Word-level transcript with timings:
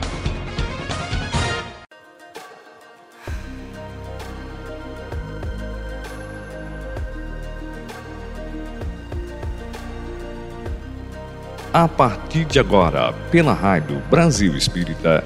A 11.74 11.86
partir 11.86 12.46
de 12.46 12.58
agora, 12.58 13.12
pela 13.30 13.52
Rádio 13.52 14.02
Brasil 14.10 14.56
Espírita, 14.56 15.22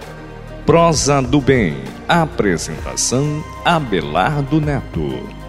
Prosa 0.67 1.23
do 1.23 1.41
Bem. 1.41 1.77
Apresentação 2.09 3.45
Abelardo 3.65 4.61
Neto. 4.61 5.44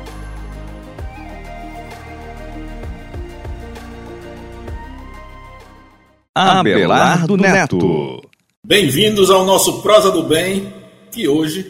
Abelardo 6.37 7.37
Neto. 7.37 8.21
Bem-vindos 8.61 9.29
ao 9.29 9.45
nosso 9.45 9.81
Prosa 9.81 10.11
do 10.11 10.21
Bem, 10.21 10.73
que 11.09 11.29
hoje 11.29 11.63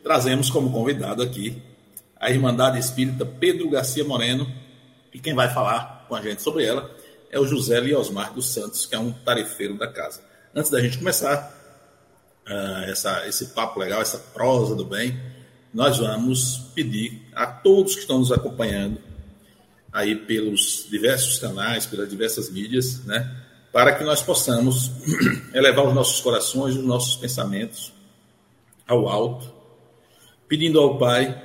trazemos 0.00 0.48
como 0.48 0.70
convidado 0.70 1.24
aqui 1.24 1.60
a 2.20 2.30
Irmandade 2.30 2.78
Espírita 2.78 3.26
Pedro 3.26 3.68
Garcia 3.68 4.04
Moreno. 4.04 4.46
E 5.12 5.18
quem 5.18 5.34
vai 5.34 5.52
falar 5.52 6.06
com 6.08 6.14
a 6.14 6.22
gente 6.22 6.40
sobre 6.40 6.64
ela 6.64 6.88
é 7.32 7.40
o 7.40 7.44
José 7.48 7.80
Liosmar 7.80 8.32
dos 8.32 8.46
Santos, 8.46 8.86
que 8.86 8.94
é 8.94 8.98
um 9.00 9.10
tarefeiro 9.10 9.76
da 9.76 9.88
casa. 9.88 10.20
Antes 10.54 10.70
da 10.70 10.80
gente 10.80 10.98
começar 10.98 11.52
uh, 12.46 12.88
essa, 12.88 13.26
esse 13.26 13.46
papo 13.46 13.80
legal, 13.80 14.00
essa 14.00 14.18
prosa 14.18 14.76
do 14.76 14.84
bem, 14.84 15.20
nós 15.74 15.98
vamos 15.98 16.70
pedir 16.76 17.26
a 17.34 17.44
todos 17.44 17.94
que 17.96 18.02
estão 18.02 18.20
nos 18.20 18.30
acompanhando 18.30 18.98
aí 19.92 20.14
pelos 20.14 20.86
diversos 20.88 21.40
canais, 21.40 21.86
pelas 21.86 22.08
diversas 22.08 22.48
mídias, 22.48 23.04
né? 23.04 23.41
Para 23.72 23.94
que 23.94 24.04
nós 24.04 24.22
possamos 24.22 24.90
elevar 25.54 25.86
os 25.86 25.94
nossos 25.94 26.20
corações, 26.20 26.76
os 26.76 26.84
nossos 26.84 27.16
pensamentos 27.16 27.92
ao 28.86 29.08
alto, 29.08 29.50
pedindo 30.46 30.78
ao 30.78 30.98
Pai 30.98 31.42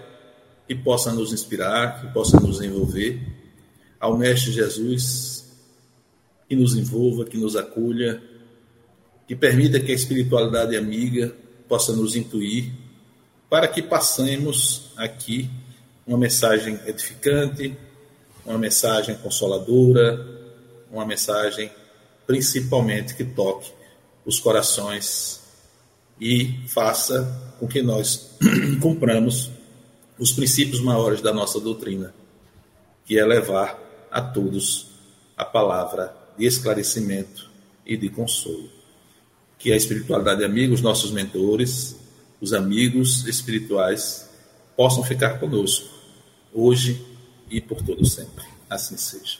que 0.68 0.76
possa 0.76 1.14
nos 1.14 1.32
inspirar, 1.32 2.02
que 2.02 2.14
possa 2.14 2.38
nos 2.40 2.62
envolver, 2.62 3.22
ao 4.00 4.18
Mestre 4.18 4.52
Jesus, 4.52 5.48
que 6.50 6.56
nos 6.56 6.76
envolva, 6.76 7.24
que 7.24 7.38
nos 7.38 7.56
acolha, 7.56 8.22
que 9.26 9.36
permita 9.36 9.80
que 9.80 9.92
a 9.92 9.96
espiritualidade 9.96 10.76
amiga 10.76 11.34
possa 11.70 11.94
nos 11.94 12.16
intuir, 12.16 12.72
para 13.50 13.68
que 13.68 13.82
passemos 13.82 14.92
aqui 14.98 15.50
uma 16.06 16.18
mensagem 16.18 16.78
edificante, 16.86 17.76
uma 18.46 18.58
mensagem 18.58 19.16
consoladora, 19.16 20.26
uma 20.92 21.06
mensagem 21.06 21.72
principalmente 22.28 23.16
que 23.16 23.24
toque 23.24 23.72
os 24.26 24.40
corações 24.40 25.42
e 26.20 26.60
faça 26.68 27.56
com 27.58 27.68
que 27.68 27.82
nós 27.82 28.36
cumpramos 28.82 29.50
os 30.20 30.32
princípios 30.34 30.82
maiores 30.82 31.22
da 31.22 31.34
nossa 31.34 31.60
doutrina, 31.60 32.14
que 33.06 33.18
é 33.18 33.26
levar 33.26 33.80
a 34.12 34.22
todos 34.22 34.88
a 35.38 35.46
palavra 35.46 36.14
de 36.38 36.46
esclarecimento 36.46 37.50
e 37.86 37.96
de 37.96 38.10
consolo. 38.10 38.70
Que 39.58 39.72
a 39.72 39.78
espiritualidade 39.78 40.44
amiga, 40.44 40.74
os 40.74 40.82
nossos 40.82 41.12
mentores, 41.12 41.96
os 42.42 42.54
amigos 42.54 43.26
espirituais 43.26 44.30
possam 44.76 45.04
ficar 45.04 45.40
conosco 45.40 45.88
hoje 46.54 47.04
e 47.50 47.62
por 47.62 47.82
todo 47.82 48.06
sempre. 48.06 48.46
Assim 48.70 48.98
seja. 48.98 49.38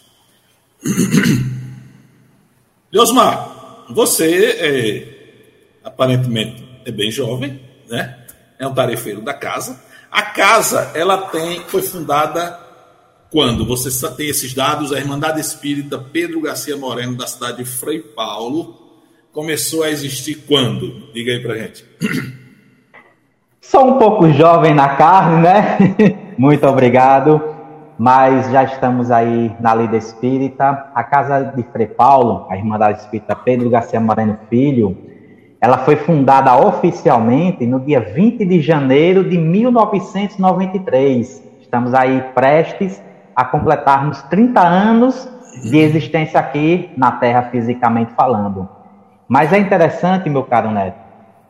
Leosmar, 2.92 3.86
você 3.90 4.46
é, 4.60 5.80
aparentemente 5.84 6.66
é 6.86 6.92
bem 6.92 7.12
jovem, 7.12 7.60
né? 7.90 8.18
É 8.58 8.66
um 8.66 8.74
tarefeiro 8.74 9.22
da 9.22 9.34
casa. 9.34 9.82
A 10.10 10.22
casa, 10.22 10.92
ela 10.96 11.18
tem, 11.28 11.60
foi 11.68 11.82
fundada 11.82 12.58
quando? 13.30 13.66
Você 13.66 13.90
tem 14.16 14.30
esses 14.30 14.54
dados, 14.54 14.94
a 14.94 14.98
Irmandade 14.98 15.42
Espírita 15.42 15.98
Pedro 15.98 16.42
Garcia 16.42 16.78
Moreno, 16.78 17.16
da 17.16 17.28
cidade 17.28 17.58
de 17.58 17.66
Frei 17.66 18.00
Paulo, 18.00 18.76
começou 19.34 19.84
a 19.84 19.90
existir 19.90 20.46
quando? 20.48 21.12
Diga 21.14 21.34
aí 21.34 21.42
pra 21.42 21.58
gente. 21.58 21.86
Sou 23.60 23.96
um 23.96 24.00
pouco 24.00 24.32
jovem 24.32 24.74
na 24.74 24.96
carne, 24.96 25.42
né? 25.42 25.78
Muito 26.40 26.66
obrigado 26.66 27.57
mas 27.98 28.52
já 28.52 28.64
estamos 28.64 29.10
aí 29.10 29.52
na 29.60 29.74
Lida 29.74 29.98
Espírita. 29.98 30.92
A 30.94 31.04
Casa 31.04 31.52
de 31.56 31.64
Frei 31.64 31.88
Paulo, 31.88 32.46
a 32.50 32.56
Irmandade 32.56 33.00
Espírita 33.00 33.36
Pedro 33.36 33.68
Garcia 33.70 34.00
Moreno 34.00 34.38
Filho, 34.50 34.96
ela 35.60 35.80
foi 35.80 35.96
fundada 35.96 36.56
oficialmente 36.56 37.66
no 37.66 37.80
dia 37.80 38.00
20 38.00 38.46
de 38.46 38.62
janeiro 38.62 39.28
de 39.28 39.36
1993. 39.38 41.44
Estamos 41.60 41.96
aí 41.96 42.22
prestes 42.36 43.02
a 43.36 43.44
completarmos 43.44 44.22
30 44.24 44.62
anos 44.62 45.28
de 45.64 45.80
existência 45.80 46.40
aqui 46.40 46.92
na 46.96 47.14
Terra, 47.14 47.50
fisicamente 47.52 48.14
falando. 48.14 48.70
Mas 49.28 49.52
é 49.52 49.58
interessante, 49.58 50.30
meu 50.30 50.44
caro 50.44 50.70
Neto, 50.70 51.00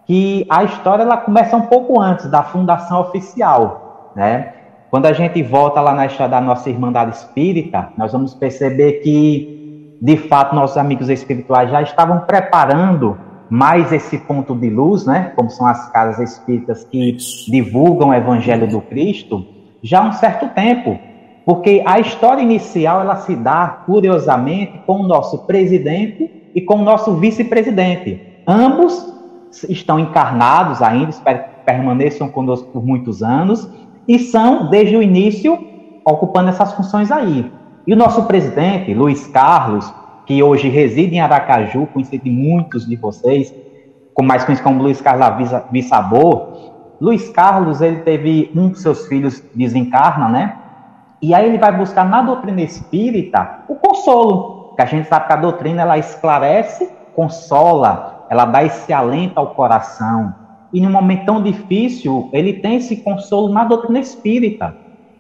que 0.06 0.47
a 0.50 0.64
história 0.64 1.03
ela 1.03 1.18
começa 1.18 1.58
um 1.58 1.64
pouco 1.64 2.00
antes 2.00 2.31
da 2.31 2.44
fundação 2.44 3.02
oficial, 3.02 4.14
né? 4.16 4.53
Quando 4.90 5.06
a 5.06 5.14
gente 5.14 5.44
volta 5.44 5.81
lá 5.81 5.94
na 5.94 6.06
história 6.06 6.31
da 6.31 6.40
nossa 6.40 6.70
Irmandade 6.70 7.12
Espírita, 7.12 7.90
nós 7.98 8.14
vamos 8.14 8.34
perceber 8.34 9.02
que, 9.03 9.98
de 10.02 10.16
fato, 10.16 10.56
nossos 10.56 10.78
amigos 10.78 11.09
espirituais 11.09 11.70
já 11.70 11.81
estavam 11.81 12.22
preparando 12.22 13.18
mais 13.50 13.92
esse 13.92 14.18
ponto 14.18 14.56
de 14.56 14.70
luz, 14.70 15.06
né? 15.06 15.34
Como 15.36 15.50
são 15.50 15.68
as 15.68 15.92
casas 15.92 16.31
espíritas 16.31 16.86
que 16.86 17.18
divulgam 17.50 18.09
o 18.09 18.14
Evangelho 18.14 18.68
do 18.68 18.80
Cristo, 18.80 19.46
já 19.84 20.00
há 20.00 20.08
um 20.08 20.14
certo 20.14 20.47
tempo. 20.50 20.97
Porque 21.46 21.84
a 21.86 22.00
história 22.00 22.42
inicial 22.42 23.02
ela 23.02 23.18
se 23.18 23.36
dá, 23.36 23.84
curiosamente, 23.86 24.81
com 24.86 25.02
o 25.02 25.08
nosso 25.08 25.40
presidente 25.40 26.50
e 26.56 26.62
com 26.62 26.76
o 26.76 26.84
nosso 26.84 27.14
vice-presidente. 27.16 28.22
Ambos 28.46 29.14
estão 29.70 30.00
encarnados 30.00 30.81
ainda, 30.81 31.09
espero 31.09 31.40
que 31.40 31.66
permaneçam 31.66 32.30
conosco 32.30 32.70
por 32.72 32.86
muitos 32.86 33.24
anos, 33.24 33.70
e 34.07 34.18
são, 34.19 34.69
desde 34.69 34.95
o 34.95 35.01
início, 35.01 35.57
ocupando 36.06 36.50
essas 36.50 36.73
funções 36.73 37.12
aí. 37.12 37.51
E 37.85 37.94
o 37.94 37.97
nosso 37.97 38.23
presidente, 38.23 38.94
Luiz 38.94 39.28
Carlos, 39.28 39.94
que 40.25 40.41
hoje 40.41 40.69
reside 40.69 41.16
em 41.16 41.19
Aracaju, 41.19 41.88
conhecido 41.88 42.23
de 42.23 42.31
muitos 42.31 42.85
de 42.85 42.96
vocês, 42.96 43.53
como 44.13 44.28
mais 44.28 44.44
conhecido 44.44 44.66
como 44.66 44.81
Luiz 44.81 45.00
Carlos 45.00 45.50
Bissabor, 45.69 46.73
Luiz 47.00 47.29
Carlos, 47.29 47.81
ele 47.81 47.97
teve 47.97 48.51
um 48.56 48.69
dos 48.69 48.81
seus 48.81 49.06
filhos 49.07 49.44
desencarna, 49.53 50.28
né? 50.28 50.57
E 51.22 51.34
aí 51.34 51.47
ele 51.47 51.57
vai 51.57 51.75
buscar 51.75 52.03
na 52.03 52.22
doutrina 52.22 52.62
espírita 52.62 53.59
o 53.67 53.75
consolo, 53.75 54.73
que 54.75 54.81
a 54.81 54.85
gente 54.85 55.07
sabe 55.07 55.28
que 55.28 55.34
a 55.34 55.38
doutrina 55.38 55.84
ela 55.84 55.97
esclarece, 55.97 56.90
consola, 57.16 58.25
ela 58.29 58.46
dá 58.46 58.63
esse 58.63 58.91
alento 58.91 59.40
ao 59.40 59.53
coração, 59.53 60.34
e 60.73 60.81
num 60.81 60.89
momento 60.89 61.25
tão 61.25 61.41
difícil, 61.41 62.29
ele 62.33 62.53
tem 62.53 62.75
esse 62.75 62.97
consolo 62.97 63.53
na 63.53 63.63
doutrina 63.63 64.00
espírita. 64.00 64.75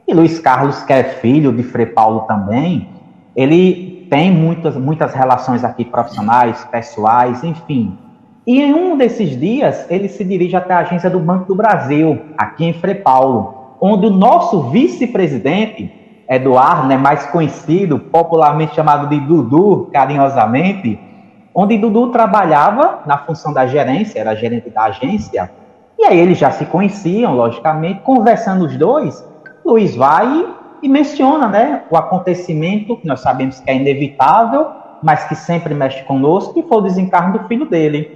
E 0.07 0.13
Luiz 0.13 0.39
Carlos, 0.39 0.83
que 0.83 0.93
é 0.93 1.03
filho 1.03 1.51
de 1.51 1.63
Frei 1.63 1.85
Paulo 1.85 2.21
também, 2.21 2.87
ele 3.35 4.07
tem 4.09 4.31
muitas, 4.31 4.75
muitas 4.75 5.13
relações 5.13 5.63
aqui 5.63 5.85
profissionais, 5.85 6.65
pessoais, 6.71 7.43
enfim. 7.43 7.97
E 8.45 8.61
em 8.61 8.73
um 8.73 8.97
desses 8.97 9.37
dias, 9.37 9.85
ele 9.89 10.07
se 10.07 10.23
dirige 10.23 10.55
até 10.55 10.73
a 10.73 10.79
agência 10.79 11.09
do 11.09 11.19
Banco 11.19 11.45
do 11.45 11.55
Brasil, 11.55 12.19
aqui 12.37 12.65
em 12.65 12.73
Frei 12.73 12.95
Paulo, 12.95 13.75
onde 13.81 14.07
o 14.07 14.09
nosso 14.09 14.69
vice-presidente, 14.69 15.91
Eduardo, 16.29 16.87
né, 16.87 16.97
mais 16.97 17.25
conhecido, 17.27 17.99
popularmente 17.99 18.75
chamado 18.75 19.07
de 19.07 19.19
Dudu, 19.19 19.89
carinhosamente, 19.91 20.99
onde 21.59 21.75
Dudu 21.75 22.11
trabalhava 22.11 22.99
na 23.07 23.17
função 23.17 23.51
da 23.51 23.65
gerência, 23.65 24.19
era 24.19 24.35
gerente 24.35 24.69
da 24.69 24.83
agência, 24.83 25.49
e 25.97 26.05
aí 26.05 26.19
eles 26.19 26.37
já 26.37 26.51
se 26.51 26.65
conheciam, 26.65 27.33
logicamente, 27.33 28.01
conversando 28.01 28.63
os 28.63 28.77
dois, 28.77 29.27
Luiz 29.65 29.95
vai 29.95 30.45
e 30.83 30.87
menciona 30.87 31.47
né, 31.47 31.81
o 31.89 31.97
acontecimento 31.97 32.95
que 32.97 33.07
nós 33.07 33.21
sabemos 33.21 33.59
que 33.59 33.71
é 33.71 33.75
inevitável, 33.75 34.67
mas 35.01 35.23
que 35.23 35.33
sempre 35.33 35.73
mexe 35.73 36.03
conosco, 36.03 36.53
que 36.53 36.61
foi 36.61 36.77
o 36.77 36.81
desencarno 36.81 37.39
do 37.39 37.47
filho 37.47 37.65
dele. 37.65 38.11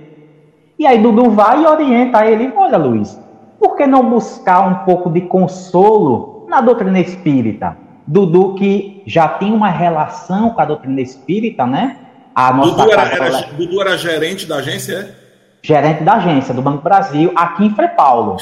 E 0.77 0.85
aí 0.85 1.01
Dudu 1.01 1.31
vai 1.31 1.63
e 1.63 1.65
orienta 1.65 2.23
ele, 2.23 2.53
olha 2.55 2.77
Luiz, 2.77 3.19
por 3.59 3.75
que 3.75 3.87
não 3.87 4.07
buscar 4.07 4.67
um 4.67 4.85
pouco 4.85 5.09
de 5.09 5.21
consolo 5.21 6.45
na 6.47 6.61
doutrina 6.61 6.99
espírita? 6.99 7.75
Dudu 8.05 8.53
que 8.53 9.01
já 9.07 9.27
tem 9.27 9.51
uma 9.51 9.69
relação 9.69 10.51
com 10.51 10.61
a 10.61 10.65
doutrina 10.65 11.01
espírita, 11.01 11.65
né? 11.65 11.97
A 12.33 12.53
nossa 12.53 12.71
Dudu, 12.71 12.91
era, 12.91 13.01
era, 13.03 13.41
Dudu 13.57 13.81
era 13.81 13.97
gerente 13.97 14.45
da 14.45 14.57
agência, 14.57 14.93
é? 14.93 15.21
Gerente 15.63 16.03
da 16.03 16.13
agência 16.13 16.53
do 16.53 16.61
Banco 16.61 16.83
Brasil, 16.83 17.31
aqui 17.35 17.65
em 17.65 17.75
Frei 17.75 17.89
Paulo. 17.89 18.37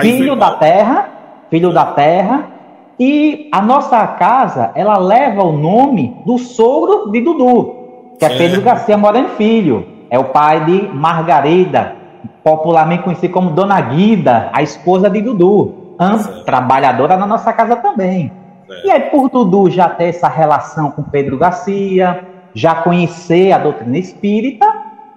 filho 0.00 0.34
da 0.34 0.52
terra, 0.52 1.08
filho 1.50 1.72
da 1.72 1.84
terra, 1.86 2.50
E 3.00 3.48
a 3.52 3.62
nossa 3.62 4.04
casa, 4.08 4.72
ela 4.74 4.98
leva 4.98 5.44
o 5.44 5.52
nome 5.52 6.20
do 6.26 6.36
sogro 6.36 7.12
de 7.12 7.20
Dudu, 7.20 8.16
que 8.18 8.24
é 8.24 8.28
Pedro 8.36 8.60
Garcia 8.60 8.98
Moreno 8.98 9.28
Filho. 9.30 9.86
É 10.10 10.18
o 10.18 10.24
pai 10.24 10.64
de 10.64 10.88
Margarida, 10.88 11.94
popularmente 12.42 13.04
conhecido 13.04 13.32
como 13.32 13.50
Dona 13.50 13.80
Guida, 13.80 14.50
a 14.52 14.62
esposa 14.62 15.08
de 15.08 15.20
Dudu, 15.20 15.94
trabalhadora 16.44 17.16
na 17.16 17.26
nossa 17.26 17.52
casa 17.52 17.76
também. 17.76 18.32
E 18.84 18.90
aí, 18.90 19.02
por 19.02 19.30
Dudu 19.30 19.70
já 19.70 19.88
ter 19.88 20.06
essa 20.06 20.26
relação 20.28 20.90
com 20.90 21.04
Pedro 21.04 21.38
Garcia, 21.38 22.20
já 22.54 22.76
conhecer 22.76 23.52
a 23.52 23.58
doutrina 23.58 23.98
espírita, 23.98 24.66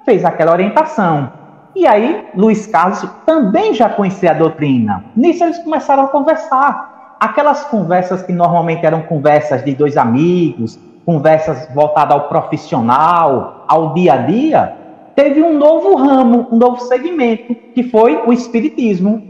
fez 0.05 0.25
aquela 0.25 0.51
orientação. 0.51 1.31
E 1.75 1.87
aí, 1.87 2.27
Luiz 2.35 2.67
Carlos 2.67 3.05
também 3.25 3.73
já 3.73 3.87
conhecia 3.89 4.31
a 4.31 4.35
doutrina. 4.35 5.05
Nisso, 5.15 5.43
eles 5.43 5.59
começaram 5.59 6.03
a 6.03 6.07
conversar. 6.07 7.15
Aquelas 7.19 7.63
conversas 7.65 8.21
que 8.23 8.33
normalmente 8.33 8.85
eram 8.85 9.03
conversas 9.03 9.63
de 9.63 9.73
dois 9.73 9.95
amigos, 9.95 10.77
conversas 11.05 11.67
voltadas 11.73 12.13
ao 12.13 12.27
profissional, 12.27 13.65
ao 13.67 13.93
dia 13.93 14.13
a 14.13 14.17
dia, 14.17 14.75
teve 15.15 15.41
um 15.41 15.57
novo 15.57 15.95
ramo, 15.95 16.47
um 16.51 16.57
novo 16.57 16.81
segmento, 16.81 17.55
que 17.73 17.83
foi 17.83 18.21
o 18.25 18.33
Espiritismo. 18.33 19.21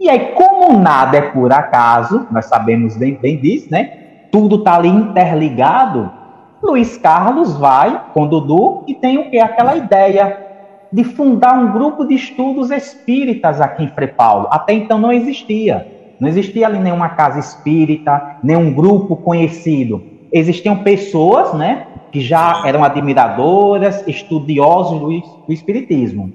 E 0.00 0.08
aí, 0.08 0.34
como 0.34 0.78
nada 0.78 1.18
é 1.18 1.22
por 1.22 1.52
acaso, 1.52 2.26
nós 2.30 2.46
sabemos 2.46 2.96
bem, 2.96 3.14
bem 3.14 3.38
disso, 3.38 3.68
né? 3.70 3.98
Tudo 4.30 4.56
está 4.56 4.76
ali 4.76 4.88
interligado. 4.88 6.10
Luiz 6.62 6.96
Carlos 6.96 7.54
vai 7.56 8.06
com 8.14 8.26
Dudu 8.26 8.84
e 8.86 8.94
tem 8.94 9.18
o 9.18 9.30
que? 9.30 9.38
Aquela 9.38 9.76
ideia 9.76 10.38
de 10.92 11.02
fundar 11.02 11.58
um 11.58 11.72
grupo 11.72 12.04
de 12.04 12.14
estudos 12.14 12.70
espíritas 12.70 13.60
aqui 13.60 13.82
em 13.84 13.88
Frei 13.88 14.08
Paulo. 14.08 14.46
Até 14.50 14.74
então 14.74 14.98
não 14.98 15.10
existia. 15.10 15.86
Não 16.20 16.28
existia 16.28 16.66
ali 16.66 16.78
nenhuma 16.78 17.08
casa 17.10 17.40
espírita, 17.40 18.36
nenhum 18.42 18.72
grupo 18.72 19.16
conhecido. 19.16 20.02
Existiam 20.30 20.76
pessoas, 20.84 21.52
né, 21.54 21.86
que 22.12 22.20
já 22.20 22.62
eram 22.64 22.84
admiradoras, 22.84 24.06
estudiosos 24.06 25.00
do, 25.00 25.08
do 25.46 25.52
espiritismo. 25.52 26.32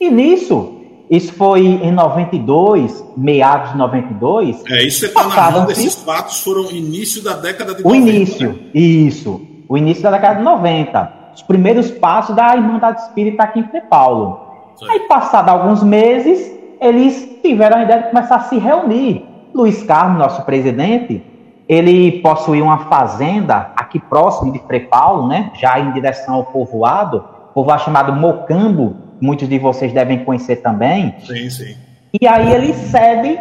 E 0.00 0.10
nisso, 0.10 0.75
isso 1.08 1.32
foi 1.34 1.64
em 1.64 1.92
92, 1.92 3.04
meados 3.16 3.72
de 3.72 3.78
92. 3.78 4.64
É, 4.68 4.82
isso 4.82 5.00
você 5.00 5.06
está 5.06 5.24
narrando, 5.24 5.70
esses 5.70 5.94
fatos 5.94 6.40
foram 6.40 6.70
início 6.70 7.22
da 7.22 7.34
década 7.34 7.74
de 7.74 7.82
o 7.82 7.88
90. 7.88 7.90
O 7.90 7.96
início, 7.96 8.48
né? 8.48 8.58
isso. 8.74 9.40
O 9.68 9.78
início 9.78 10.02
da 10.02 10.10
década 10.10 10.38
de 10.38 10.44
90. 10.44 11.12
Os 11.34 11.42
primeiros 11.42 11.90
passos 11.92 12.34
da 12.34 12.56
Irmandade 12.56 13.02
Espírita 13.02 13.44
aqui 13.44 13.60
em 13.60 13.70
São 13.70 13.80
Paulo. 13.88 14.40
Sim. 14.76 14.86
Aí, 14.90 15.00
passado 15.00 15.48
alguns 15.48 15.82
meses, 15.82 16.50
eles 16.80 17.38
tiveram 17.42 17.78
a 17.78 17.82
ideia 17.84 18.02
de 18.02 18.08
começar 18.10 18.36
a 18.36 18.40
se 18.40 18.58
reunir. 18.58 19.24
Luiz 19.54 19.82
Carlos, 19.84 20.18
nosso 20.18 20.42
presidente, 20.42 21.24
ele 21.68 22.20
possuía 22.20 22.64
uma 22.64 22.78
fazenda 22.86 23.70
aqui 23.76 24.00
próximo 24.00 24.52
de 24.52 24.58
Frei 24.60 24.80
Paulo, 24.80 25.28
né? 25.28 25.52
Já 25.54 25.78
em 25.78 25.92
direção 25.92 26.34
ao 26.34 26.44
povoado, 26.44 27.24
povoado 27.54 27.82
chamado 27.82 28.12
Mocambo, 28.12 29.05
muitos 29.20 29.48
de 29.48 29.58
vocês 29.58 29.92
devem 29.92 30.24
conhecer 30.24 30.56
também. 30.56 31.14
Sim, 31.26 31.50
sim. 31.50 31.76
E 32.20 32.26
aí 32.26 32.52
ele 32.52 32.72
cede 32.72 33.38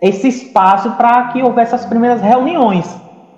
esse 0.00 0.28
espaço 0.28 0.90
para 0.92 1.28
que 1.28 1.42
houvesse 1.42 1.74
as 1.74 1.84
primeiras 1.84 2.20
reuniões. 2.20 2.86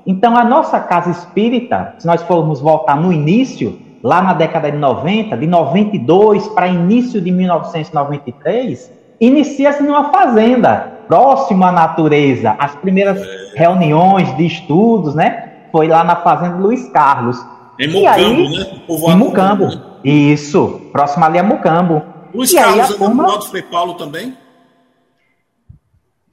Então, 0.06 0.37
a 0.37 0.44
nossa 0.44 0.79
casa 0.79 1.11
espírita, 1.11 1.94
se 1.99 2.06
nós 2.06 2.23
formos 2.23 2.61
voltar 2.61 2.97
no 2.97 3.12
início, 3.12 3.79
lá 4.03 4.23
na 4.23 4.33
década 4.33 4.71
de 4.71 4.77
90, 4.79 5.37
de 5.37 5.47
92 5.47 6.47
para 6.49 6.69
início 6.69 7.21
de 7.21 7.33
1993, 7.33 8.93
inicia-se 9.21 9.82
numa 9.82 10.11
fazenda, 10.11 10.93
próximo 11.09 11.65
à 11.65 11.73
natureza. 11.73 12.55
As 12.59 12.75
primeiras 12.77 13.21
é. 13.21 13.59
reuniões 13.59 14.37
de 14.37 14.47
estudos, 14.47 15.15
né? 15.15 15.50
Foi 15.73 15.89
lá 15.89 16.05
na 16.05 16.17
fazenda 16.17 16.56
Luiz 16.56 16.89
Carlos. 16.91 17.44
Em 17.79 17.89
Mucambo, 17.89 18.11
aí, 18.11 18.49
né? 18.49 18.67
Em 18.89 19.17
Mucambo. 19.17 19.67
Né? 19.67 19.82
Isso, 20.06 20.82
próximo 20.93 21.25
ali 21.25 21.37
a 21.37 21.43
Mucambo. 21.43 22.00
Luiz 22.32 22.53
e 22.53 22.56
Carlos 22.56 22.91
aí 22.93 22.97
turma... 22.97 23.38
do 23.38 23.47
Frei 23.47 23.62
Paulo 23.62 23.94
também? 23.94 24.37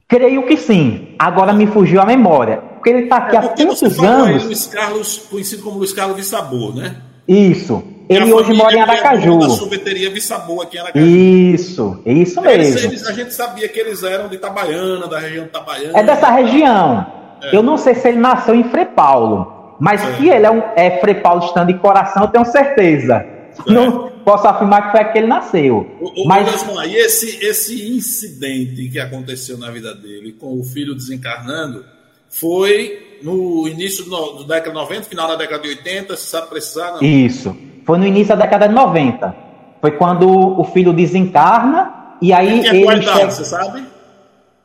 Creio 0.06 0.46
que 0.46 0.56
sim. 0.56 1.16
Agora 1.18 1.52
me 1.52 1.66
fugiu 1.66 2.00
a 2.00 2.06
memória. 2.06 2.58
Porque 2.74 2.90
ele 2.90 3.04
está 3.04 3.16
aqui 3.16 3.34
é 3.34 3.38
há 3.40 3.48
tantos 3.48 3.98
anos. 3.98 4.42
Aí, 4.42 4.46
Luiz 4.46 4.66
Carlos, 4.68 5.18
conhecido 5.28 5.64
como 5.64 5.78
Luiz 5.78 5.92
Carlos 5.92 6.16
Vissabor, 6.16 6.76
né? 6.76 6.96
Isso. 7.26 7.82
Ele 8.08 8.32
hoje 8.32 8.52
mora 8.52 8.76
em 8.76 8.80
Aracaju. 8.80 9.38
Da 9.38 9.48
sorveteria 9.48 10.08
Vissabor 10.10 10.62
aqui 10.62 10.76
em 10.76 10.80
Aracaju. 10.80 11.04
Isso, 11.04 12.00
isso 12.06 12.40
mesmo. 12.42 12.62
Eles, 12.62 12.84
eles, 12.84 13.06
a 13.08 13.12
gente 13.12 13.34
sabia 13.34 13.68
que 13.68 13.80
eles 13.80 14.04
eram 14.04 14.28
de 14.28 14.36
Itabaiana, 14.36 15.08
da 15.08 15.18
região 15.18 15.44
de 15.44 15.48
Itabaiana. 15.48 15.98
É 15.98 16.02
dessa 16.04 16.30
região. 16.30 17.06
É. 17.42 17.56
Eu 17.56 17.62
não 17.62 17.76
sei 17.76 17.94
se 17.96 18.06
ele 18.06 18.18
nasceu 18.18 18.54
em 18.54 18.64
Frei 18.64 18.84
Paulo, 18.84 19.76
mas 19.80 20.00
é. 20.00 20.12
que 20.12 20.28
ele 20.28 20.46
é, 20.46 20.50
um, 20.50 20.62
é 20.76 20.98
Frei 21.00 21.14
Paulo 21.14 21.44
estando 21.44 21.72
de 21.72 21.78
coração, 21.80 22.22
eu 22.22 22.28
tenho 22.28 22.44
certeza. 22.44 23.33
É. 23.66 23.72
Não 23.72 24.10
posso 24.24 24.46
afirmar 24.46 24.86
que 24.86 24.90
foi 24.92 25.00
aqui 25.00 25.12
que 25.12 25.18
ele 25.18 25.26
nasceu. 25.26 25.96
O, 26.00 26.22
o, 26.22 26.26
mas... 26.26 26.66
e 26.86 26.96
esse, 26.96 27.44
esse 27.44 27.96
incidente 27.96 28.88
que 28.88 28.98
aconteceu 28.98 29.58
na 29.58 29.70
vida 29.70 29.94
dele, 29.94 30.32
com 30.32 30.58
o 30.58 30.64
filho 30.64 30.94
desencarnando, 30.94 31.84
foi 32.28 33.18
no 33.22 33.68
início 33.68 34.04
do, 34.04 34.32
do 34.38 34.44
década 34.44 34.70
de 34.70 34.76
90, 34.76 35.02
final 35.04 35.28
da 35.28 35.36
década 35.36 35.62
de 35.62 35.68
80, 35.68 36.16
se 36.16 36.26
sabe 36.26 36.48
precisar? 36.48 36.92
Não? 36.92 37.02
Isso. 37.02 37.56
Foi 37.84 37.98
no 37.98 38.06
início 38.06 38.36
da 38.36 38.42
década 38.42 38.68
de 38.68 38.74
90. 38.74 39.34
Foi 39.80 39.92
quando 39.92 40.28
o 40.28 40.64
filho 40.64 40.92
desencarna 40.92 42.16
e 42.20 42.32
aí 42.32 42.60
ele. 42.60 42.68
ele 42.68 43.02
idade, 43.02 43.04
chega... 43.04 43.30
você 43.30 43.44
sabe? 43.44 43.84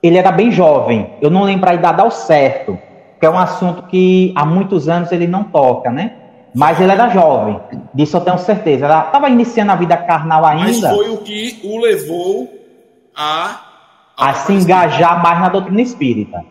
Ele 0.02 0.18
era 0.18 0.32
bem 0.32 0.50
jovem. 0.50 1.16
Eu 1.22 1.30
não 1.30 1.44
lembro 1.44 1.70
a 1.70 1.74
idade 1.74 2.00
ao 2.00 2.10
certo, 2.10 2.80
que 3.20 3.26
é 3.26 3.30
um 3.30 3.38
assunto 3.38 3.84
que 3.84 4.34
há 4.36 4.46
muitos 4.46 4.88
anos 4.88 5.12
ele 5.12 5.28
não 5.28 5.44
toca, 5.44 5.92
né? 5.92 6.19
Mas 6.56 6.80
ele 6.80 6.92
era 6.92 7.10
jovem, 7.10 7.60
disso 7.94 8.18
eu 8.18 8.22
tenho 8.22 8.38
certeza. 8.40 8.86
Ela 8.86 9.06
estava 9.06 9.30
iniciando 9.30 9.72
a 9.72 9.76
vida 9.76 9.96
carnal 9.96 10.46
ainda. 10.46 10.90
Mas 10.90 10.96
foi 10.96 11.10
o 11.10 11.18
que 11.18 11.60
o 11.64 11.80
levou 11.80 12.50
a. 13.16 13.62
A, 14.18 14.30
a 14.32 14.34
se 14.34 14.52
engajar 14.52 15.22
mais 15.24 15.40
na 15.40 15.50
doutrina 15.50 15.82
espírita. 15.82 16.44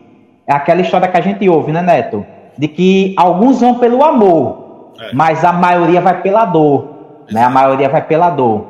É 0.47 0.53
aquela 0.53 0.81
história 0.81 1.07
que 1.07 1.17
a 1.17 1.21
gente 1.21 1.47
ouve, 1.47 1.71
né, 1.71 1.81
Neto? 1.81 2.25
De 2.57 2.67
que 2.67 3.13
alguns 3.15 3.61
vão 3.61 3.75
pelo 3.75 4.03
amor, 4.03 4.93
é. 4.99 5.13
mas 5.13 5.45
a 5.45 5.53
maioria 5.53 6.01
vai 6.01 6.21
pela 6.21 6.45
dor. 6.45 6.87
Né? 7.29 7.43
A 7.43 7.49
maioria 7.49 7.87
vai 7.87 8.01
pela 8.01 8.31
dor. 8.31 8.65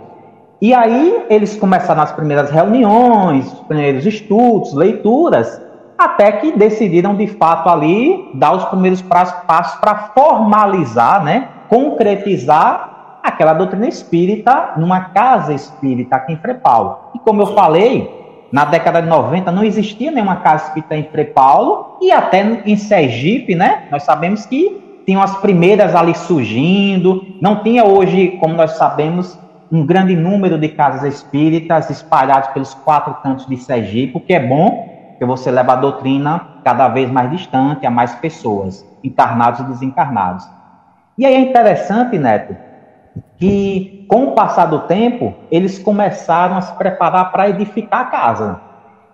E 0.62 0.74
aí 0.74 1.26
eles 1.30 1.56
começaram 1.56 2.02
as 2.02 2.12
primeiras 2.12 2.52
reuniões, 2.52 3.46
os 3.48 3.60
primeiros 3.62 4.06
estudos, 4.06 4.74
leituras, 4.74 5.62
até 6.00 6.32
que 6.32 6.54
decidiram 6.54 7.14
de 7.14 7.28
fato 7.28 7.68
ali 7.68 8.32
dar 8.34 8.54
os 8.54 8.64
primeiros 8.66 9.02
passos 9.02 9.78
para 9.82 10.12
formalizar, 10.16 11.22
né, 11.22 11.50
concretizar 11.68 13.20
aquela 13.22 13.54
doutrina 13.54 13.86
espírita 13.86 14.76
numa 14.78 15.02
casa 15.10 15.54
espírita 15.54 16.16
aqui 16.16 16.32
em 16.32 16.38
Frepaulo. 16.38 16.98
E 17.14 17.20
como 17.20 17.42
eu 17.42 17.48
falei, 17.48 18.10
na 18.50 18.64
década 18.64 19.02
de 19.02 19.10
90 19.10 19.52
não 19.52 19.62
existia 19.62 20.10
nenhuma 20.10 20.38
casa 20.38 20.68
espírita 20.68 20.96
em 20.96 21.04
Frepaulo 21.04 21.98
e 22.02 22.14
até 22.14 22.64
em 22.66 22.78
Sergipe, 22.78 23.54
né? 23.54 23.84
Nós 23.92 24.04
sabemos 24.04 24.46
que 24.46 25.02
tinham 25.06 25.22
as 25.22 25.36
primeiras 25.40 25.96
ali 25.96 26.16
surgindo, 26.16 27.26
não 27.42 27.62
tinha 27.62 27.84
hoje, 27.84 28.38
como 28.40 28.54
nós 28.54 28.78
sabemos, 28.78 29.38
um 29.70 29.86
grande 29.86 30.16
número 30.16 30.58
de 30.58 30.70
casas 30.70 31.04
espíritas 31.14 31.90
espalhadas 31.90 32.48
pelos 32.54 32.74
quatro 32.74 33.16
cantos 33.22 33.46
de 33.46 33.58
Sergipe, 33.58 34.18
o 34.18 34.22
que 34.22 34.34
é 34.34 34.40
bom, 34.40 34.99
porque 35.20 35.26
você 35.26 35.52
leva 35.52 35.74
a 35.74 35.76
doutrina 35.76 36.62
cada 36.64 36.88
vez 36.88 37.12
mais 37.12 37.30
distante 37.30 37.86
a 37.86 37.92
mais 37.92 38.16
pessoas, 38.16 38.88
encarnados 39.04 39.60
e 39.60 39.64
desencarnados. 39.64 40.48
E 41.18 41.26
aí 41.26 41.34
é 41.36 41.40
interessante, 41.42 42.18
Neto, 42.18 42.56
que 43.38 44.06
com 44.10 44.28
o 44.28 44.32
passar 44.32 44.68
do 44.68 44.80
tempo, 44.80 45.34
eles 45.52 45.78
começaram 45.78 46.56
a 46.56 46.62
se 46.62 46.74
preparar 46.78 47.34
para 47.34 47.50
edificar 47.50 48.00
a 48.00 48.06
casa. 48.06 48.62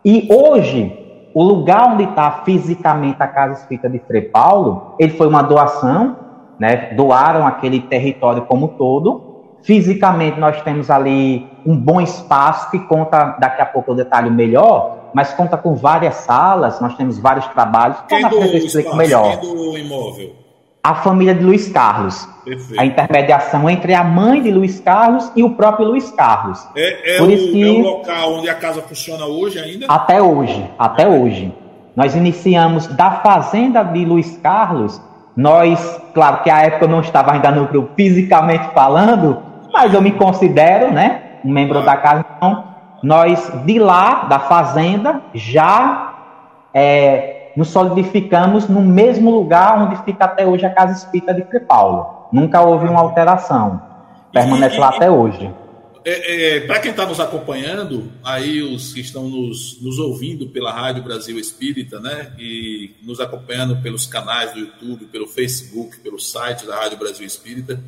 E 0.05 0.29
hoje, 0.31 0.95
o 1.33 1.41
lugar 1.41 1.93
onde 1.93 2.03
está 2.03 2.29
fisicamente 2.45 3.17
a 3.23 3.27
Casa 3.27 3.61
Espírita 3.61 3.89
de 3.89 3.97
Frei 3.97 4.21
Paulo, 4.21 4.93
ele 4.99 5.13
foi 5.13 5.25
uma 5.25 5.41
doação, 5.41 6.17
né? 6.59 6.93
doaram 6.93 7.47
aquele 7.47 7.79
território 7.79 8.43
como 8.43 8.67
todo. 8.67 9.55
Fisicamente, 9.63 10.39
nós 10.39 10.61
temos 10.61 10.91
ali 10.91 11.49
um 11.65 11.75
bom 11.75 11.99
espaço 11.99 12.69
que 12.69 12.77
conta, 12.77 13.37
daqui 13.39 13.59
a 13.59 13.65
pouco 13.65 13.93
o 13.93 13.95
detalhe 13.95 14.29
melhor, 14.29 15.04
mas 15.15 15.33
conta 15.33 15.55
com 15.55 15.75
várias 15.75 16.15
salas, 16.15 16.81
nós 16.81 16.97
temos 16.97 17.17
vários 17.17 17.47
trabalhos. 17.47 17.99
Quem 18.05 18.19
na 18.19 18.29
frente 18.29 18.57
eu 18.57 18.65
explico 18.65 18.97
melhor. 18.97 19.39
Quem 19.39 19.55
do 19.55 19.77
imóvel? 19.77 20.35
A 20.83 20.95
família 20.95 21.33
de 21.33 21.41
Luiz 21.41 21.69
Carlos. 21.69 22.27
Perfeito. 22.43 22.81
A 22.81 22.85
intermediação 22.85 23.69
entre 23.69 23.93
a 23.93 24.03
mãe 24.03 24.43
de 24.43 24.51
Luiz 24.51 24.81
Carlos 24.81 25.31
e 25.33 25.41
o 25.41 25.51
próprio 25.51 25.87
Luiz 25.87 26.11
Carlos. 26.11 26.67
É, 26.75 27.15
é, 27.15 27.21
o, 27.21 27.27
que, 27.27 27.63
é 27.63 27.65
o, 27.65 27.79
local 27.79 28.33
onde 28.33 28.49
a 28.49 28.55
casa 28.55 28.81
funciona 28.81 29.25
hoje 29.25 29.57
ainda? 29.57 29.85
Até 29.87 30.21
hoje, 30.21 30.69
até 30.77 31.03
é. 31.03 31.07
hoje. 31.07 31.49
Nós 31.95 32.13
iniciamos 32.13 32.85
da 32.87 33.11
fazenda 33.11 33.83
de 33.83 34.03
Luiz 34.03 34.37
Carlos. 34.43 35.01
Nós, 35.33 35.79
claro 36.13 36.43
que 36.43 36.49
a 36.49 36.59
época 36.63 36.83
eu 36.83 36.89
não 36.89 36.99
estava 36.99 37.31
ainda 37.31 37.51
no 37.51 37.67
grupo 37.67 37.93
fisicamente 37.95 38.67
falando, 38.73 39.41
mas 39.71 39.93
eu 39.93 40.01
me 40.01 40.11
considero, 40.11 40.91
né, 40.91 41.39
um 41.45 41.53
membro 41.53 41.79
ah. 41.79 41.83
da 41.83 41.95
casa. 41.95 42.25
Então, 42.35 42.74
nós 43.03 43.51
de 43.65 43.79
lá, 43.79 44.25
da 44.25 44.39
fazenda, 44.39 45.21
já 45.33 46.13
é, 46.73 47.51
nos 47.55 47.69
solidificamos 47.69 48.67
no 48.67 48.81
mesmo 48.81 49.31
lugar 49.31 49.81
onde 49.81 50.03
fica 50.03 50.25
até 50.25 50.45
hoje 50.45 50.65
a 50.65 50.69
Casa 50.69 50.93
Espírita 50.93 51.33
de 51.33 51.43
Frei 51.43 51.61
Paulo. 51.61 52.27
Nunca 52.31 52.61
houve 52.61 52.87
uma 52.87 52.99
alteração. 52.99 53.81
Permanece 54.33 54.75
e, 54.75 54.79
lá 54.79 54.91
e, 54.91 54.95
até 54.95 55.09
hoje. 55.09 55.51
É, 56.03 56.57
é, 56.57 56.59
Para 56.61 56.79
quem 56.79 56.91
está 56.91 57.05
nos 57.05 57.19
acompanhando, 57.19 58.11
aí 58.23 58.61
os 58.61 58.93
que 58.93 58.99
estão 58.99 59.29
nos, 59.29 59.81
nos, 59.81 59.97
ouvindo 59.97 60.47
pela 60.49 60.71
Rádio 60.71 61.01
Brasil 61.01 61.39
Espírita, 61.39 61.99
né? 61.99 62.33
E 62.37 62.91
nos 63.01 63.19
acompanhando 63.19 63.81
pelos 63.81 64.05
canais 64.05 64.53
do 64.53 64.59
YouTube, 64.59 65.05
pelo 65.05 65.25
Facebook, 65.25 65.99
pelo 66.01 66.19
site 66.19 66.65
da 66.67 66.75
Rádio 66.75 66.97
Brasil 66.97 67.25
Espírita, 67.25 67.81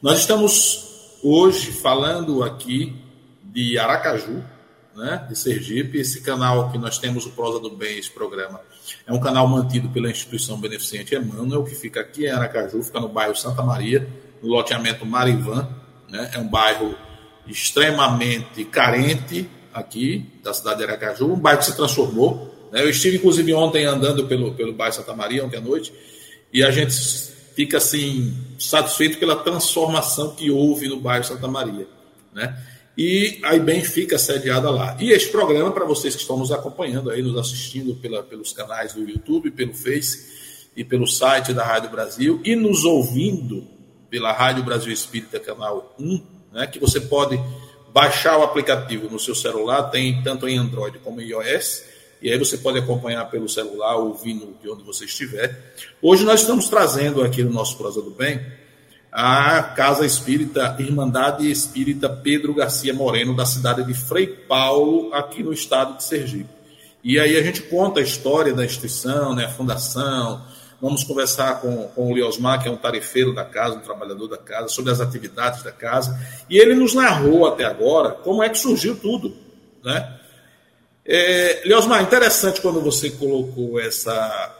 nós 0.00 0.20
estamos 0.20 1.18
hoje 1.24 1.72
falando 1.72 2.44
aqui 2.44 2.94
de 3.56 3.78
Aracaju, 3.78 4.44
né, 4.94 5.26
de 5.30 5.34
Sergipe. 5.34 5.98
Esse 5.98 6.20
canal 6.20 6.70
que 6.70 6.76
nós 6.76 6.98
temos, 6.98 7.24
o 7.24 7.30
Prosa 7.30 7.58
do 7.58 7.70
Bem, 7.70 7.98
esse 7.98 8.10
programa, 8.10 8.60
é 9.06 9.12
um 9.12 9.18
canal 9.18 9.48
mantido 9.48 9.88
pela 9.88 10.10
instituição 10.10 10.60
beneficente 10.60 11.14
Emmanuel, 11.14 11.64
que 11.64 11.74
fica 11.74 12.00
aqui 12.00 12.26
em 12.26 12.30
Aracaju, 12.30 12.82
fica 12.82 13.00
no 13.00 13.08
bairro 13.08 13.34
Santa 13.34 13.62
Maria, 13.62 14.06
no 14.42 14.50
loteamento 14.50 15.06
Marivan. 15.06 15.66
Né, 16.06 16.32
é 16.34 16.38
um 16.38 16.46
bairro 16.46 16.94
extremamente 17.48 18.62
carente 18.66 19.48
aqui 19.72 20.30
da 20.44 20.52
cidade 20.52 20.78
de 20.78 20.84
Aracaju, 20.84 21.32
um 21.32 21.40
bairro 21.40 21.60
que 21.60 21.64
se 21.64 21.76
transformou. 21.76 22.68
Né? 22.70 22.82
Eu 22.82 22.90
estive, 22.90 23.16
inclusive, 23.16 23.54
ontem 23.54 23.86
andando 23.86 24.26
pelo, 24.26 24.52
pelo 24.52 24.74
bairro 24.74 24.94
Santa 24.94 25.14
Maria, 25.14 25.44
ontem 25.44 25.56
à 25.56 25.60
noite, 25.62 25.94
e 26.52 26.62
a 26.62 26.70
gente 26.70 26.94
fica 27.54 27.78
assim 27.78 28.36
satisfeito 28.58 29.18
pela 29.18 29.36
transformação 29.36 30.34
que 30.34 30.50
houve 30.50 30.88
no 30.88 31.00
bairro 31.00 31.24
Santa 31.24 31.48
Maria, 31.48 31.88
né? 32.34 32.54
E 32.96 33.38
a 33.42 33.54
IBEM 33.54 33.84
fica 33.84 34.16
sediada 34.16 34.70
lá. 34.70 34.96
E 34.98 35.10
este 35.10 35.28
programa, 35.28 35.70
para 35.70 35.84
vocês 35.84 36.14
que 36.14 36.22
estão 36.22 36.38
nos 36.38 36.50
acompanhando 36.50 37.10
aí, 37.10 37.20
nos 37.20 37.36
assistindo 37.36 37.94
pela, 37.96 38.22
pelos 38.22 38.52
canais 38.52 38.94
do 38.94 39.06
YouTube, 39.06 39.50
pelo 39.50 39.74
Face 39.74 40.70
e 40.74 40.82
pelo 40.82 41.06
site 41.06 41.52
da 41.52 41.62
Rádio 41.62 41.90
Brasil, 41.90 42.40
e 42.42 42.56
nos 42.56 42.84
ouvindo 42.84 43.66
pela 44.08 44.32
Rádio 44.32 44.64
Brasil 44.64 44.92
Espírita, 44.92 45.38
canal 45.38 45.94
1, 45.98 46.22
né, 46.52 46.66
que 46.66 46.78
você 46.78 47.00
pode 47.00 47.38
baixar 47.92 48.38
o 48.38 48.42
aplicativo 48.42 49.10
no 49.10 49.18
seu 49.18 49.34
celular, 49.34 49.84
tem 49.84 50.22
tanto 50.22 50.48
em 50.48 50.56
Android 50.56 50.98
como 50.98 51.20
em 51.20 51.28
iOS, 51.28 51.82
e 52.20 52.30
aí 52.30 52.38
você 52.38 52.58
pode 52.58 52.78
acompanhar 52.78 53.24
pelo 53.30 53.48
celular, 53.48 53.96
ouvindo 53.96 54.56
de 54.62 54.70
onde 54.70 54.82
você 54.82 55.04
estiver. 55.04 55.74
Hoje 56.00 56.24
nós 56.24 56.40
estamos 56.40 56.68
trazendo 56.68 57.22
aqui 57.22 57.42
no 57.42 57.52
nosso 57.52 57.76
Prosa 57.76 58.00
do 58.00 58.10
Bem 58.10 58.40
a 59.18 59.62
Casa 59.62 60.04
Espírita, 60.04 60.76
Irmandade 60.78 61.50
Espírita 61.50 62.06
Pedro 62.06 62.52
Garcia 62.52 62.92
Moreno, 62.92 63.34
da 63.34 63.46
cidade 63.46 63.82
de 63.82 63.94
Frei 63.94 64.26
Paulo, 64.26 65.10
aqui 65.14 65.42
no 65.42 65.54
estado 65.54 65.96
de 65.96 66.04
Sergipe. 66.04 66.50
E 67.02 67.18
aí 67.18 67.34
a 67.34 67.42
gente 67.42 67.62
conta 67.62 68.00
a 68.00 68.02
história 68.02 68.52
da 68.52 68.62
instituição, 68.62 69.34
né, 69.34 69.46
a 69.46 69.48
fundação, 69.48 70.44
vamos 70.82 71.02
conversar 71.02 71.62
com, 71.62 71.88
com 71.94 72.12
o 72.12 72.14
Liosmar, 72.14 72.62
que 72.62 72.68
é 72.68 72.70
um 72.70 72.76
tarefeiro 72.76 73.34
da 73.34 73.42
casa, 73.42 73.76
um 73.76 73.80
trabalhador 73.80 74.28
da 74.28 74.36
casa, 74.36 74.68
sobre 74.68 74.92
as 74.92 75.00
atividades 75.00 75.62
da 75.62 75.72
casa, 75.72 76.20
e 76.50 76.58
ele 76.58 76.74
nos 76.74 76.92
narrou 76.92 77.46
até 77.46 77.64
agora 77.64 78.10
como 78.10 78.42
é 78.42 78.50
que 78.50 78.58
surgiu 78.58 78.96
tudo, 78.96 79.34
né? 79.82 80.12
É, 81.06 81.62
Leosmar, 81.64 82.02
interessante 82.02 82.60
quando 82.60 82.82
você 82.82 83.08
colocou 83.08 83.80
essa, 83.80 84.54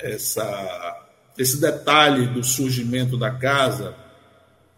essa 0.00 1.03
esse 1.36 1.60
detalhe 1.60 2.26
do 2.28 2.42
surgimento 2.44 3.16
da 3.16 3.30
casa, 3.30 3.94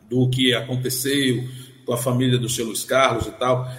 do 0.09 0.29
que 0.31 0.55
aconteceu 0.55 1.45
com 1.85 1.93
a 1.93 1.97
família 1.97 2.39
do 2.39 2.49
seu 2.49 2.67
Luiz 2.67 2.85
Carlos 2.85 3.27
e 3.27 3.31
tal. 3.33 3.71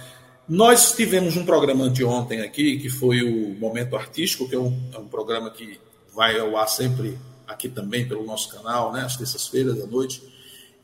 Nós 0.48 0.92
tivemos 0.92 1.36
um 1.36 1.44
programa 1.44 1.84
anteontem 1.84 2.40
aqui, 2.40 2.78
que 2.78 2.88
foi 2.88 3.22
o 3.22 3.54
Momento 3.54 3.96
Artístico, 3.96 4.48
que 4.48 4.54
é 4.54 4.58
um, 4.58 4.78
é 4.94 4.98
um 4.98 5.06
programa 5.06 5.50
que 5.50 5.78
vai 6.14 6.38
ao 6.38 6.56
ar 6.56 6.68
sempre 6.68 7.18
aqui 7.46 7.68
também 7.68 8.06
pelo 8.06 8.24
nosso 8.24 8.50
canal, 8.50 8.92
né, 8.92 9.02
às 9.02 9.16
terças-feiras 9.16 9.80
à 9.80 9.86
noite. 9.86 10.22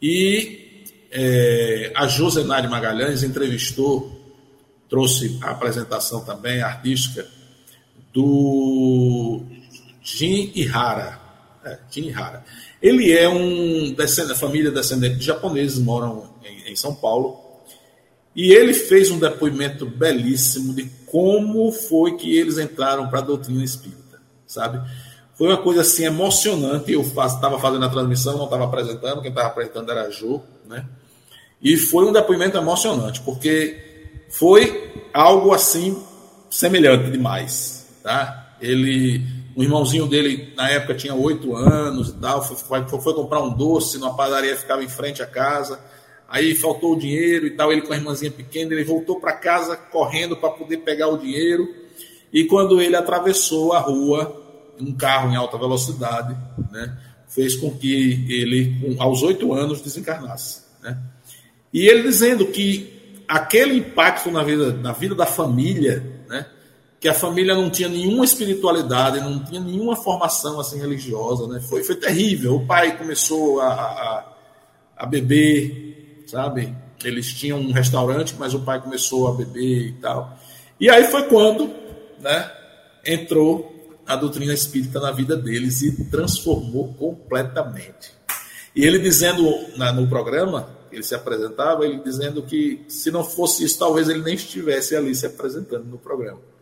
E 0.01 0.87
é, 1.11 1.93
a 1.95 2.07
Josenari 2.07 2.69
Magalhães 2.69 3.23
entrevistou, 3.23 4.21
trouxe 4.89 5.39
a 5.43 5.51
apresentação 5.51 6.25
também 6.25 6.61
artística 6.61 7.27
do 8.13 9.43
Jim 10.03 10.53
Ihara, 10.55 11.24
é, 11.65 11.79
Kinihara. 11.91 12.45
Ele 12.83 13.13
é 13.13 13.29
um 13.29 13.93
descendente, 13.93 14.39
família 14.39 14.71
descendente 14.71 15.17
de 15.17 15.25
japoneses, 15.25 15.79
moram 15.79 16.31
em, 16.45 16.73
em 16.73 16.77
São 16.77 16.95
Paulo. 16.95 17.41
E 18.37 18.53
ele 18.53 18.75
fez 18.75 19.11
um 19.11 19.19
depoimento 19.19 19.87
belíssimo 19.87 20.75
de 20.75 20.91
como 21.07 21.71
foi 21.71 22.17
que 22.17 22.37
eles 22.37 22.59
entraram 22.59 23.09
para 23.09 23.21
a 23.21 23.23
doutrina 23.23 23.63
espírita, 23.63 24.21
sabe? 24.47 24.81
Foi 25.35 25.49
uma 25.49 25.57
coisa 25.57 25.83
assim 25.83 26.05
emocionante. 26.05 26.93
Eu 26.93 27.01
estava 27.01 27.59
fazendo 27.59 27.85
a 27.85 27.89
transmissão, 27.89 28.37
não 28.37 28.45
estava 28.45 28.65
apresentando, 28.65 29.21
quem 29.21 29.31
estava 29.31 29.49
apresentando 29.49 29.91
era 29.91 30.03
a 30.03 30.11
Jo, 30.11 30.43
né? 30.69 30.85
E 31.63 31.77
foi 31.77 32.05
um 32.05 32.13
depoimento 32.13 32.57
emocionante, 32.57 33.21
porque 33.21 33.81
foi 34.29 34.93
algo 35.13 35.53
assim 35.53 35.97
semelhante 36.51 37.11
demais, 37.11 37.87
tá? 38.03 38.57
Ele 38.61 39.25
o 39.57 39.63
irmãozinho 39.63 40.07
dele, 40.07 40.53
na 40.57 40.69
época, 40.69 40.95
tinha 40.95 41.15
oito 41.15 41.55
anos 41.55 42.09
e 42.09 42.15
tal, 42.15 42.43
foi, 42.43 42.57
foi, 42.57 43.01
foi, 43.01 43.15
comprar 43.15 43.41
um 43.41 43.55
doce 43.55 43.99
numa 43.99 44.17
padaria 44.17 44.57
ficava 44.57 44.83
em 44.83 44.89
frente 44.89 45.23
à 45.23 45.27
casa. 45.27 45.79
Aí 46.29 46.55
faltou 46.55 46.95
o 46.95 46.99
dinheiro 46.99 47.47
e 47.47 47.51
tal, 47.51 47.71
ele 47.71 47.83
com 47.83 47.93
a 47.93 47.97
irmãzinha 47.97 48.31
pequena, 48.31 48.73
ele 48.73 48.83
voltou 48.83 49.21
para 49.21 49.33
casa 49.33 49.77
correndo 49.77 50.37
para 50.37 50.51
poder 50.51 50.79
pegar 50.79 51.09
o 51.09 51.19
dinheiro. 51.19 51.69
E 52.33 52.45
quando 52.45 52.81
ele 52.81 52.97
atravessou 52.97 53.73
a 53.73 53.79
rua, 53.79 54.43
um 54.81 54.93
carro 54.93 55.31
em 55.31 55.37
alta 55.37 55.57
velocidade, 55.57 56.37
né, 56.73 56.99
fez 57.29 57.55
com 57.55 57.71
que 57.71 58.27
ele, 58.29 58.97
aos 58.99 59.23
oito 59.23 59.53
anos, 59.53 59.81
desencarnasse. 59.81 60.63
Né? 60.83 60.99
E 61.73 61.87
ele 61.87 62.03
dizendo 62.03 62.47
que 62.47 63.23
aquele 63.29 63.77
impacto 63.77 64.31
na 64.33 64.43
vida, 64.43 64.73
na 64.73 64.93
vida 64.93 65.15
da 65.15 65.27
família, 65.27 66.14
que 67.05 67.09
a 67.11 67.13
família 67.13 67.55
não 67.55 67.69
tinha 67.69 67.87
nenhuma 67.87 68.25
espiritualidade, 68.25 69.21
não 69.21 69.39
tinha 69.45 69.61
nenhuma 69.61 69.95
formação 69.95 70.59
assim 70.59 70.81
religiosa, 70.81 71.47
né? 71.47 71.61
Foi, 71.61 71.85
foi 71.85 71.97
terrível. 71.97 72.55
O 72.55 72.67
pai 72.67 72.97
começou 72.97 73.61
a, 73.61 73.75
a, 73.75 74.33
a 74.97 75.05
beber, 75.05 76.25
sabe? 76.27 76.75
Eles 77.05 77.35
tinham 77.35 77.59
um 77.59 77.73
restaurante, 77.73 78.35
mas 78.39 78.55
o 78.55 78.61
pai 78.61 78.81
começou 78.81 79.29
a 79.29 79.35
beber 79.35 79.89
e 79.89 79.93
tal. 80.01 80.35
E 80.81 80.89
aí 80.89 81.05
foi 81.05 81.25
quando, 81.25 81.71
né? 82.21 82.51
Entrou 83.05 83.71
a 84.07 84.17
doutrina 84.17 84.55
espírita 84.55 84.99
na 84.99 85.11
vida 85.11 85.37
deles 85.37 85.83
e 85.83 86.07
transformou 86.07 86.95
completamente. 86.95 88.15
E 88.75 88.83
ele 88.83 88.99
dizendo 88.99 89.45
na, 89.77 89.93
no 89.93 90.09
programa, 90.09 90.71
ele 90.91 91.03
se 91.03 91.15
apresentava, 91.15 91.85
ele 91.85 92.01
dizendo 92.03 92.43
que 92.43 92.83
se 92.89 93.11
não 93.11 93.23
fosse 93.23 93.63
isso, 93.63 93.79
talvez 93.79 94.09
ele 94.09 94.23
nem 94.23 94.37
estivesse 94.37 94.97
ali 94.97 95.15
se 95.15 95.27
apresentando 95.27 95.85
no 95.85 95.99
programa 95.99 96.54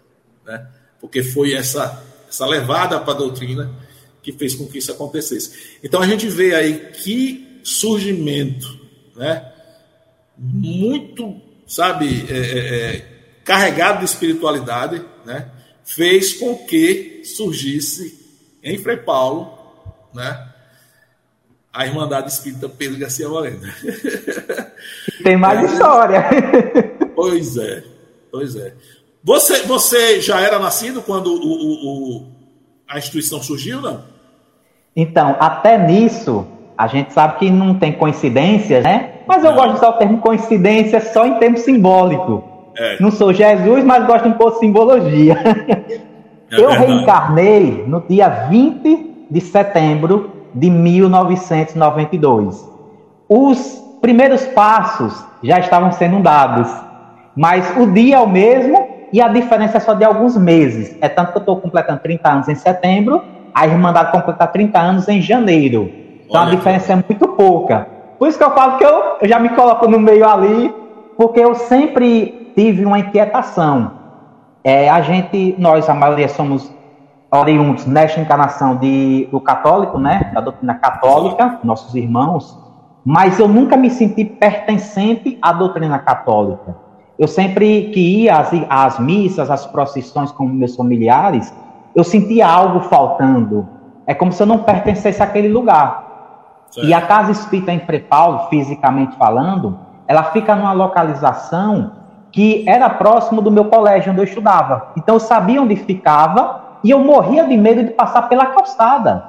né? 0.52 0.66
porque 1.00 1.22
foi 1.22 1.54
essa, 1.54 2.02
essa 2.28 2.46
levada 2.46 3.00
para 3.00 3.14
a 3.14 3.16
doutrina 3.16 3.70
que 4.22 4.32
fez 4.32 4.54
com 4.54 4.66
que 4.66 4.78
isso 4.78 4.92
acontecesse. 4.92 5.78
Então 5.82 6.00
a 6.00 6.06
gente 6.06 6.28
vê 6.28 6.54
aí 6.54 6.90
que 6.92 7.60
surgimento, 7.64 8.80
né? 9.16 9.50
muito, 10.36 11.40
sabe, 11.66 12.26
é, 12.28 12.36
é, 12.36 12.96
é, 12.96 13.06
carregado 13.44 14.00
de 14.00 14.04
espiritualidade, 14.04 15.02
né? 15.24 15.48
fez 15.84 16.34
com 16.34 16.56
que 16.66 17.22
surgisse 17.24 18.20
em 18.62 18.78
Frei 18.78 18.98
Paulo, 18.98 19.58
né? 20.14 20.48
a 21.72 21.86
Irmandade 21.86 22.30
Espírita 22.30 22.68
Pedro 22.68 22.98
Garcia 22.98 23.28
Moreno. 23.28 23.62
Tem 25.24 25.36
mais 25.36 25.58
é. 25.64 25.72
história. 25.72 26.24
Pois 27.14 27.56
é, 27.56 27.84
pois 28.30 28.56
é. 28.56 28.74
Você, 29.24 29.62
você 29.62 30.20
já 30.20 30.40
era 30.40 30.58
nascido 30.58 31.00
quando 31.00 31.28
o, 31.28 31.36
o, 31.36 32.16
o, 32.16 32.26
a 32.88 32.98
instituição 32.98 33.40
surgiu, 33.42 33.80
não? 33.80 34.02
Então, 34.96 35.36
até 35.38 35.78
nisso, 35.78 36.44
a 36.76 36.88
gente 36.88 37.12
sabe 37.12 37.38
que 37.38 37.48
não 37.50 37.74
tem 37.74 37.92
coincidências, 37.92 38.82
né? 38.82 39.10
Mas 39.26 39.44
eu 39.44 39.52
gosto 39.54 39.70
de 39.70 39.76
usar 39.76 39.88
o 39.90 39.92
termo 39.94 40.18
coincidência 40.18 41.00
só 41.00 41.24
em 41.26 41.38
termo 41.38 41.56
simbólico. 41.56 42.42
É. 42.76 43.00
Não 43.00 43.10
sou 43.10 43.32
Jesus, 43.32 43.82
mas 43.84 44.06
gosto 44.06 44.28
um 44.28 44.32
pouco 44.32 44.52
de 44.54 44.60
simbologia. 44.60 45.36
É 46.50 46.56
eu 46.60 46.68
verdade. 46.68 46.92
reencarnei 46.92 47.84
no 47.86 48.02
dia 48.02 48.28
20 48.28 49.26
de 49.30 49.40
setembro 49.40 50.30
de 50.54 50.68
1992. 50.68 52.70
Os 53.26 53.82
primeiros 54.02 54.44
passos 54.48 55.24
já 55.42 55.58
estavam 55.60 55.90
sendo 55.92 56.20
dados, 56.20 56.68
mas 57.34 57.74
o 57.78 57.86
dia 57.86 58.16
é 58.16 58.20
o 58.20 58.28
mesmo 58.28 58.81
e 59.12 59.20
a 59.20 59.28
diferença 59.28 59.76
é 59.76 59.80
só 59.80 59.94
de 59.94 60.04
alguns 60.04 60.36
meses. 60.36 60.96
É 61.00 61.08
tanto 61.08 61.32
que 61.32 61.38
eu 61.38 61.40
estou 61.40 61.60
completando 61.60 62.00
30 62.00 62.28
anos 62.28 62.48
em 62.48 62.54
setembro, 62.54 63.22
a 63.54 63.66
Irmandade 63.66 64.10
completa 64.12 64.46
30 64.46 64.78
anos 64.78 65.08
em 65.08 65.20
janeiro. 65.20 65.90
Então 66.26 66.40
Olha 66.40 66.52
a 66.52 66.54
diferença 66.54 66.92
é 66.92 66.96
muito 66.96 67.28
pouca. 67.28 67.86
Por 68.18 68.28
isso 68.28 68.38
que 68.38 68.44
eu 68.44 68.52
falo 68.52 68.78
que 68.78 68.84
eu, 68.84 69.18
eu 69.20 69.28
já 69.28 69.38
me 69.38 69.50
coloco 69.50 69.86
no 69.88 69.98
meio 69.98 70.26
ali, 70.26 70.74
porque 71.16 71.40
eu 71.40 71.54
sempre 71.54 72.52
tive 72.56 72.84
uma 72.86 72.98
inquietação. 72.98 73.92
É, 74.64 74.88
a 74.88 75.02
gente, 75.02 75.54
nós, 75.58 75.88
a 75.88 75.94
maioria 75.94 76.28
somos 76.28 76.72
oriundos 77.30 77.86
nesta 77.86 78.20
encarnação 78.20 78.76
de, 78.76 79.28
do 79.30 79.40
católico, 79.40 79.98
né, 79.98 80.30
da 80.34 80.40
doutrina 80.40 80.74
católica, 80.74 81.58
nossos 81.64 81.94
irmãos, 81.94 82.58
mas 83.04 83.40
eu 83.40 83.48
nunca 83.48 83.76
me 83.76 83.90
senti 83.90 84.24
pertencente 84.24 85.38
à 85.42 85.52
doutrina 85.52 85.98
católica. 85.98 86.76
Eu 87.18 87.28
sempre 87.28 87.90
que 87.90 88.22
ia 88.22 88.38
às, 88.38 88.50
às 88.68 88.98
missas, 88.98 89.50
às 89.50 89.66
procissões 89.66 90.32
com 90.32 90.44
meus 90.44 90.74
familiares, 90.74 91.52
eu 91.94 92.04
sentia 92.04 92.46
algo 92.46 92.80
faltando. 92.80 93.68
É 94.06 94.14
como 94.14 94.32
se 94.32 94.42
eu 94.42 94.46
não 94.46 94.58
pertencesse 94.58 95.22
àquele 95.22 95.48
lugar. 95.48 96.10
Certo. 96.70 96.88
E 96.88 96.94
a 96.94 97.02
Casa 97.02 97.30
Espírita 97.30 97.72
em 97.72 97.80
Frei 97.80 98.00
Paulo, 98.00 98.48
fisicamente 98.48 99.14
falando, 99.16 99.78
ela 100.06 100.24
fica 100.24 100.56
numa 100.56 100.72
localização 100.72 101.92
que 102.30 102.64
era 102.66 102.88
próximo 102.88 103.42
do 103.42 103.50
meu 103.50 103.66
colégio 103.66 104.10
onde 104.10 104.22
eu 104.22 104.24
estudava. 104.24 104.88
Então 104.96 105.16
eu 105.16 105.20
sabia 105.20 105.60
onde 105.60 105.76
ficava 105.76 106.62
e 106.82 106.90
eu 106.90 106.98
morria 106.98 107.46
de 107.46 107.56
medo 107.56 107.84
de 107.84 107.90
passar 107.90 108.22
pela 108.22 108.46
calçada. 108.46 109.24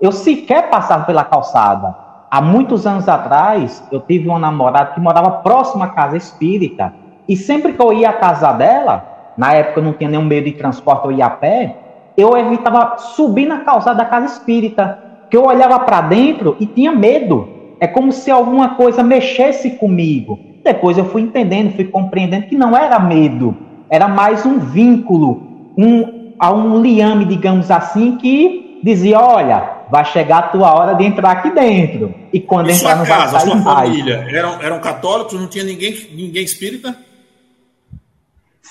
Eu 0.00 0.12
sequer 0.12 0.70
passava 0.70 1.04
pela 1.04 1.24
calçada. 1.24 1.94
Há 2.30 2.40
muitos 2.40 2.86
anos 2.86 3.08
atrás, 3.08 3.86
eu 3.90 4.00
tive 4.00 4.28
uma 4.28 4.38
namorada 4.38 4.92
que 4.92 5.00
morava 5.00 5.30
próximo 5.42 5.82
à 5.82 5.88
casa 5.88 6.16
espírita. 6.16 6.92
E 7.28 7.36
sempre 7.36 7.72
que 7.72 7.82
eu 7.82 7.92
ia 7.92 8.10
à 8.10 8.12
casa 8.12 8.52
dela, 8.52 9.32
na 9.36 9.52
época 9.52 9.80
eu 9.80 9.84
não 9.84 9.92
tinha 9.92 10.10
nenhum 10.10 10.24
meio 10.24 10.44
de 10.44 10.52
transporte, 10.52 11.06
eu 11.06 11.12
ia 11.12 11.26
a 11.26 11.30
pé, 11.30 11.76
eu 12.16 12.36
evitava 12.36 12.96
subir 12.98 13.46
na 13.46 13.60
calçada 13.60 13.98
da 13.98 14.04
casa 14.04 14.26
espírita. 14.26 15.04
Que 15.30 15.36
eu 15.36 15.44
olhava 15.44 15.80
para 15.80 16.02
dentro 16.02 16.56
e 16.60 16.66
tinha 16.66 16.92
medo. 16.92 17.48
É 17.80 17.86
como 17.86 18.12
se 18.12 18.30
alguma 18.30 18.70
coisa 18.70 19.02
mexesse 19.02 19.70
comigo. 19.70 20.38
Depois 20.64 20.96
eu 20.96 21.04
fui 21.04 21.22
entendendo, 21.22 21.74
fui 21.74 21.84
compreendendo 21.84 22.46
que 22.46 22.56
não 22.56 22.76
era 22.76 22.98
medo, 22.98 23.56
era 23.90 24.08
mais 24.08 24.44
um 24.46 24.58
vínculo, 24.58 25.72
um, 25.76 26.32
a 26.38 26.52
um 26.52 26.80
liame, 26.80 27.24
digamos 27.24 27.70
assim, 27.70 28.16
que 28.16 28.80
dizia: 28.82 29.20
olha, 29.20 29.70
vai 29.90 30.04
chegar 30.04 30.38
a 30.38 30.42
tua 30.42 30.74
hora 30.74 30.94
de 30.94 31.04
entrar 31.04 31.30
aqui 31.30 31.50
dentro. 31.50 32.14
E 32.32 32.40
quando 32.40 32.70
e 32.70 32.72
entrar 32.72 32.96
sua 32.96 33.06
casa, 33.06 33.40
sua 33.40 33.56
família, 33.62 34.26
eram, 34.30 34.60
eram 34.60 34.80
católicos? 34.80 35.38
Não 35.38 35.46
tinha 35.46 35.64
ninguém, 35.64 35.94
ninguém 36.12 36.42
espírita? 36.42 36.96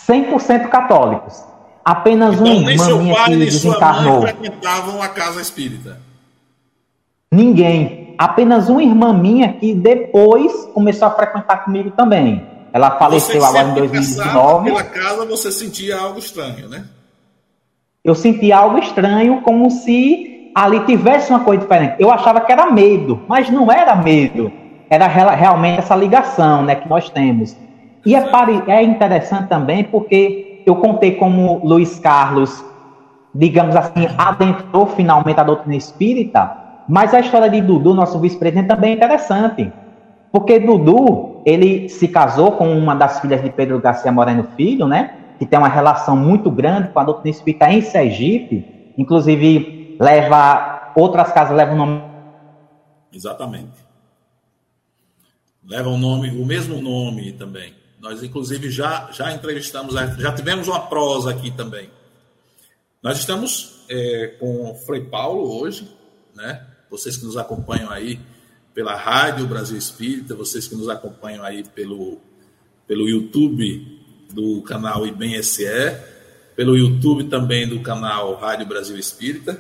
100% 0.08 0.70
católicos. 0.70 1.44
Apenas 1.84 2.36
então, 2.36 2.48
um 2.48 2.70
irmão 2.70 2.98
minha 3.04 3.26
que 3.26 3.36
desencarnou. 3.36 4.22
Frequentavam 4.22 5.02
a 5.02 5.08
casa 5.08 5.42
espírita. 5.42 6.00
Ninguém. 7.32 8.16
Apenas 8.18 8.70
uma 8.70 8.82
irmã 8.82 9.14
minha 9.14 9.54
que 9.54 9.74
depois 9.74 10.52
começou 10.74 11.08
a 11.08 11.12
frequentar 11.12 11.66
comigo 11.66 11.92
também. 11.92 12.46
Ela 12.72 12.92
faleceu 12.98 13.44
agora 13.44 13.70
em 13.70 13.74
2019. 13.74 14.66
Pela 14.66 14.84
casa 14.84 15.26
você 15.26 15.52
sentia 15.52 15.98
algo 15.98 16.18
estranho, 16.18 16.68
né? 16.68 16.86
Eu 18.04 18.16
sentia 18.16 18.58
algo 18.58 18.78
estranho, 18.78 19.42
como 19.42 19.70
se 19.70 20.52
ali 20.56 20.80
tivesse 20.82 21.30
uma 21.30 21.42
coisa 21.42 21.62
diferente. 21.62 21.96
Eu 22.00 22.12
achava 22.12 22.42
que 22.42 22.52
era 22.52 22.72
medo, 22.72 23.22
mas 23.28 23.50
não 23.50 23.72
era 23.72 23.96
medo. 23.96 24.52
Era 24.90 25.08
realmente 25.08 25.80
essa 25.80 25.96
ligação 25.96 26.64
né, 26.64 26.76
que 26.76 26.88
nós 26.88 27.10
temos. 27.10 27.56
E 28.06 28.16
é, 28.16 28.24
é 28.68 28.84
interessante 28.84 29.48
também 29.48 29.84
porque 29.84 30.62
eu 30.66 30.76
contei 30.76 31.16
como 31.16 31.62
Luiz 31.64 32.00
Carlos, 32.00 32.64
digamos 33.34 33.76
assim, 33.76 34.08
adentrou 34.18 34.88
finalmente 34.88 35.40
a 35.40 35.44
doutrina 35.44 35.76
espírita, 35.76 36.56
mas 36.88 37.14
a 37.14 37.20
história 37.20 37.50
de 37.50 37.62
Dudu, 37.62 37.94
nosso 37.94 38.20
vice-presidente, 38.20 38.68
também 38.68 38.92
é 38.92 38.96
interessante. 38.96 39.72
Porque 40.32 40.60
Dudu, 40.60 41.42
ele 41.46 41.90
se 41.90 42.08
casou 42.08 42.54
com 42.54 42.78
uma 42.78 42.94
das 42.94 43.20
filhas 43.20 43.42
de 43.42 43.50
Pedro 43.50 43.80
Garcia 43.80 44.12
Moreno 44.12 44.48
Filho, 44.56 44.88
né? 44.88 45.16
Que 45.40 45.46
tem 45.46 45.58
uma 45.58 45.68
relação 45.68 46.16
muito 46.16 46.52
grande 46.52 46.90
com 46.90 47.00
a 47.00 47.04
doutrina 47.04 47.36
espírita 47.36 47.72
em 47.72 47.82
Sergipe. 47.82 48.94
Inclusive, 48.98 49.98
leva. 50.00 50.94
Outras 50.96 51.32
casas 51.32 51.56
levam 51.56 51.76
o 51.76 51.78
nome. 51.78 52.02
Exatamente. 53.14 53.86
Leva 55.68 55.90
o 55.90 55.98
nome, 55.98 56.30
o 56.30 56.46
mesmo 56.46 56.82
nome 56.82 57.32
também. 57.34 57.74
Nós, 58.06 58.22
inclusive, 58.22 58.70
já, 58.70 59.10
já 59.12 59.34
entrevistamos, 59.34 59.96
já 59.96 60.32
tivemos 60.32 60.68
uma 60.68 60.82
prosa 60.82 61.32
aqui 61.32 61.50
também. 61.50 61.90
Nós 63.02 63.18
estamos 63.18 63.84
é, 63.90 64.36
com 64.40 64.70
o 64.70 64.76
Frei 64.76 65.02
Paulo 65.02 65.60
hoje, 65.60 65.90
né? 66.36 66.68
vocês 66.88 67.18
que 67.18 67.26
nos 67.26 67.36
acompanham 67.36 67.90
aí 67.90 68.20
pela 68.76 68.96
Rádio 68.96 69.48
Brasil 69.48 69.76
Espírita, 69.76 70.36
vocês 70.36 70.68
que 70.68 70.76
nos 70.76 70.88
acompanham 70.88 71.44
aí 71.44 71.64
pelo, 71.64 72.20
pelo 72.88 73.10
YouTube 73.10 74.00
do 74.32 74.62
canal 74.62 75.08
IBEM 75.08 75.42
SE, 75.42 75.66
pelo 76.56 76.78
YouTube 76.78 77.24
também 77.24 77.68
do 77.68 77.80
canal 77.80 78.36
Rádio 78.36 78.68
Brasil 78.68 79.00
Espírita. 79.00 79.60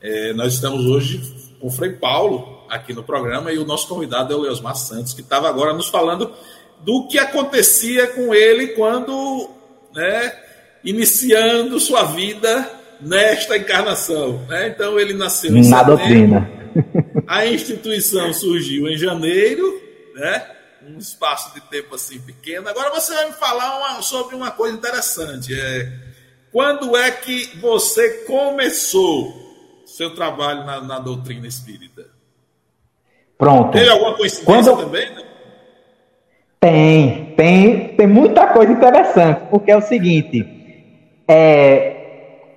É, 0.00 0.32
nós 0.32 0.54
estamos 0.54 0.86
hoje 0.86 1.20
com 1.60 1.68
o 1.68 1.70
Frei 1.70 1.92
Paulo 1.92 2.66
aqui 2.68 2.92
no 2.92 3.04
programa 3.04 3.52
e 3.52 3.58
o 3.58 3.64
nosso 3.64 3.86
convidado 3.86 4.32
é 4.32 4.36
o 4.36 4.40
Leosmar 4.40 4.74
Santos, 4.74 5.14
que 5.14 5.20
estava 5.20 5.48
agora 5.48 5.72
nos 5.72 5.86
falando 5.86 6.32
do 6.80 7.08
que 7.08 7.18
acontecia 7.18 8.06
com 8.08 8.34
ele 8.34 8.68
quando, 8.68 9.50
né, 9.94 10.32
iniciando 10.84 11.80
sua 11.80 12.04
vida 12.04 12.70
nesta 13.00 13.56
encarnação. 13.56 14.44
Né? 14.48 14.68
Então 14.68 14.98
ele 14.98 15.12
nasceu 15.12 15.56
em 15.56 15.68
Na 15.68 15.82
doutrina. 15.82 16.48
A 17.26 17.46
instituição 17.46 18.32
surgiu 18.32 18.86
em 18.88 18.96
janeiro, 18.96 19.82
né? 20.14 20.46
um 20.88 20.98
espaço 20.98 21.52
de 21.54 21.60
tempo 21.62 21.94
assim 21.94 22.20
pequeno. 22.20 22.68
Agora 22.68 22.90
você 22.90 23.12
vai 23.14 23.26
me 23.26 23.32
falar 23.32 23.78
uma, 23.78 24.02
sobre 24.02 24.36
uma 24.36 24.52
coisa 24.52 24.76
interessante. 24.76 25.52
É, 25.58 25.92
quando 26.52 26.96
é 26.96 27.10
que 27.10 27.58
você 27.58 28.24
começou 28.24 29.34
seu 29.84 30.14
trabalho 30.14 30.64
na, 30.64 30.80
na 30.80 30.98
doutrina 30.98 31.46
espírita? 31.46 32.06
Pronto. 33.36 33.72
Teve 33.72 33.90
alguma 33.90 34.14
coincidência 34.14 34.72
quando... 34.72 34.84
também? 34.84 35.10
Né? 35.10 35.25
Tem, 36.60 37.34
tem, 37.36 37.88
tem 37.88 38.06
muita 38.06 38.46
coisa 38.48 38.72
interessante, 38.72 39.42
porque 39.50 39.70
é 39.70 39.76
o 39.76 39.82
seguinte, 39.82 40.44
é, 41.28 41.96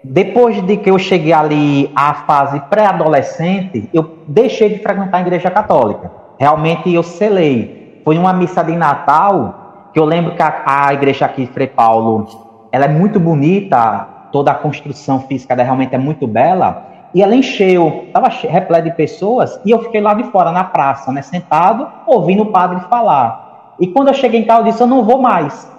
depois 0.04 0.62
de 0.66 0.78
que 0.78 0.90
eu 0.90 0.98
cheguei 0.98 1.34
ali 1.34 1.92
à 1.96 2.14
fase 2.14 2.60
pré-adolescente, 2.70 3.90
eu 3.94 4.20
deixei 4.28 4.70
de 4.70 4.80
frequentar 4.80 5.18
a 5.18 5.22
igreja 5.22 5.52
católica. 5.52 6.12
Realmente 6.40 6.94
eu 6.94 7.04
selei. 7.04 8.02
Foi 8.06 8.18
uma 8.18 8.32
missa 8.32 8.64
de 8.64 8.76
Natal, 8.76 9.90
que 9.94 10.00
eu 10.00 10.06
lembro 10.06 10.36
que 10.36 10.42
a, 10.42 10.64
a 10.66 10.94
igreja 10.94 11.26
aqui 11.26 11.46
Frei 11.48 11.68
Paulo, 11.68 12.28
ela 12.72 12.86
é 12.86 12.88
muito 12.88 13.20
bonita, 13.20 14.08
toda 14.32 14.52
a 14.52 14.56
construção 14.56 15.20
física 15.22 15.56
dela 15.56 15.66
realmente 15.66 15.94
é 15.94 15.98
muito 15.98 16.26
bela, 16.26 16.86
e 17.14 17.22
ela 17.22 17.36
encheu, 17.36 18.06
estava 18.08 18.30
repleta 18.30 18.84
de 18.84 18.96
pessoas, 18.96 19.60
e 19.66 19.72
eu 19.72 19.82
fiquei 19.84 20.00
lá 20.00 20.14
de 20.14 20.24
fora, 20.26 20.52
na 20.52 20.64
praça, 20.64 21.12
né, 21.12 21.22
sentado, 21.22 21.88
ouvindo 22.06 22.44
o 22.44 22.52
padre 22.52 22.80
falar. 22.90 23.49
E 23.80 23.88
quando 23.88 24.10
eu 24.10 24.14
cheguei 24.14 24.42
em 24.42 24.46
casa, 24.46 24.62
eu 24.62 24.66
disse, 24.66 24.82
eu 24.82 24.88
não 24.88 25.04
vou 25.04 25.22
mais. 25.22 25.70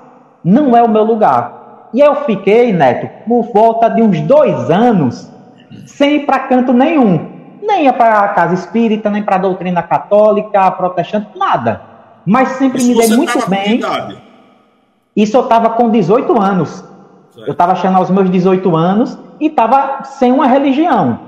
Não 0.43 0.77
é 0.77 0.83
o 0.83 0.89
meu 0.89 1.05
lugar. 1.05 1.89
E 1.93 2.01
eu 2.01 2.15
fiquei, 2.25 2.73
Neto, 2.73 3.09
por 3.27 3.53
volta 3.53 3.89
de 3.89 4.01
uns 4.01 4.21
dois 4.23 4.71
anos, 4.71 5.31
sem 5.87 6.17
ir 6.17 6.27
para 6.27 6.41
canto 6.41 6.73
nenhum. 6.73 7.29
Nem 7.63 7.85
ia 7.85 7.93
para 7.93 8.21
a 8.21 8.29
casa 8.29 8.55
espírita, 8.55 9.11
nem 9.11 9.23
para 9.23 9.37
a 9.37 9.41
doutrina 9.41 9.83
católica, 9.83 10.71
protestante, 10.73 11.37
nada. 11.37 11.83
Mas 12.25 12.51
sempre 12.51 12.79
Isso 12.79 12.89
me 12.89 12.97
dei 12.97 13.17
muito 13.17 13.51
bem. 13.51 13.81
Isso 15.15 15.37
eu 15.37 15.43
estava 15.43 15.71
com 15.71 15.91
18 15.91 16.41
anos. 16.41 16.85
Certo. 17.31 17.47
Eu 17.47 17.53
estava 17.53 17.73
achando 17.73 17.99
aos 17.99 18.11
meus 18.11 18.31
18 18.31 18.77
anos 18.77 19.19
e 19.39 19.47
estava 19.47 20.03
sem 20.05 20.33
uma 20.33 20.47
religião. 20.47 21.19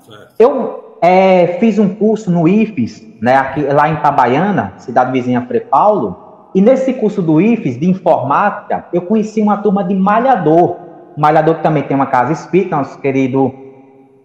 Certo. 0.00 0.34
Eu 0.38 0.83
é, 1.04 1.58
fiz 1.60 1.78
um 1.78 1.88
curso 1.94 2.30
no 2.30 2.48
IFES, 2.48 3.06
né, 3.20 3.36
aqui, 3.36 3.62
lá 3.62 3.88
em 3.88 3.94
Itabaiana, 3.94 4.74
cidade 4.78 5.12
vizinha 5.12 5.42
Frei 5.42 5.60
Paulo, 5.60 6.24
e 6.54 6.60
nesse 6.60 6.92
curso 6.94 7.20
do 7.20 7.40
IFES 7.40 7.78
de 7.78 7.90
informática, 7.90 8.86
eu 8.92 9.02
conheci 9.02 9.42
uma 9.42 9.56
turma 9.56 9.82
de 9.82 9.94
Malhador. 9.94 10.76
Malhador 11.16 11.56
que 11.56 11.62
também 11.62 11.82
tem 11.82 11.96
uma 11.96 12.06
casa 12.06 12.32
espírita, 12.32 12.76
nosso 12.76 12.98
querido 13.00 13.52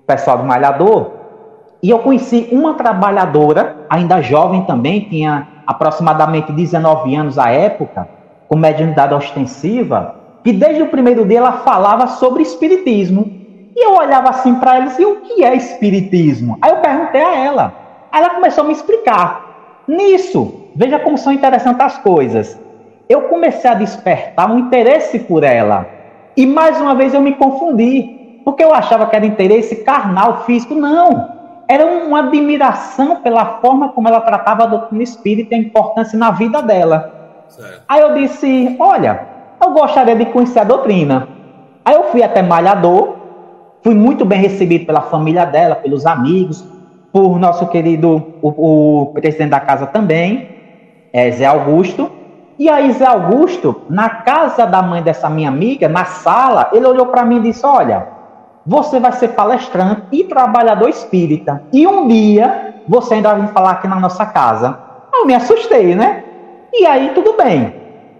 pessoal 0.05 0.37
do 0.37 0.43
Malhador. 0.43 1.11
E 1.81 1.89
eu 1.89 1.99
conheci 1.99 2.47
uma 2.51 2.75
trabalhadora, 2.75 3.77
ainda 3.89 4.21
jovem 4.21 4.63
também, 4.65 5.01
tinha 5.09 5.47
aproximadamente 5.65 6.51
19 6.51 7.15
anos 7.15 7.39
à 7.39 7.49
época, 7.49 8.07
com 8.47 8.55
mediunidade 8.55 9.13
ostensiva, 9.13 10.15
que 10.43 10.53
desde 10.53 10.83
o 10.83 10.87
primeiro 10.87 11.25
dia 11.25 11.39
ela 11.39 11.53
falava 11.53 12.07
sobre 12.07 12.43
espiritismo. 12.43 13.38
E 13.75 13.85
eu 13.85 13.95
olhava 13.95 14.29
assim 14.29 14.55
para 14.55 14.75
ela 14.75 14.85
e 14.85 14.87
disse, 14.89 15.05
o 15.05 15.17
que 15.21 15.43
é 15.43 15.55
espiritismo? 15.55 16.57
Aí 16.61 16.71
eu 16.71 16.77
perguntei 16.77 17.21
a 17.21 17.35
ela. 17.35 17.73
Aí 18.11 18.21
ela 18.21 18.35
começou 18.35 18.63
a 18.63 18.67
me 18.67 18.73
explicar. 18.73 19.83
Nisso, 19.87 20.59
Veja 20.79 20.99
como 20.99 21.17
são 21.17 21.33
interessantes 21.33 21.81
as 21.81 21.97
coisas. 21.97 22.57
Eu 23.09 23.23
comecei 23.23 23.69
a 23.69 23.73
despertar 23.73 24.49
um 24.49 24.59
interesse 24.59 25.19
por 25.19 25.43
ela. 25.43 25.85
E 26.37 26.45
mais 26.45 26.79
uma 26.79 26.95
vez 26.95 27.13
eu 27.13 27.21
me 27.21 27.33
confundi, 27.33 28.41
porque 28.45 28.63
eu 28.63 28.73
achava 28.73 29.07
que 29.07 29.15
era 29.15 29.25
interesse 29.25 29.77
carnal, 29.83 30.45
físico. 30.45 30.75
Não. 30.75 31.37
Era 31.67 31.85
uma 31.85 32.19
admiração 32.19 33.17
pela 33.17 33.59
forma 33.59 33.89
como 33.89 34.07
ela 34.07 34.21
tratava 34.21 34.63
a 34.63 34.67
doutrina 34.67 35.03
espírita 35.03 35.53
e 35.53 35.57
a 35.57 35.61
importância 35.61 36.17
na 36.17 36.31
vida 36.31 36.61
dela. 36.61 37.43
Certo. 37.49 37.83
Aí 37.87 37.99
eu 37.99 38.13
disse: 38.13 38.77
Olha, 38.79 39.27
eu 39.61 39.71
gostaria 39.71 40.15
de 40.15 40.27
conhecer 40.27 40.59
a 40.59 40.63
doutrina. 40.63 41.27
Aí 41.83 41.95
eu 41.95 42.05
fui 42.05 42.23
até 42.23 42.41
Malhador, 42.41 43.17
Fui 43.81 43.95
muito 43.95 44.25
bem 44.25 44.39
recebido 44.39 44.85
pela 44.85 45.01
família 45.01 45.45
dela, 45.45 45.75
pelos 45.75 46.05
amigos, 46.05 46.65
por 47.11 47.39
nosso 47.39 47.67
querido 47.67 48.23
o, 48.41 49.03
o 49.03 49.05
presidente 49.07 49.49
da 49.49 49.59
casa 49.59 49.87
também, 49.87 50.47
é, 51.13 51.31
Zé 51.31 51.45
Augusto. 51.45 52.11
E 52.57 52.69
aí, 52.69 52.91
Zé 52.91 53.05
Augusto, 53.05 53.83
na 53.89 54.09
casa 54.09 54.65
da 54.65 54.81
mãe 54.81 55.01
dessa 55.01 55.29
minha 55.29 55.47
amiga, 55.47 55.87
na 55.87 56.05
sala, 56.05 56.69
ele 56.73 56.85
olhou 56.85 57.07
para 57.07 57.23
mim 57.23 57.37
e 57.37 57.43
disse: 57.43 57.65
Olha, 57.65 58.05
você 58.65 58.99
vai 58.99 59.13
ser 59.13 59.29
palestrante 59.29 60.03
e 60.11 60.25
trabalhador 60.25 60.89
espírita. 60.89 61.61
E 61.71 61.87
um 61.87 62.07
dia 62.07 62.75
você 62.87 63.15
ainda 63.15 63.33
vai 63.33 63.47
falar 63.47 63.71
aqui 63.71 63.87
na 63.87 63.99
nossa 63.99 64.25
casa. 64.25 64.77
Eu 65.13 65.25
me 65.25 65.33
assustei, 65.33 65.95
né? 65.95 66.23
E 66.73 66.85
aí, 66.85 67.11
tudo 67.15 67.35
bem. 67.37 67.73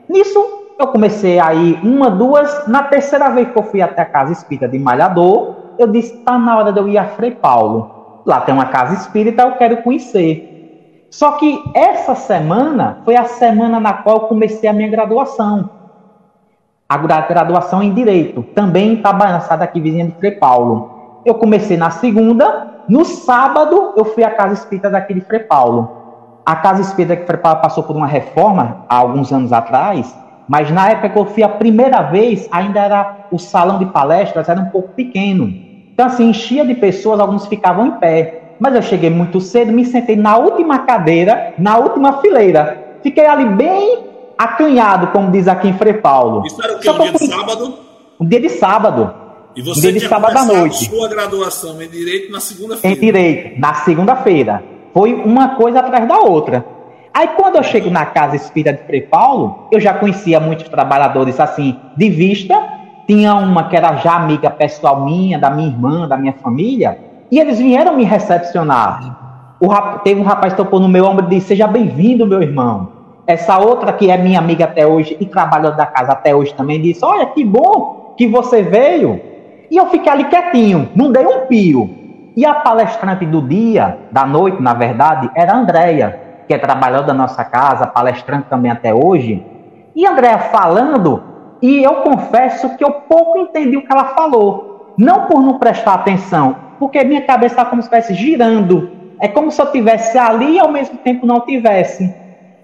Nisso, 0.08 0.59
eu 0.80 0.88
comecei 0.88 1.40
a 1.40 1.54
ir 1.54 1.78
uma, 1.84 2.10
duas. 2.10 2.66
Na 2.66 2.84
terceira 2.84 3.30
vez 3.30 3.52
que 3.52 3.60
eu 3.60 3.64
fui 3.64 3.82
até 3.82 4.02
a 4.02 4.06
casa 4.06 4.32
espírita 4.32 4.68
de 4.68 4.80
Malhador, 4.80 5.56
eu 5.78 5.88
disse: 5.88 6.18
tá 6.20 6.40
na 6.40 6.58
hora 6.58 6.72
de 6.72 6.80
eu 6.80 6.88
ir 6.88 6.98
a 6.98 7.06
Frei 7.06 7.32
Paulo. 7.32 8.22
Lá 8.26 8.42
tem 8.42 8.54
uma 8.54 8.66
casa 8.66 8.94
espírita, 8.94 9.44
eu 9.44 9.58
quero 9.58 9.84
conhecer. 9.84 11.08
Só 11.12 11.34
que 11.34 11.62
essa 11.74 12.16
semana 12.16 13.00
foi 13.04 13.18
a 13.18 13.26
semana 13.26 13.80
na 13.80 13.94
qual 13.94 14.16
eu 14.16 14.22
comecei 14.22 14.70
a 14.70 14.74
minha 14.74 14.88
graduação. 14.88 15.70
A 16.88 16.98
graduação 16.98 17.84
em 17.84 17.94
Direito, 17.94 18.44
também 18.56 18.90
em 18.90 18.94
Itabaiana, 18.94 19.44
daqui 19.58 19.82
vizinha 19.82 20.06
de 20.06 20.14
Frei 20.14 20.32
Paulo. 20.32 21.22
Eu 21.26 21.36
comecei 21.36 21.78
na 21.78 21.90
segunda, 21.90 22.84
no 22.88 23.04
sábado 23.04 23.94
eu 23.98 24.06
fui 24.06 24.24
à 24.24 24.32
Casa 24.32 24.54
Espírita 24.54 24.90
daqui 24.90 25.14
de 25.14 25.22
Frei 25.22 25.42
Paulo. 25.42 25.98
A 26.46 26.56
Casa 26.56 26.82
Espírita 26.82 27.16
de 27.16 27.26
Frei 27.26 27.38
Paulo 27.38 27.62
passou 27.62 27.84
por 27.84 27.96
uma 27.96 28.08
reforma 28.08 28.86
há 28.88 28.96
alguns 28.96 29.32
anos 29.32 29.52
atrás, 29.52 30.16
mas 30.50 30.72
na 30.72 30.90
época 30.90 31.10
que 31.10 31.20
eu 31.20 31.26
fui 31.28 31.44
a 31.44 31.48
primeira 31.48 32.02
vez, 32.02 32.48
ainda 32.50 32.80
era 32.80 33.28
o 33.32 33.38
salão 33.38 33.78
de 33.78 33.86
palestras 33.86 34.50
era 34.50 34.60
um 34.60 34.66
pouco 34.66 34.90
pequeno. 34.96 35.46
Então 35.94 36.08
assim, 36.08 36.32
enchia 36.32 36.66
de 36.66 36.74
pessoas, 36.74 37.20
alguns 37.20 37.46
ficavam 37.46 37.86
em 37.86 37.92
pé. 37.92 38.56
Mas 38.60 38.74
eu 38.74 38.82
cheguei 38.82 39.12
muito 39.12 39.40
cedo, 39.40 39.72
me 39.72 39.86
sentei 39.86 40.16
na 40.16 40.38
última 40.38 40.80
cadeira, 40.80 41.54
na 41.60 41.78
última 41.78 42.20
fileira. 42.20 42.98
Fiquei 43.04 43.28
ali 43.28 43.46
bem 43.46 44.06
acanhado, 44.36 45.08
como 45.08 45.30
diz 45.30 45.48
aqui 45.48 45.68
em 45.68 45.78
Frei 45.78 45.94
Paulo. 45.94 46.44
Isso 46.44 46.60
era 46.64 46.74
o 46.74 46.80
que? 46.80 46.90
Um 46.90 46.98
dia 46.98 47.12
de 47.12 47.28
sábado? 47.28 47.74
Um 48.20 48.26
dia 48.26 48.42
de 48.42 48.50
sábado. 48.50 49.14
E 49.56 49.62
você 49.62 49.80
um 49.80 49.82
dia 49.84 49.94
de 49.94 50.08
sábado 50.08 50.36
à 50.36 50.46
noite. 50.46 50.90
sua 50.90 51.08
graduação 51.10 51.80
em 51.80 51.88
Direito 51.88 52.32
na 52.32 52.40
segunda-feira? 52.40 52.98
Em 52.98 53.00
Direito, 53.00 53.60
na 53.60 53.74
segunda-feira. 53.76 54.64
Foi 54.96 55.14
uma 55.14 55.50
coisa 55.50 55.80
atrás 55.80 56.08
da 56.08 56.18
outra. 56.18 56.66
Aí 57.14 57.28
quando 57.30 57.56
eu 57.56 57.64
chego 57.64 57.90
na 57.90 58.06
Casa 58.06 58.36
Espírita 58.36 58.74
de 58.74 58.84
Frei 58.84 59.02
Paulo, 59.02 59.68
eu 59.72 59.80
já 59.80 59.94
conhecia 59.94 60.40
muitos 60.40 60.70
trabalhadores 60.70 61.40
assim, 61.40 61.78
de 61.98 62.10
vista. 62.10 62.56
Tinha 63.08 63.36
uma 63.36 63.68
que 63.68 63.76
era 63.76 63.96
já 63.98 64.16
amiga 64.16 64.50
pessoal 64.50 65.04
minha, 65.04 65.40
da 65.40 65.50
minha 65.50 65.68
irmã, 65.68 66.08
da 66.08 66.16
minha 66.16 66.34
família. 66.34 66.98
E 67.32 67.40
eles 67.40 67.60
vieram 67.60 67.96
me 67.96 68.04
recepcionar. 68.04 69.56
O, 69.60 69.68
teve 70.00 70.22
um 70.22 70.24
rapaz 70.24 70.54
que 70.54 70.58
topou 70.58 70.80
no 70.80 70.88
meu 70.88 71.06
ombro 71.06 71.26
e 71.26 71.30
disse, 71.30 71.48
seja 71.48 71.68
bem-vindo, 71.68 72.26
meu 72.26 72.42
irmão. 72.42 73.00
Essa 73.28 73.60
outra 73.60 73.94
que 73.94 74.10
é 74.10 74.18
minha 74.18 74.40
amiga 74.40 74.66
até 74.66 74.88
hoje 74.88 75.18
e 75.20 75.26
trabalhou 75.26 75.76
da 75.76 75.86
casa 75.86 76.14
até 76.14 76.34
hoje 76.34 76.52
também 76.56 76.82
disse: 76.82 77.06
Olha, 77.06 77.28
que 77.28 77.46
bom 77.46 78.16
que 78.18 78.26
você 78.28 78.64
veio. 78.64 79.22
E 79.70 79.78
eu 79.78 79.86
fiquei 79.88 80.12
ali 80.12 80.24
quietinho, 80.24 80.90
não 80.96 81.12
dei 81.12 81.26
um 81.28 81.46
pio. 81.46 81.90
E 82.36 82.44
a 82.44 82.56
palestrante 82.56 83.26
do 83.26 83.42
dia, 83.42 84.00
da 84.12 84.26
noite, 84.26 84.60
na 84.62 84.74
verdade, 84.74 85.30
era 85.36 85.54
a 85.54 85.58
Andréia, 85.58 86.29
que 86.50 86.54
é 86.56 86.58
trabalhadora 86.58 87.06
da 87.06 87.14
nossa 87.14 87.46
casa, 87.46 87.86
palestrante 87.86 88.48
também 88.50 88.72
até 88.72 88.92
hoje. 88.92 89.46
E 89.96 90.04
a 90.04 90.12
Andréia 90.14 90.40
falando, 90.40 91.22
e 91.62 91.84
eu 91.84 91.98
confesso 91.98 92.76
que 92.76 92.84
eu 92.84 92.92
pouco 92.92 93.38
entendi 93.38 93.78
o 93.78 93.86
que 93.86 93.94
ela 93.94 94.06
falou. 94.06 94.96
Não 94.98 95.28
por 95.28 95.44
não 95.44 95.60
prestar 95.60 95.94
atenção, 95.94 96.56
porque 96.80 97.04
minha 97.04 97.22
cabeça 97.22 97.54
está 97.54 97.66
como 97.66 97.84
se 97.84 97.88
estivesse 97.88 98.16
girando. 98.16 98.90
É 99.20 99.28
como 99.28 99.52
se 99.52 99.62
eu 99.62 99.66
estivesse 99.68 100.18
ali 100.18 100.56
e 100.56 100.60
ao 100.60 100.72
mesmo 100.72 100.98
tempo 100.98 101.24
não 101.24 101.42
tivesse. 101.42 102.12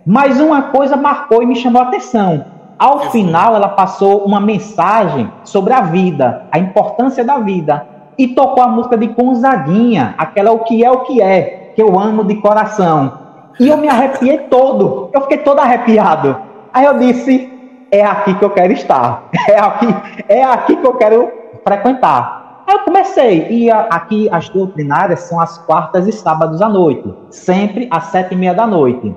Mas 0.03 0.41
uma 0.41 0.63
coisa 0.63 0.97
marcou 0.97 1.43
e 1.43 1.45
me 1.45 1.55
chamou 1.55 1.83
a 1.83 1.85
atenção. 1.85 2.43
Ao 2.79 3.11
final, 3.11 3.55
ela 3.55 3.69
passou 3.69 4.25
uma 4.25 4.39
mensagem 4.39 5.31
sobre 5.43 5.73
a 5.73 5.81
vida, 5.81 6.47
a 6.51 6.57
importância 6.57 7.23
da 7.23 7.37
vida. 7.37 7.85
E 8.17 8.29
tocou 8.29 8.63
a 8.63 8.67
música 8.67 8.97
de 8.97 9.05
Gonzaguinha, 9.05 10.15
aquela 10.17 10.51
O 10.53 10.61
Que 10.61 10.83
É 10.83 10.89
O 10.89 11.01
Que 11.01 11.21
É, 11.21 11.71
que 11.75 11.83
eu 11.83 11.99
amo 11.99 12.23
de 12.23 12.33
coração. 12.37 13.24
E 13.59 13.67
eu 13.67 13.77
me 13.77 13.87
arrepiei 13.87 14.39
todo, 14.39 15.09
eu 15.13 15.21
fiquei 15.21 15.37
todo 15.39 15.59
arrepiado. 15.59 16.35
Aí 16.73 16.85
eu 16.85 16.97
disse: 16.97 17.51
é 17.91 18.03
aqui 18.03 18.33
que 18.35 18.43
eu 18.43 18.49
quero 18.49 18.73
estar, 18.73 19.23
é 19.47 19.59
aqui, 19.59 19.87
é 20.27 20.43
aqui 20.43 20.75
que 20.75 20.85
eu 20.85 20.95
quero 20.95 21.31
frequentar. 21.63 22.63
Aí 22.67 22.75
eu 22.75 22.79
comecei, 22.79 23.47
e 23.49 23.71
aqui 23.71 24.27
as 24.31 24.49
doutrinárias 24.49 25.19
são 25.21 25.39
as 25.39 25.57
quartas 25.59 26.07
e 26.07 26.11
sábados 26.11 26.61
à 26.61 26.67
noite, 26.67 27.13
sempre 27.29 27.87
às 27.91 28.05
sete 28.05 28.33
e 28.33 28.37
meia 28.37 28.53
da 28.55 28.65
noite. 28.65 29.15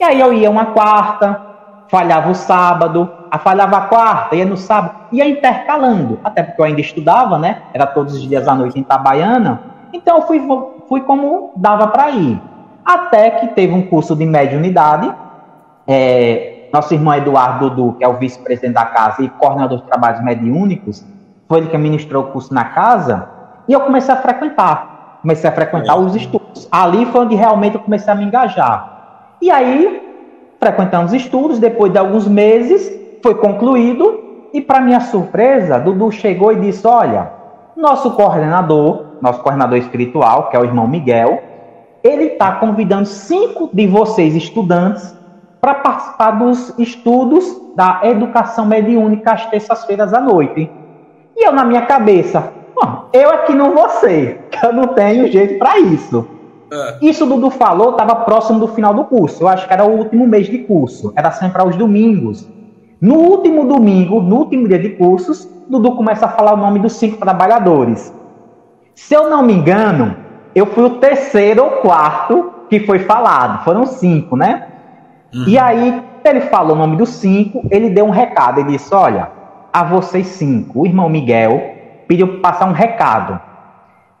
E 0.00 0.04
aí 0.04 0.20
eu 0.20 0.32
ia 0.32 0.50
uma 0.50 0.66
quarta, 0.66 1.40
falhava 1.88 2.30
o 2.30 2.34
sábado, 2.34 3.08
a 3.30 3.38
falhava 3.38 3.76
a 3.76 3.80
quarta, 3.82 4.34
ia 4.34 4.44
no 4.44 4.56
sábado, 4.56 4.94
ia 5.12 5.28
intercalando, 5.28 6.18
até 6.24 6.42
porque 6.42 6.60
eu 6.60 6.64
ainda 6.64 6.80
estudava, 6.80 7.38
né? 7.38 7.62
Era 7.72 7.86
todos 7.86 8.14
os 8.14 8.22
dias 8.22 8.48
à 8.48 8.54
noite 8.54 8.78
em 8.78 8.82
Itabaiana. 8.82 9.60
Então 9.92 10.16
eu 10.16 10.22
fui, 10.22 10.42
fui 10.88 11.00
como 11.02 11.52
dava 11.56 11.86
para 11.86 12.10
ir. 12.10 12.40
Até 12.88 13.28
que 13.32 13.48
teve 13.48 13.74
um 13.74 13.82
curso 13.82 14.16
de 14.16 14.24
mediunidade. 14.24 15.14
É, 15.86 16.68
nosso 16.72 16.94
irmão 16.94 17.14
Eduardo 17.14 17.68
Dudu, 17.68 17.98
que 17.98 18.04
é 18.04 18.08
o 18.08 18.14
vice-presidente 18.14 18.72
da 18.72 18.86
casa 18.86 19.22
e 19.22 19.28
coordenador 19.28 19.80
de 19.80 19.84
trabalhos 19.84 20.24
mediúnicos, 20.24 21.04
foi 21.46 21.58
ele 21.58 21.68
que 21.68 21.76
ministrou 21.76 22.24
o 22.24 22.26
curso 22.28 22.54
na 22.54 22.64
casa, 22.64 23.28
e 23.68 23.74
eu 23.74 23.80
comecei 23.80 24.14
a 24.14 24.16
frequentar. 24.16 25.18
Comecei 25.20 25.50
a 25.50 25.52
frequentar 25.52 25.96
é. 25.96 26.00
os 26.00 26.16
estudos. 26.16 26.66
Ali 26.72 27.04
foi 27.04 27.26
onde 27.26 27.34
realmente 27.34 27.74
eu 27.74 27.82
comecei 27.82 28.10
a 28.10 28.16
me 28.16 28.24
engajar. 28.24 29.34
E 29.42 29.50
aí, 29.50 30.02
frequentando 30.58 31.06
os 31.06 31.12
estudos, 31.12 31.58
depois 31.58 31.92
de 31.92 31.98
alguns 31.98 32.26
meses, 32.26 32.90
foi 33.22 33.34
concluído, 33.34 34.48
e 34.54 34.62
para 34.62 34.80
minha 34.80 35.00
surpresa, 35.00 35.78
Dudu 35.78 36.10
chegou 36.10 36.52
e 36.52 36.56
disse: 36.56 36.86
Olha, 36.86 37.32
nosso 37.76 38.12
coordenador, 38.12 39.04
nosso 39.20 39.42
coordenador 39.42 39.76
espiritual, 39.76 40.48
que 40.48 40.56
é 40.56 40.60
o 40.60 40.64
irmão 40.64 40.88
Miguel, 40.88 41.47
ele 42.02 42.24
está 42.24 42.52
convidando 42.52 43.06
cinco 43.06 43.70
de 43.72 43.86
vocês, 43.86 44.34
estudantes, 44.34 45.16
para 45.60 45.74
participar 45.74 46.32
dos 46.32 46.72
estudos 46.78 47.44
da 47.74 48.00
educação 48.04 48.66
mediúnica 48.66 49.32
às 49.32 49.46
terças-feiras 49.46 50.14
à 50.14 50.20
noite. 50.20 50.70
E 51.36 51.46
eu, 51.46 51.52
na 51.52 51.64
minha 51.64 51.82
cabeça, 51.82 52.52
eu 53.12 53.30
aqui 53.30 53.54
não 53.54 53.74
vou 53.74 53.88
ser, 53.88 54.46
que 54.50 54.64
eu 54.64 54.72
não 54.72 54.88
tenho 54.88 55.30
jeito 55.30 55.58
para 55.58 55.78
isso. 55.78 56.26
É. 56.70 56.98
Isso 57.00 57.24
Dudu 57.24 57.50
falou 57.50 57.90
estava 57.90 58.14
próximo 58.14 58.60
do 58.60 58.68
final 58.68 58.92
do 58.92 59.04
curso. 59.04 59.42
Eu 59.42 59.48
acho 59.48 59.66
que 59.66 59.72
era 59.72 59.84
o 59.84 59.96
último 59.96 60.26
mês 60.26 60.46
de 60.48 60.58
curso. 60.58 61.12
Era 61.16 61.30
sempre 61.30 61.62
aos 61.62 61.76
domingos. 61.76 62.46
No 63.00 63.14
último 63.14 63.64
domingo, 63.66 64.20
no 64.20 64.36
último 64.36 64.68
dia 64.68 64.78
de 64.78 64.90
cursos, 64.90 65.48
Dudu 65.68 65.92
começa 65.92 66.26
a 66.26 66.28
falar 66.28 66.54
o 66.54 66.56
nome 66.56 66.78
dos 66.78 66.94
cinco 66.94 67.16
trabalhadores. 67.16 68.12
Se 68.94 69.14
eu 69.14 69.30
não 69.30 69.42
me 69.42 69.54
engano, 69.54 70.16
eu 70.58 70.66
fui 70.66 70.84
o 70.84 70.98
terceiro 70.98 71.64
ou 71.64 71.70
quarto 71.82 72.52
que 72.68 72.80
foi 72.80 73.00
falado. 73.00 73.64
Foram 73.64 73.86
cinco, 73.86 74.36
né? 74.36 74.66
Uhum. 75.34 75.44
E 75.46 75.58
aí, 75.58 76.02
ele 76.24 76.42
falou 76.42 76.74
o 76.74 76.78
nome 76.78 76.96
dos 76.96 77.10
cinco, 77.10 77.62
ele 77.70 77.90
deu 77.90 78.04
um 78.04 78.10
recado. 78.10 78.60
Ele 78.60 78.72
disse: 78.72 78.94
Olha, 78.94 79.30
a 79.72 79.82
vocês 79.84 80.26
cinco, 80.26 80.80
o 80.80 80.86
irmão 80.86 81.08
Miguel 81.08 81.74
pediu 82.06 82.28
para 82.28 82.52
passar 82.52 82.66
um 82.66 82.72
recado. 82.72 83.40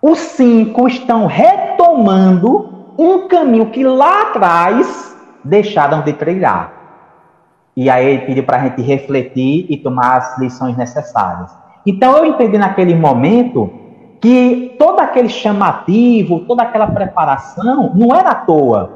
Os 0.00 0.18
cinco 0.18 0.86
estão 0.86 1.26
retomando 1.26 2.94
um 2.98 3.26
caminho 3.28 3.66
que 3.66 3.82
lá 3.82 4.22
atrás 4.22 5.16
deixaram 5.44 6.02
de 6.02 6.12
trilhar. 6.12 6.72
E 7.76 7.88
aí 7.88 8.06
ele 8.06 8.26
pediu 8.26 8.44
para 8.44 8.58
a 8.58 8.60
gente 8.64 8.82
refletir 8.82 9.66
e 9.68 9.76
tomar 9.76 10.16
as 10.16 10.38
lições 10.38 10.76
necessárias. 10.76 11.50
Então 11.86 12.16
eu 12.16 12.26
entendi 12.26 12.58
naquele 12.58 12.94
momento 12.94 13.87
que 14.20 14.74
todo 14.78 15.00
aquele 15.00 15.28
chamativo, 15.28 16.40
toda 16.40 16.62
aquela 16.62 16.86
preparação 16.86 17.92
não 17.94 18.14
era 18.14 18.30
à 18.30 18.34
toa. 18.34 18.90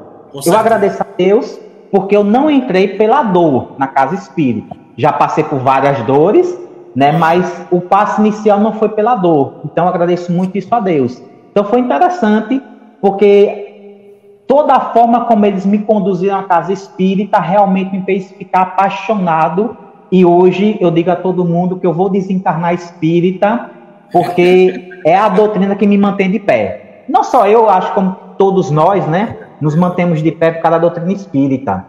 Eu 0.45 0.57
agradeço 0.57 1.01
a 1.01 1.05
Deus 1.17 1.59
porque 1.91 2.15
eu 2.15 2.23
não 2.23 2.49
entrei 2.49 2.89
pela 2.97 3.21
dor 3.21 3.73
na 3.77 3.87
casa 3.87 4.15
espírita. 4.15 4.75
Já 4.97 5.13
passei 5.13 5.43
por 5.43 5.59
várias 5.59 6.01
dores, 6.03 6.59
né? 6.95 7.11
Mas 7.11 7.65
o 7.71 7.79
passo 7.79 8.19
inicial 8.21 8.59
não 8.59 8.73
foi 8.73 8.89
pela 8.89 9.15
dor. 9.15 9.61
Então 9.65 9.87
agradeço 9.87 10.31
muito 10.31 10.57
isso 10.57 10.73
a 10.73 10.79
Deus. 10.79 11.21
Então 11.51 11.63
foi 11.65 11.79
interessante 11.79 12.61
porque 12.99 14.43
toda 14.47 14.73
a 14.73 14.79
forma 14.79 15.25
como 15.25 15.45
eles 15.45 15.65
me 15.65 15.79
conduziram 15.79 16.39
à 16.39 16.43
casa 16.43 16.73
espírita 16.73 17.39
realmente 17.39 17.91
me 17.95 18.03
fez 18.03 18.31
ficar 18.31 18.61
apaixonado 18.61 19.77
e 20.11 20.25
hoje 20.25 20.77
eu 20.79 20.91
digo 20.91 21.09
a 21.09 21.15
todo 21.15 21.43
mundo 21.45 21.79
que 21.79 21.87
eu 21.87 21.93
vou 21.93 22.09
desencarnar 22.09 22.73
espírita 22.73 23.71
porque 24.13 25.01
é 25.03 25.17
a 25.17 25.27
doutrina 25.27 25.75
que 25.75 25.87
me 25.87 25.97
mantém 25.97 26.29
de 26.29 26.39
pé. 26.39 27.03
Não 27.09 27.23
só 27.23 27.47
eu, 27.47 27.67
acho 27.67 27.93
como 27.95 28.15
todos 28.37 28.69
nós, 28.69 29.05
né? 29.07 29.35
Nos 29.59 29.75
mantemos 29.75 30.21
de 30.21 30.31
pé 30.31 30.51
por 30.51 30.61
causa 30.61 30.77
da 30.77 30.81
doutrina 30.81 31.11
espírita. 31.11 31.83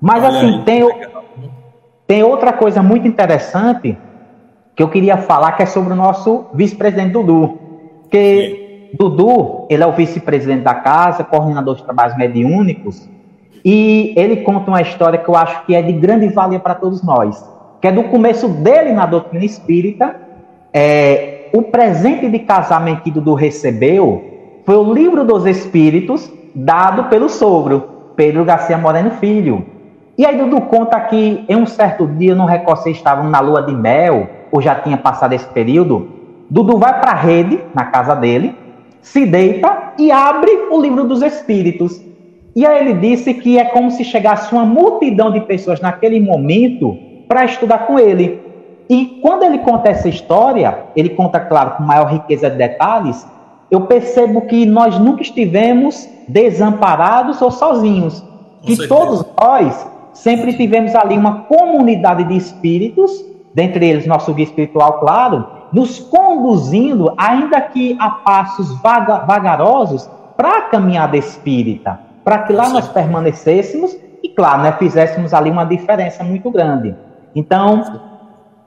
Mas 0.00 0.24
assim, 0.24 0.62
tem, 0.64 0.88
tem 2.06 2.22
outra 2.22 2.54
coisa 2.54 2.82
muito 2.82 3.06
interessante 3.06 3.98
que 4.74 4.82
eu 4.82 4.88
queria 4.88 5.18
falar, 5.18 5.52
que 5.52 5.62
é 5.62 5.66
sobre 5.66 5.92
o 5.92 5.96
nosso 5.96 6.46
vice-presidente 6.54 7.12
Dudu. 7.12 7.58
Que 8.10 8.90
Dudu, 8.98 9.66
ele 9.68 9.82
é 9.82 9.86
o 9.86 9.92
vice-presidente 9.92 10.62
da 10.62 10.74
casa, 10.74 11.22
coordenador 11.22 11.76
de 11.76 11.84
trabalhos 11.84 12.16
mediúnicos, 12.16 13.08
e 13.62 14.14
ele 14.16 14.36
conta 14.38 14.70
uma 14.70 14.80
história 14.80 15.18
que 15.18 15.28
eu 15.28 15.36
acho 15.36 15.66
que 15.66 15.74
é 15.74 15.82
de 15.82 15.92
grande 15.92 16.28
valia 16.28 16.58
para 16.58 16.74
todos 16.74 17.02
nós, 17.02 17.44
que 17.80 17.88
é 17.88 17.92
do 17.92 18.04
começo 18.04 18.48
dele 18.48 18.92
na 18.92 19.04
doutrina 19.04 19.44
espírita. 19.44 20.16
É, 20.72 21.37
o 21.52 21.62
presente 21.62 22.28
de 22.28 22.38
casamento 22.40 23.02
que 23.02 23.10
Dudu 23.10 23.34
recebeu 23.34 24.24
foi 24.64 24.76
o 24.76 24.92
livro 24.92 25.24
dos 25.24 25.46
Espíritos, 25.46 26.30
dado 26.54 27.04
pelo 27.04 27.28
sogro, 27.28 28.12
Pedro 28.16 28.44
Garcia 28.44 28.76
Moreno 28.76 29.12
Filho. 29.12 29.64
E 30.16 30.26
aí 30.26 30.36
Dudu 30.36 30.60
conta 30.62 30.98
que 31.00 31.44
em 31.48 31.56
um 31.56 31.66
certo 31.66 32.06
dia, 32.06 32.34
não 32.34 32.44
recordo 32.44 32.82
se 32.82 32.90
estavam 32.90 33.30
na 33.30 33.40
lua 33.40 33.62
de 33.62 33.74
mel, 33.74 34.28
ou 34.50 34.60
já 34.60 34.74
tinha 34.74 34.96
passado 34.96 35.32
esse 35.32 35.46
período, 35.46 36.08
Dudu 36.50 36.78
vai 36.78 37.00
para 37.00 37.12
a 37.12 37.14
rede, 37.14 37.60
na 37.74 37.84
casa 37.84 38.14
dele, 38.14 38.54
se 39.00 39.24
deita 39.24 39.94
e 39.98 40.10
abre 40.10 40.50
o 40.70 40.80
livro 40.80 41.04
dos 41.04 41.22
Espíritos. 41.22 42.02
E 42.56 42.66
aí 42.66 42.80
ele 42.80 42.94
disse 42.94 43.34
que 43.34 43.58
é 43.58 43.64
como 43.66 43.90
se 43.90 44.04
chegasse 44.04 44.52
uma 44.52 44.64
multidão 44.64 45.30
de 45.30 45.40
pessoas 45.42 45.80
naquele 45.80 46.18
momento 46.18 46.96
para 47.28 47.44
estudar 47.44 47.86
com 47.86 47.98
ele. 47.98 48.40
E 48.88 49.20
quando 49.22 49.42
ele 49.42 49.58
conta 49.58 49.90
essa 49.90 50.08
história, 50.08 50.84
ele 50.96 51.10
conta, 51.10 51.38
claro, 51.40 51.72
com 51.72 51.82
maior 51.82 52.10
riqueza 52.10 52.48
de 52.48 52.56
detalhes, 52.56 53.26
eu 53.70 53.82
percebo 53.82 54.42
que 54.42 54.64
nós 54.64 54.98
nunca 54.98 55.22
estivemos 55.22 56.08
desamparados 56.26 57.40
ou 57.42 57.50
sozinhos. 57.50 58.24
que 58.62 58.88
todos 58.88 59.24
nós 59.40 59.86
sempre 60.12 60.52
tivemos 60.54 60.94
ali 60.94 61.16
uma 61.16 61.42
comunidade 61.42 62.24
de 62.24 62.36
espíritos 62.36 63.24
dentre 63.54 63.88
eles 63.88 64.06
nosso 64.06 64.34
guia 64.34 64.44
espiritual, 64.44 65.00
claro, 65.00 65.46
nos 65.72 65.98
conduzindo, 65.98 67.12
ainda 67.16 67.60
que 67.60 67.96
a 67.98 68.10
passos 68.10 68.80
vaga, 68.80 69.18
vagarosos, 69.20 70.08
para 70.36 70.58
a 70.58 70.62
caminhada 70.62 71.16
espírita, 71.16 71.98
para 72.24 72.40
que 72.40 72.52
lá 72.52 72.68
nós 72.68 72.88
permanecêssemos 72.88 73.96
e, 74.22 74.28
claro, 74.28 74.62
né, 74.62 74.72
fizéssemos 74.78 75.34
ali 75.34 75.50
uma 75.50 75.64
diferença 75.64 76.22
muito 76.22 76.50
grande. 76.50 76.94
Então, 77.34 77.82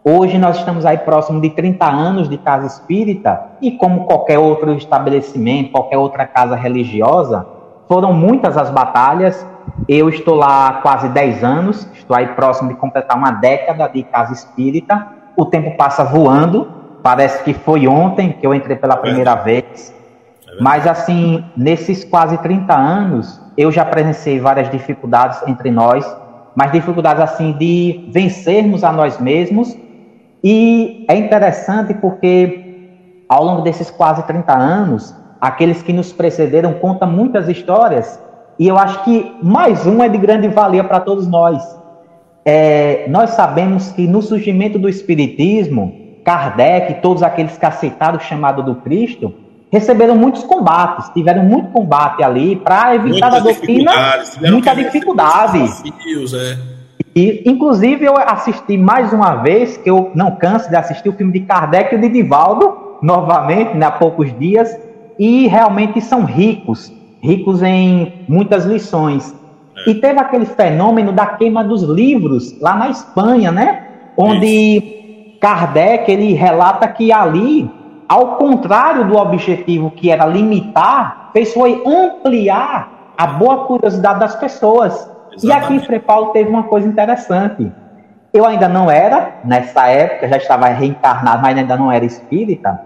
hoje 0.04 0.38
nós 0.38 0.58
estamos 0.58 0.86
aí 0.86 0.98
próximo 0.98 1.40
de 1.42 1.50
30 1.50 1.86
anos 1.86 2.30
de 2.30 2.38
casa 2.38 2.68
espírita 2.68 3.42
e, 3.62 3.72
como 3.72 4.06
qualquer 4.06 4.40
outro 4.40 4.74
estabelecimento, 4.74 5.72
qualquer 5.72 5.98
outra 5.98 6.26
casa 6.26 6.56
religiosa, 6.56 7.46
foram 7.88 8.14
muitas 8.14 8.58
as 8.58 8.70
batalhas, 8.70 9.46
eu 9.88 10.10
estou 10.10 10.36
lá 10.36 10.80
quase 10.82 11.10
10 11.10 11.44
anos, 11.44 11.88
estou 11.94 12.16
aí 12.16 12.28
próximo 12.28 12.70
de 12.70 12.76
completar 12.76 13.18
uma 13.18 13.32
década 13.32 13.88
de 13.88 14.04
casa 14.04 14.34
espírita. 14.34 15.08
O 15.36 15.46
tempo 15.46 15.76
passa 15.78 16.04
voando, 16.04 16.68
parece 17.02 17.44
que 17.44 17.54
foi 17.54 17.88
ontem 17.88 18.34
que 18.34 18.46
eu 18.46 18.54
entrei 18.54 18.76
pela 18.76 18.98
primeira 18.98 19.32
é 19.32 19.36
vez. 19.36 19.94
É 20.48 20.62
Mas, 20.62 20.86
assim, 20.88 21.44
nesses 21.56 22.04
quase 22.04 22.38
30 22.38 22.74
anos, 22.74 23.42
eu 23.58 23.72
já 23.72 23.86
presenciei 23.86 24.40
várias 24.40 24.70
dificuldades 24.70 25.42
entre 25.48 25.72
nós, 25.72 26.06
mas 26.56 26.72
dificuldades, 26.72 27.22
assim, 27.22 27.54
de 27.54 28.10
vencermos 28.12 28.84
a 28.84 28.92
nós 28.92 29.20
mesmos. 29.20 29.76
E 30.44 31.06
é 31.08 31.16
interessante 31.16 31.94
porque, 31.94 32.94
ao 33.30 33.44
longo 33.44 33.62
desses 33.62 33.92
quase 33.92 34.24
30 34.24 34.58
anos, 34.58 35.16
aqueles 35.40 35.82
que 35.82 35.94
nos 35.94 36.12
precederam 36.12 36.74
contam 36.74 37.10
muitas 37.10 37.48
histórias 37.48 38.20
e 38.62 38.68
eu 38.68 38.78
acho 38.78 39.04
que 39.04 39.36
mais 39.42 39.88
um 39.88 40.04
é 40.04 40.08
de 40.08 40.20
grande 40.20 40.48
valia 40.48 40.84
para 40.84 41.00
todos 41.00 41.28
nós. 41.28 41.64
É, 42.46 43.06
nós 43.10 43.32
sabemos 43.32 43.92
que 43.92 44.06
no 44.06 44.22
surgimento 44.22 44.78
do 44.78 44.88
Espiritismo, 44.88 46.20
Kardec 46.24 46.92
e 46.92 46.96
todos 47.02 47.24
aqueles 47.24 47.58
que 47.58 47.66
aceitaram 47.66 48.18
o 48.18 48.22
chamado 48.22 48.62
do 48.62 48.76
Cristo 48.76 49.34
receberam 49.72 50.16
muitos 50.16 50.44
combates, 50.44 51.10
tiveram 51.10 51.44
muito 51.44 51.70
combate 51.70 52.24
ali 52.24 52.56
para 52.56 52.94
evitar 52.94 53.32
Muitas 53.32 53.42
a 53.42 53.44
doutrina, 53.44 53.92
muita 54.42 54.76
dificuldade. 54.76 55.60
Desafios, 55.60 56.34
é. 56.34 56.81
E, 57.16 57.44
inclusive, 57.46 58.06
eu 58.06 58.16
assisti 58.18 58.78
mais 58.78 59.12
uma 59.12 59.36
vez, 59.36 59.78
que 59.78 59.90
eu 59.90 60.12
não 60.16 60.36
canso 60.36 60.70
de 60.70 60.76
assistir 60.76 61.10
o 61.10 61.14
filme 61.14 61.34
de 61.34 61.42
Kardec 61.42 61.94
e 61.94 61.98
o 61.98 62.02
de 62.02 62.10
Divaldo, 62.10 62.98
novamente, 63.02 63.76
né, 63.76 63.86
há 63.86 63.92
poucos 63.92 64.32
dias, 64.38 64.78
e 65.20 65.48
realmente 65.48 66.00
são 66.00 66.24
ricos 66.24 66.92
ricos 67.22 67.62
em 67.62 68.26
muitas 68.28 68.66
lições. 68.66 69.34
É. 69.86 69.92
E 69.92 69.96
teve 69.96 70.20
aquele 70.20 70.46
fenômeno 70.46 71.12
da 71.12 71.26
queima 71.28 71.64
dos 71.64 71.84
livros 71.84 72.60
lá 72.60 72.76
na 72.76 72.90
Espanha, 72.90 73.52
né? 73.52 73.88
Onde 74.18 74.48
Isso. 74.48 75.40
Kardec 75.40 76.12
ele 76.12 76.34
relata 76.34 76.88
que 76.88 77.12
ali, 77.12 77.70
ao 78.10 78.36
contrário 78.36 79.08
do 79.08 79.16
objetivo 79.16 79.92
que 79.92 80.10
era 80.10 80.26
limitar, 80.26 81.30
fez 81.32 81.54
foi 81.54 81.82
ampliar 81.86 83.14
a 83.18 83.28
boa 83.28 83.66
curiosidade 83.66 84.20
das 84.20 84.36
pessoas. 84.36 85.10
Exatamente. 85.44 85.48
E 85.48 85.52
aqui 85.52 85.74
em 85.76 85.86
Frei 85.86 86.00
Paulo 86.00 86.28
teve 86.28 86.50
uma 86.50 86.64
coisa 86.64 86.88
interessante. 86.88 87.72
Eu 88.34 88.46
ainda 88.46 88.68
não 88.68 88.90
era, 88.90 89.40
nessa 89.44 89.88
época, 89.88 90.28
já 90.28 90.38
estava 90.38 90.68
reencarnado, 90.68 91.42
mas 91.42 91.58
ainda 91.58 91.76
não 91.76 91.92
era 91.92 92.06
espírita. 92.06 92.82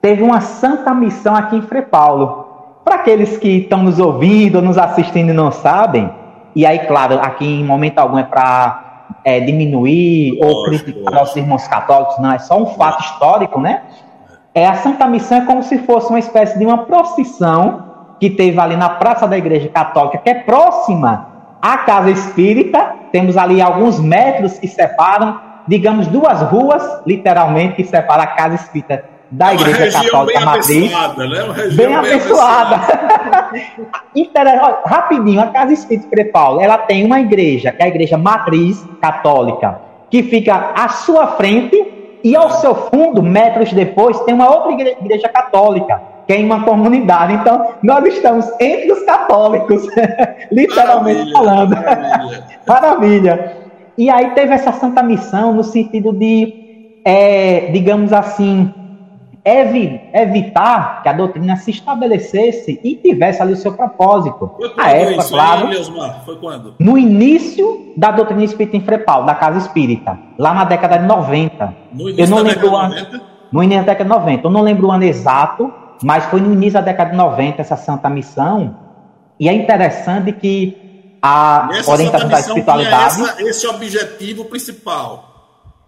Teve 0.00 0.22
uma 0.22 0.40
santa 0.40 0.94
missão 0.94 1.34
aqui 1.34 1.56
em 1.56 1.62
Frei 1.62 1.82
Paulo 1.82 2.46
para 2.84 2.96
aqueles 2.96 3.36
que 3.36 3.48
estão 3.48 3.82
nos 3.82 3.98
ouvindo, 3.98 4.62
nos 4.62 4.78
assistindo 4.78 5.30
e 5.30 5.32
não 5.32 5.50
sabem, 5.50 6.08
e 6.56 6.64
aí, 6.64 6.78
claro, 6.86 7.18
aqui 7.20 7.44
em 7.44 7.62
momento 7.62 7.98
algum 7.98 8.16
é 8.16 8.22
para 8.22 9.08
é, 9.22 9.40
diminuir 9.40 10.38
ou 10.42 10.64
criticar 10.64 11.22
os 11.22 11.36
irmãos 11.36 11.68
católicos, 11.68 12.18
não, 12.18 12.32
é 12.32 12.38
só 12.38 12.62
um 12.62 12.66
fato 12.66 13.02
histórico, 13.02 13.60
né? 13.60 13.82
É, 14.54 14.66
a 14.66 14.74
Santa 14.76 15.06
Missão 15.06 15.36
é 15.36 15.40
como 15.42 15.62
se 15.62 15.76
fosse 15.78 16.08
uma 16.08 16.18
espécie 16.18 16.58
de 16.58 16.64
uma 16.64 16.84
procissão 16.84 17.84
que 18.18 18.30
teve 18.30 18.58
ali 18.58 18.74
na 18.74 18.88
Praça 18.88 19.28
da 19.28 19.36
Igreja 19.36 19.68
Católica, 19.68 20.16
que 20.16 20.30
é 20.30 20.34
próxima 20.34 21.35
à 21.60 21.78
Casa 21.78 22.10
Espírita. 22.10 22.94
Temos 23.12 23.36
ali 23.36 23.60
alguns 23.60 24.00
metros 24.00 24.58
que 24.58 24.68
separam, 24.68 25.40
digamos, 25.66 26.06
duas 26.08 26.42
ruas, 26.42 27.02
literalmente, 27.06 27.76
que 27.76 27.84
separam 27.84 28.22
a 28.22 28.26
Casa 28.26 28.56
Espírita 28.56 29.04
da 29.30 29.54
Igreja 29.54 30.02
Católica 30.02 30.38
bem 30.38 30.44
Matriz. 30.44 30.94
Abençoada, 30.94 31.28
né? 31.28 31.42
Uma 31.42 31.54
região 31.54 31.76
bem, 31.76 31.86
bem 31.86 31.96
abençoada. 31.96 32.76
Rapidinho, 34.86 35.40
a 35.40 35.46
Casa 35.48 35.72
Espírita 35.72 36.16
de 36.16 36.24
Paulo, 36.26 36.60
ela 36.60 36.78
tem 36.78 37.04
uma 37.04 37.20
igreja, 37.20 37.72
que 37.72 37.82
é 37.82 37.86
a 37.86 37.88
Igreja 37.88 38.16
Matriz 38.16 38.84
Católica, 39.00 39.80
que 40.10 40.22
fica 40.22 40.72
à 40.76 40.88
sua 40.88 41.28
frente 41.28 41.92
e 42.22 42.34
ao 42.34 42.50
seu 42.50 42.74
fundo, 42.74 43.22
metros 43.22 43.72
depois, 43.72 44.18
tem 44.20 44.34
uma 44.34 44.48
outra 44.48 44.72
igreja, 44.72 44.96
igreja 45.00 45.28
católica, 45.28 46.00
que 46.26 46.32
é 46.32 46.40
em 46.40 46.44
uma 46.44 46.64
comunidade. 46.64 47.34
Então, 47.34 47.74
nós 47.82 48.04
estamos 48.06 48.46
entre 48.60 48.92
os 48.92 49.02
católicos, 49.04 49.86
literalmente 50.50 51.32
maravilha, 51.32 51.32
falando. 51.32 51.74
Maravilha. 51.76 52.44
maravilha. 52.66 53.56
E 53.96 54.10
aí 54.10 54.30
teve 54.30 54.52
essa 54.52 54.72
santa 54.72 55.02
missão 55.02 55.54
no 55.54 55.64
sentido 55.64 56.12
de, 56.12 57.00
é, 57.04 57.70
digamos 57.72 58.12
assim, 58.12 58.72
evi 59.46 60.00
evitar 60.12 61.02
que 61.02 61.08
a 61.08 61.12
doutrina 61.12 61.56
se 61.56 61.70
estabelecesse 61.70 62.80
e 62.82 62.96
tivesse 62.96 63.40
ali 63.40 63.52
o 63.52 63.56
seu 63.56 63.72
propósito. 63.72 64.50
A 64.76 64.90
época, 64.90 65.20
isso, 65.20 65.32
claro, 65.32 65.72
hein, 65.72 65.84
Foi 66.24 66.36
quando? 66.36 66.74
No 66.80 66.98
início 66.98 67.92
da 67.96 68.10
doutrina 68.10 68.42
espírita 68.42 68.76
em 68.76 68.80
Frepal, 68.80 69.24
da 69.24 69.36
Casa 69.36 69.58
Espírita, 69.58 70.18
lá 70.36 70.52
na 70.52 70.64
década 70.64 70.98
de 70.98 71.06
90. 71.06 71.74
No 71.92 72.10
início 72.10 72.24
Eu 72.24 72.28
não 72.28 72.36
da 72.38 72.42
lembro 72.42 72.70
década 72.70 72.88
de 72.88 73.12
90? 73.12 73.22
No 73.52 73.62
início 73.62 73.84
da 73.84 73.92
década 73.92 74.10
de 74.10 74.16
90. 74.16 74.46
Eu 74.46 74.50
não 74.50 74.62
lembro 74.62 74.88
o 74.88 74.90
ano 74.90 75.04
exato, 75.04 75.72
mas 76.02 76.24
foi 76.26 76.40
no 76.40 76.52
início 76.52 76.74
da 76.74 76.80
década 76.80 77.10
de 77.10 77.16
90 77.16 77.60
essa 77.60 77.76
santa 77.76 78.08
missão. 78.08 78.76
E 79.38 79.48
é 79.48 79.52
interessante 79.52 80.32
que 80.32 81.18
a 81.22 81.68
orientação 81.86 82.28
da 82.28 82.40
espiritualidade. 82.40 83.22
Essa, 83.22 83.42
esse 83.42 83.66
objetivo 83.66 84.44
principal 84.44 85.36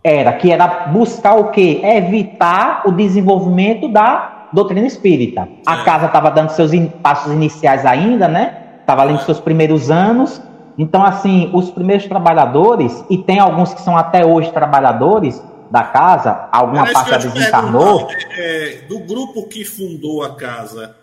era 0.02 0.32
que 0.32 0.50
era 0.50 0.86
buscar 0.88 1.34
o 1.34 1.50
quê? 1.50 1.80
Evitar 1.82 2.82
o 2.86 2.92
desenvolvimento 2.92 3.88
da 3.88 4.48
doutrina 4.52 4.86
espírita. 4.86 5.48
A 5.66 5.78
casa 5.78 6.06
estava 6.06 6.30
dando 6.30 6.50
seus 6.50 6.72
in, 6.72 6.88
passos 6.88 7.32
iniciais 7.32 7.84
ainda, 7.84 8.28
né? 8.28 8.56
Estava 8.80 9.02
ali 9.02 9.12
nos 9.12 9.24
seus 9.24 9.40
primeiros 9.40 9.90
anos. 9.90 10.40
Então, 10.78 11.04
assim, 11.04 11.50
os 11.52 11.70
primeiros 11.70 12.06
trabalhadores, 12.06 13.04
e 13.10 13.18
tem 13.18 13.40
alguns 13.40 13.74
que 13.74 13.80
são 13.80 13.96
até 13.96 14.24
hoje 14.24 14.52
trabalhadores 14.52 15.42
da 15.70 15.84
casa, 15.84 16.48
alguma 16.50 16.82
Mas 16.82 16.92
parte 16.92 17.10
já 17.10 17.16
desencarnou. 17.18 18.08
É, 18.30 18.82
do 18.88 19.00
grupo 19.00 19.48
que 19.48 19.64
fundou 19.64 20.22
a 20.22 20.34
casa, 20.34 20.94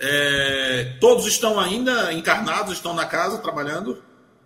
é, 0.00 0.92
todos 1.00 1.26
estão 1.26 1.58
ainda 1.58 2.12
encarnados, 2.12 2.74
estão 2.74 2.94
na 2.94 3.06
casa 3.06 3.38
trabalhando? 3.38 3.98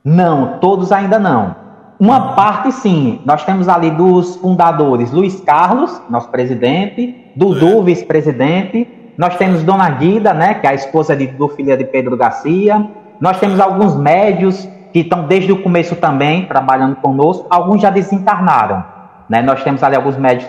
Não, 0.05 0.59
todos 0.59 0.93
ainda 0.93 1.19
não. 1.19 1.57
Uma 1.99 2.35
parte, 2.35 2.71
sim. 2.73 3.21
Nós 3.25 3.45
temos 3.45 3.69
ali 3.69 3.91
dos 3.91 4.37
fundadores 4.37 5.11
Luiz 5.11 5.41
Carlos, 5.41 6.01
nosso 6.09 6.29
presidente, 6.29 7.33
Dudu, 7.35 7.81
é. 7.81 7.83
vice-presidente. 7.83 8.89
Nós 9.17 9.37
temos 9.37 9.65
Dona 9.65 9.91
Guida, 9.91 10.33
né, 10.33 10.55
que 10.55 10.67
é 10.67 10.71
a 10.71 10.75
esposa 10.75 11.17
de, 11.17 11.27
do 11.27 11.49
filho 11.49 11.77
de 11.77 11.85
Pedro 11.85 12.17
Garcia. 12.17 12.89
Nós 13.21 13.41
temos 13.41 13.59
alguns 13.59 13.97
médios 13.97 14.69
que 14.93 15.01
estão 15.01 15.27
desde 15.27 15.51
o 15.51 15.61
começo 15.61 15.97
também 15.97 16.47
trabalhando 16.47 16.97
conosco. 16.97 17.47
Alguns 17.51 17.83
já 17.83 17.91
desencarnaram. 17.91 18.85
Né? 19.29 19.43
Nós 19.43 19.63
temos 19.63 19.83
ali 19.83 19.97
alguns 19.97 20.17
médios 20.17 20.49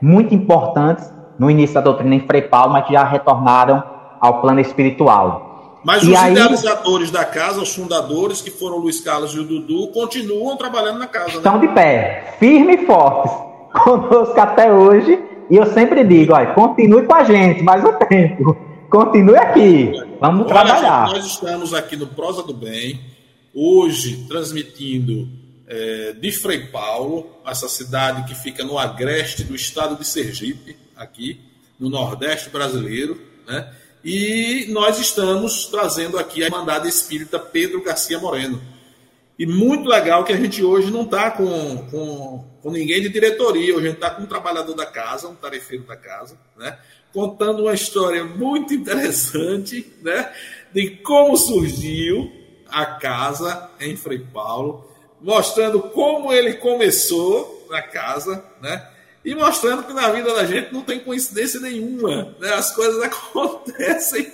muito 0.00 0.34
importantes 0.34 1.10
no 1.38 1.50
início 1.50 1.74
da 1.74 1.80
doutrina 1.80 2.14
em 2.14 2.26
Frei 2.26 2.42
Paulo, 2.42 2.72
mas 2.72 2.86
que 2.86 2.92
já 2.92 3.04
retornaram 3.04 3.82
ao 4.20 4.40
plano 4.40 4.60
espiritual. 4.60 5.80
Mas 5.82 6.02
e 6.02 6.10
os 6.10 6.18
aí, 6.18 6.32
idealizadores 6.32 7.10
da 7.10 7.24
casa, 7.24 7.60
os 7.60 7.74
fundadores, 7.74 8.42
que 8.42 8.50
foram 8.50 8.76
o 8.76 8.80
Luiz 8.80 9.00
Carlos 9.00 9.34
e 9.34 9.38
o 9.38 9.44
Dudu, 9.44 9.88
continuam 9.88 10.56
trabalhando 10.56 10.98
na 10.98 11.06
casa. 11.06 11.28
Né? 11.28 11.36
Estão 11.36 11.58
né? 11.58 11.66
de 11.66 11.74
pé, 11.74 12.36
firmes 12.38 12.82
e 12.82 12.86
fortes, 12.86 13.32
conosco 13.82 14.38
até 14.38 14.70
hoje. 14.72 15.18
E 15.50 15.56
eu 15.56 15.66
sempre 15.66 16.04
digo, 16.04 16.34
olha, 16.34 16.52
continue 16.52 17.04
com 17.04 17.14
a 17.14 17.24
gente 17.24 17.62
mais 17.62 17.82
um 17.82 17.92
tempo. 17.94 18.56
Continue 18.90 19.36
aqui. 19.36 19.92
Vamos 20.20 20.42
olha, 20.42 20.48
trabalhar. 20.48 21.06
Gente, 21.06 21.16
nós 21.16 21.26
estamos 21.26 21.74
aqui 21.74 21.96
no 21.96 22.06
Prosa 22.08 22.42
do 22.42 22.52
Bem, 22.52 23.00
hoje 23.54 24.26
transmitindo 24.28 25.26
é, 25.70 26.12
de 26.14 26.32
Frei 26.32 26.66
Paulo, 26.66 27.30
essa 27.46 27.68
cidade 27.68 28.24
que 28.24 28.34
fica 28.34 28.64
no 28.64 28.76
agreste 28.76 29.44
do 29.44 29.54
estado 29.54 29.94
de 29.94 30.04
Sergipe, 30.04 30.76
aqui 30.96 31.40
no 31.78 31.88
Nordeste 31.88 32.50
brasileiro, 32.50 33.20
né? 33.46 33.72
E 34.02 34.66
nós 34.70 34.98
estamos 34.98 35.66
trazendo 35.66 36.18
aqui 36.18 36.42
a 36.42 36.46
Irmandade 36.46 36.88
Espírita 36.88 37.38
Pedro 37.38 37.82
Garcia 37.82 38.18
Moreno. 38.18 38.60
E 39.38 39.46
muito 39.46 39.88
legal 39.88 40.24
que 40.24 40.32
a 40.32 40.36
gente 40.36 40.62
hoje 40.62 40.90
não 40.90 41.02
está 41.02 41.30
com, 41.30 41.86
com, 41.88 42.44
com, 42.60 42.70
ninguém 42.70 43.00
de 43.00 43.08
diretoria, 43.08 43.76
hoje 43.76 43.86
a 43.86 43.88
gente 43.90 43.96
está 43.96 44.10
com 44.10 44.22
um 44.22 44.26
trabalhador 44.26 44.74
da 44.74 44.86
casa, 44.86 45.28
um 45.28 45.36
tarefeiro 45.36 45.84
da 45.84 45.96
casa, 45.96 46.36
né? 46.58 46.78
contando 47.12 47.62
uma 47.62 47.74
história 47.74 48.24
muito 48.24 48.74
interessante 48.74 49.86
né? 50.02 50.32
de 50.72 50.90
como 50.96 51.36
surgiu 51.36 52.30
a 52.68 52.86
casa 52.86 53.70
em 53.80 53.96
Frei 53.96 54.18
Paulo, 54.18 54.89
mostrando 55.20 55.80
como 55.80 56.32
ele 56.32 56.54
começou 56.54 57.66
na 57.70 57.82
casa, 57.82 58.42
né? 58.60 58.88
E 59.24 59.34
mostrando 59.34 59.82
que 59.84 59.92
na 59.92 60.08
vida 60.08 60.32
da 60.34 60.46
gente 60.46 60.72
não 60.72 60.82
tem 60.82 60.98
coincidência 60.98 61.60
nenhuma, 61.60 62.34
né? 62.40 62.54
As 62.54 62.74
coisas 62.74 63.00
acontecem 63.02 64.32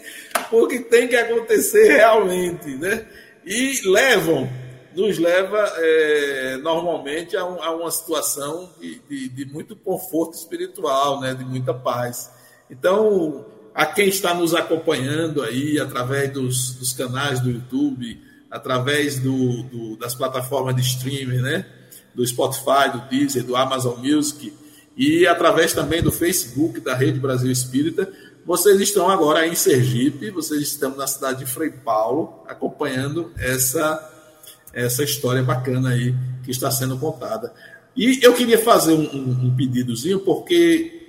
porque 0.49 0.79
tem 0.81 1.09
que 1.09 1.17
acontecer 1.17 1.97
realmente, 1.97 2.69
né? 2.77 3.07
E 3.45 3.81
levam, 3.85 4.49
nos 4.95 5.19
leva 5.19 5.59
é, 5.77 6.57
normalmente 6.59 7.37
a, 7.37 7.45
um, 7.45 7.63
a, 7.63 7.71
uma 7.75 7.91
situação 7.91 8.73
de, 8.81 8.99
de, 9.09 9.29
de 9.29 9.45
muito 9.47 9.75
conforto 9.75 10.35
espiritual, 10.35 11.21
né? 11.21 11.35
De 11.35 11.45
muita 11.45 11.75
paz. 11.75 12.31
Então, 12.71 13.45
a 13.75 13.85
quem 13.87 14.09
está 14.09 14.33
nos 14.33 14.55
acompanhando 14.55 15.43
aí 15.43 15.79
através 15.79 16.33
dos, 16.33 16.75
dos 16.77 16.93
canais 16.93 17.41
do 17.41 17.51
YouTube, 17.51 18.21
através 18.51 19.19
do, 19.19 19.63
do, 19.65 19.97
das 19.97 20.15
plataformas 20.15 20.75
de 20.77 20.83
streaming, 20.83 21.43
né? 21.43 21.67
do 22.17 22.27
Spotify, 22.27 22.91
do 22.91 23.01
Deezer, 23.11 23.45
do 23.45 23.55
Amazon 23.55 23.99
Music 23.99 24.53
e 24.97 25.27
através 25.27 25.75
também 25.75 26.03
do 26.03 26.11
Facebook 26.11 26.81
da 26.81 26.95
Rede 26.95 27.21
Brasil 27.21 27.53
Espírita. 27.53 28.11
Vocês 28.45 28.81
estão 28.81 29.11
agora 29.11 29.47
em 29.47 29.55
Sergipe, 29.55 30.31
vocês 30.31 30.63
estão 30.63 30.97
na 30.97 31.07
cidade 31.07 31.41
de 31.41 31.47
Frei 31.47 31.71
Paulo, 31.71 32.43
acompanhando 32.49 33.31
essa, 33.37 34.01
essa 34.73 35.05
história 35.05 35.43
bacana 35.43 35.91
aí 35.91 36.15
que 36.43 36.51
está 36.51 36.71
sendo 36.71 36.97
contada. 36.97 37.53
E 37.95 38.21
eu 38.23 38.33
queria 38.33 38.59
fazer 38.59 38.95
um, 38.95 39.47
um, 39.47 39.55
pedidozinho, 39.55 40.21
porque 40.21 41.03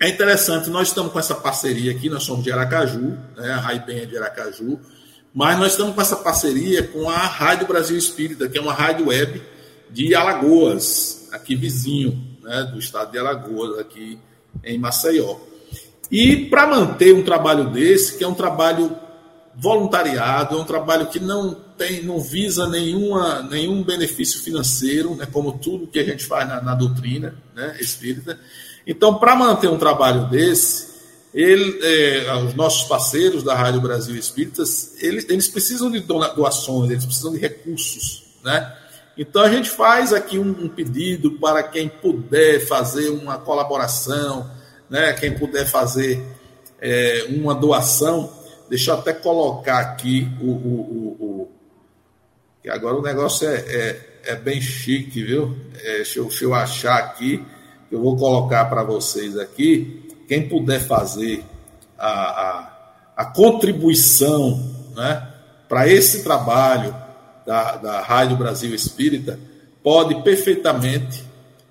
é 0.00 0.08
interessante, 0.08 0.70
nós 0.70 0.88
estamos 0.88 1.12
com 1.12 1.18
essa 1.18 1.34
parceria 1.34 1.92
aqui, 1.92 2.08
nós 2.08 2.24
somos 2.24 2.42
de 2.42 2.50
Aracaju, 2.50 3.18
né, 3.36 3.52
a 3.52 3.56
Raiben 3.58 3.98
é 3.98 4.06
de 4.06 4.16
Aracaju, 4.16 4.80
mas 5.32 5.58
nós 5.58 5.72
estamos 5.72 5.94
com 5.94 6.00
essa 6.00 6.16
parceria 6.16 6.82
com 6.82 7.08
a 7.08 7.18
Rádio 7.18 7.66
Brasil 7.66 7.96
Espírita, 7.96 8.48
que 8.48 8.58
é 8.58 8.60
uma 8.60 8.72
rádio 8.72 9.08
web 9.08 9.40
de 9.90 10.14
Alagoas, 10.14 11.28
aqui 11.32 11.54
vizinho 11.54 12.20
né, 12.42 12.68
do 12.72 12.78
estado 12.78 13.12
de 13.12 13.18
Alagoas, 13.18 13.78
aqui 13.78 14.18
em 14.64 14.78
Maceió. 14.78 15.36
E 16.10 16.46
para 16.46 16.66
manter 16.66 17.14
um 17.14 17.22
trabalho 17.22 17.70
desse, 17.70 18.18
que 18.18 18.24
é 18.24 18.28
um 18.28 18.34
trabalho 18.34 18.96
voluntariado, 19.54 20.56
é 20.56 20.60
um 20.60 20.64
trabalho 20.64 21.06
que 21.06 21.20
não 21.20 21.54
tem, 21.54 22.02
não 22.02 22.18
visa 22.18 22.68
nenhuma, 22.68 23.42
nenhum 23.42 23.82
benefício 23.82 24.40
financeiro, 24.40 25.14
né, 25.14 25.26
como 25.30 25.58
tudo 25.58 25.86
que 25.86 25.98
a 25.98 26.04
gente 26.04 26.24
faz 26.24 26.48
na, 26.48 26.60
na 26.60 26.74
doutrina 26.74 27.34
né, 27.54 27.76
espírita. 27.78 28.38
Então, 28.86 29.14
para 29.14 29.36
manter 29.36 29.68
um 29.68 29.78
trabalho 29.78 30.28
desse, 30.28 30.89
ele, 31.32 31.78
é, 31.82 32.34
os 32.44 32.54
nossos 32.54 32.88
parceiros 32.88 33.42
da 33.42 33.54
Rádio 33.54 33.80
Brasil 33.80 34.16
Espíritas, 34.16 34.94
eles, 35.00 35.26
eles 35.28 35.48
precisam 35.48 35.90
de 35.90 36.00
doações, 36.00 36.90
eles 36.90 37.04
precisam 37.04 37.32
de 37.32 37.38
recursos, 37.38 38.24
né? 38.42 38.76
Então 39.16 39.42
a 39.42 39.50
gente 39.50 39.68
faz 39.68 40.12
aqui 40.12 40.38
um, 40.38 40.50
um 40.64 40.68
pedido 40.68 41.32
para 41.32 41.62
quem 41.62 41.88
puder 41.88 42.60
fazer 42.66 43.10
uma 43.10 43.38
colaboração, 43.38 44.50
né? 44.88 45.12
Quem 45.12 45.38
puder 45.38 45.66
fazer 45.66 46.20
é, 46.80 47.26
uma 47.28 47.54
doação, 47.54 48.32
deixa 48.68 48.90
eu 48.90 48.94
até 48.96 49.12
colocar 49.12 49.78
aqui 49.78 50.28
o, 50.40 50.46
o, 50.46 50.50
o, 50.50 51.24
o 51.24 51.48
que 52.62 52.68
agora 52.68 52.96
o 52.96 53.02
negócio 53.02 53.48
é, 53.48 53.56
é, 53.56 54.20
é 54.24 54.36
bem 54.36 54.60
chique, 54.60 55.22
viu? 55.22 55.56
É, 55.76 55.96
deixa, 55.96 56.18
eu, 56.18 56.24
deixa 56.24 56.44
eu 56.44 56.54
achar 56.54 56.98
aqui, 56.98 57.44
eu 57.90 58.00
vou 58.00 58.16
colocar 58.16 58.64
para 58.64 58.82
vocês 58.82 59.38
aqui 59.38 60.09
quem 60.30 60.48
puder 60.48 60.78
fazer 60.78 61.44
a, 61.98 62.08
a, 62.08 62.72
a 63.16 63.24
contribuição 63.24 64.64
né, 64.94 65.28
para 65.68 65.88
esse 65.88 66.22
trabalho 66.22 66.94
da, 67.44 67.76
da 67.76 68.00
Rádio 68.00 68.36
Brasil 68.36 68.72
Espírita, 68.72 69.40
pode 69.82 70.22
perfeitamente, 70.22 71.24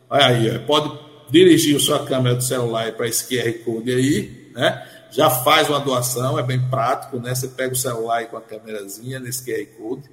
aí, 0.10 0.60
pode 0.68 0.92
dirigir 1.30 1.78
a 1.78 1.80
sua 1.80 2.06
câmera 2.06 2.36
do 2.36 2.44
celular 2.44 2.92
para 2.98 3.08
esse 3.08 3.30
QR 3.30 3.64
Code 3.64 3.94
aí, 3.94 4.52
né? 4.54 4.86
Já 5.10 5.30
faz 5.30 5.70
uma 5.70 5.80
doação, 5.80 6.38
é 6.38 6.44
bem 6.44 6.60
prático, 6.70 7.18
né? 7.18 7.34
Você 7.34 7.48
pega 7.48 7.72
o 7.72 7.78
celular 7.78 8.26
com 8.26 8.36
a 8.36 8.42
câmerazinha 8.42 9.22
nesse 9.22 9.46
QR 9.46 9.66
Code 9.78 10.04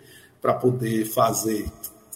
para 0.41 0.55
poder 0.55 1.05
fazer 1.07 1.67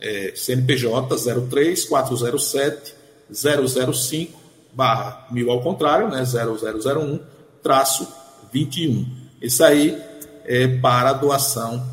É, 0.00 0.32
CNPJ 0.34 1.16
03 1.50 1.84
407 1.84 2.94
005 3.30 4.38
barra 4.72 5.26
1000 5.30 5.50
ao 5.50 5.60
contrário, 5.60 6.08
né, 6.08 6.24
0001, 6.24 7.20
traço 7.62 8.08
21. 8.52 9.06
Isso 9.42 9.62
aí 9.62 10.00
é 10.44 10.66
para 10.66 11.12
doação 11.12 11.84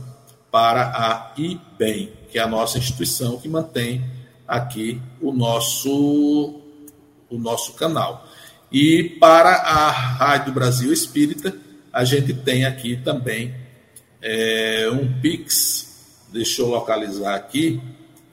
para 0.49 0.83
a 0.83 1.33
IBEM, 1.37 2.11
que 2.31 2.39
é 2.39 2.41
a 2.41 2.47
nossa 2.47 2.77
instituição 2.77 3.37
que 3.37 3.49
mantém 3.49 4.01
aqui 4.47 5.01
o 5.21 5.33
nosso, 5.33 6.61
o 7.29 7.37
nosso 7.37 7.73
canal. 7.73 8.24
E 8.75 9.03
para 9.03 9.51
a 9.51 9.89
Rádio 9.89 10.51
Brasil 10.51 10.91
Espírita, 10.91 11.57
a 11.93 12.03
gente 12.03 12.33
tem 12.33 12.65
aqui 12.65 12.97
também 12.97 13.55
é, 14.21 14.89
um 14.91 15.21
Pix, 15.21 16.25
deixa 16.33 16.61
eu 16.61 16.67
localizar 16.67 17.35
aqui, 17.35 17.81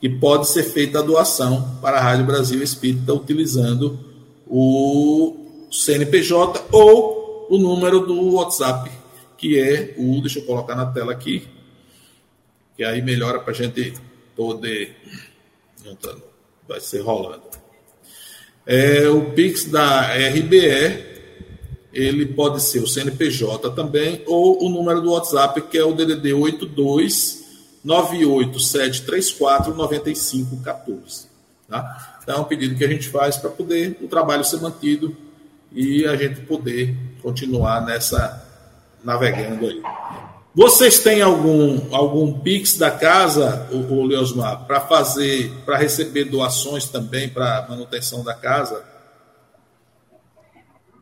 que 0.01 0.09
pode 0.09 0.49
ser 0.49 0.65
feita 0.65 0.99
a 0.99 1.03
doação 1.03 1.79
para 1.81 1.99
a 1.99 2.01
Rádio 2.01 2.27
Brasil 2.27 2.61
Espírita 2.61 3.15
utilizando 3.15 4.01
o 4.49 5.69
CNPJ 5.71 6.67
ou 6.73 7.47
o 7.49 7.57
número 7.57 8.05
do 8.05 8.33
WhatsApp, 8.33 8.91
que 9.39 9.57
é 9.57 9.95
o, 9.97 10.21
deixa 10.23 10.41
eu 10.41 10.45
colocar 10.45 10.75
na 10.75 10.87
tela 10.87 11.13
aqui, 11.13 11.47
que 12.77 12.83
aí 12.83 13.01
melhora 13.01 13.39
para 13.39 13.53
a 13.53 13.55
gente 13.55 13.95
poder. 14.35 14.97
Vai 16.67 16.81
ser 16.81 17.01
rolando. 17.03 17.62
É, 18.67 19.09
o 19.09 19.33
Pix 19.33 19.65
da 19.65 20.03
RBE, 20.13 21.13
ele 21.93 22.27
pode 22.27 22.63
ser 22.63 22.81
o 22.81 22.87
CNPJ 22.87 23.71
também, 23.71 24.23
ou 24.27 24.65
o 24.65 24.69
número 24.69 25.01
do 25.01 25.13
WhatsApp, 25.13 25.61
que 25.63 25.77
é 25.77 25.85
o 25.85 25.93
DDD 25.93 26.33
82 26.33 27.43
98734 27.85 29.75
9514. 29.75 31.27
Tá? 31.69 32.19
Então, 32.23 32.37
é 32.37 32.41
um 32.41 32.45
pedido 32.45 32.77
que 32.77 32.85
a 32.85 32.89
gente 32.89 33.09
faz 33.09 33.37
para 33.37 33.51
poder 33.51 33.99
o 34.01 34.07
trabalho 34.07 34.45
ser 34.45 34.61
mantido 34.61 35.17
e 35.73 36.07
a 36.07 36.15
gente 36.17 36.43
poder 36.43 36.95
continuar 37.21 37.85
nessa 37.85 38.47
navegando 39.03 39.67
aí. 39.67 39.83
Vocês 40.55 40.99
têm 40.99 41.23
algum, 41.23 41.81
algum 41.93 42.31
Pix 42.31 42.77
da 42.77 42.91
casa, 42.91 43.69
o, 43.73 43.95
o 43.95 44.05
Leosmar, 44.05 44.65
para 44.67 44.81
fazer, 44.81 45.51
para 45.65 45.79
receber 45.79 46.25
doações 46.25 46.87
também 46.89 47.29
para 47.29 47.67
manutenção 47.71 48.23
da 48.23 48.35
casa? 48.35 48.85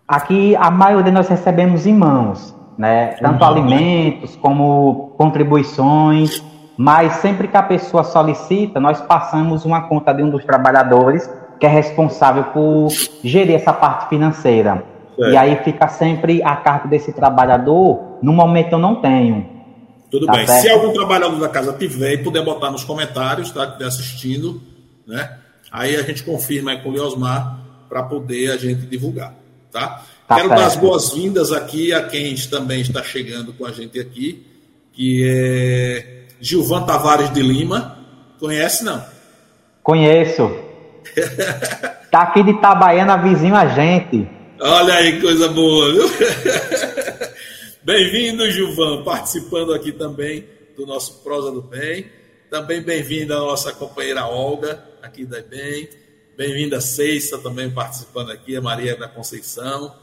Aqui 0.07 0.55
a 0.55 0.71
maioria 0.71 1.11
nós 1.11 1.29
recebemos 1.29 1.85
em 1.85 1.95
mãos, 1.95 2.55
né? 2.79 3.17
Tanto 3.21 3.43
uhum. 3.43 3.51
alimentos 3.51 4.37
como 4.37 5.15
contribuições, 5.17 6.43
mas 6.77 7.15
sempre 7.15 7.49
que 7.49 7.57
a 7.57 7.63
pessoa 7.63 8.05
solicita, 8.05 8.79
nós 8.79 9.01
passamos 9.01 9.65
uma 9.65 9.83
conta 9.83 10.13
de 10.13 10.23
um 10.23 10.31
dos 10.31 10.45
trabalhadores 10.45 11.29
que 11.59 11.67
é 11.67 11.69
responsável 11.69 12.45
por 12.45 12.89
gerir 13.23 13.57
essa 13.57 13.73
parte 13.73 14.09
financeira. 14.09 14.90
É. 15.21 15.33
E 15.33 15.37
aí 15.37 15.57
fica 15.65 15.89
sempre 15.89 16.43
a 16.43 16.57
cargo 16.57 16.89
desse 16.89 17.13
trabalhador. 17.13 18.19
No 18.23 18.33
momento 18.33 18.73
eu 18.73 18.79
não 18.79 18.97
tenho. 18.97 19.61
Tudo 20.11 20.27
tá 20.27 20.33
bem. 20.33 20.47
Certo? 20.47 20.63
Se 20.63 20.71
algum 20.71 20.93
trabalhador 20.93 21.39
da 21.39 21.49
casa 21.49 21.73
tiver 21.73 22.15
e 22.15 22.19
puder 22.19 22.45
botar 22.45 22.71
nos 22.71 22.85
comentários, 22.85 23.51
tá? 23.51 23.67
Que 23.67 23.73
estiver 23.73 23.89
assistindo, 23.89 24.63
né? 25.07 25.39
Aí 25.71 25.95
a 25.95 26.03
gente 26.03 26.23
confirma 26.25 26.73
aí 26.73 26.83
com 26.83 26.89
o 26.89 26.93
Leosmar 26.93 27.61
para 27.89 28.03
poder 28.03 28.51
a 28.51 28.57
gente 28.57 28.87
divulgar, 28.87 29.35
tá? 29.71 30.03
tá 30.27 30.37
Quero 30.37 30.49
certo. 30.49 30.61
dar 30.61 30.67
as 30.67 30.77
boas-vindas 30.77 31.53
aqui 31.53 31.93
a 31.93 32.03
quem 32.03 32.35
também 32.51 32.81
está 32.81 33.03
chegando 33.03 33.53
com 33.53 33.65
a 33.65 33.73
gente 33.73 33.99
aqui, 34.01 34.45
que 34.93 35.25
é 35.29 36.27
Gilvan 36.41 36.83
Tavares 36.83 37.33
de 37.33 37.43
Lima. 37.43 37.99
Conhece, 38.39 38.85
não? 38.85 39.05
Conheço. 39.83 40.51
tá 42.11 42.23
aqui 42.23 42.43
de 42.43 42.51
Itabaiana, 42.51 43.17
vizinho 43.17 43.55
a 43.55 43.67
gente. 43.69 44.40
Olha 44.63 44.93
aí, 44.93 45.19
coisa 45.23 45.49
boa, 45.49 45.91
viu? 45.91 46.05
Bem-vindo, 47.83 48.51
Gilvan, 48.51 49.03
participando 49.05 49.73
aqui 49.73 49.91
também 49.91 50.47
do 50.77 50.85
nosso 50.85 51.23
Prosa 51.23 51.51
do 51.51 51.63
Bem. 51.63 52.13
Também 52.51 52.83
bem-vinda 52.83 53.37
a 53.37 53.41
nossa 53.41 53.73
companheira 53.73 54.27
Olga, 54.27 54.87
aqui 55.01 55.25
da 55.25 55.41
Bem. 55.41 55.89
Bem-vinda 56.37 56.77
a 56.77 56.81
Ceissa, 56.83 57.39
também 57.39 57.71
participando 57.71 58.31
aqui, 58.33 58.55
a 58.55 58.61
Maria 58.61 58.95
da 58.95 59.09
Conceição. 59.09 59.97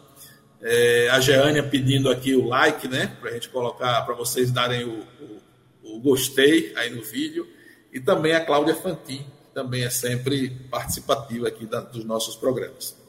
É, 0.60 1.08
a 1.12 1.20
Geânia 1.20 1.62
pedindo 1.62 2.10
aqui 2.10 2.34
o 2.34 2.48
like, 2.48 2.88
né? 2.88 3.16
Para 3.22 3.30
a 3.30 3.34
gente 3.34 3.50
colocar, 3.50 4.02
para 4.08 4.16
vocês 4.16 4.50
darem 4.50 4.86
o, 4.86 5.04
o, 5.22 5.98
o, 5.98 6.00
gostei 6.00 6.74
aí 6.76 6.90
no 6.90 7.04
vídeo. 7.04 7.48
E 7.94 8.00
também 8.00 8.34
a 8.34 8.44
Cláudia 8.44 8.74
Fantin, 8.74 9.20
que 9.20 9.54
também 9.54 9.84
é 9.84 9.90
sempre 9.92 10.50
participativa 10.72 11.48
aqui 11.48 11.68
da, 11.68 11.80
dos 11.80 12.04
nossos 12.04 12.36
programas. 12.36 13.07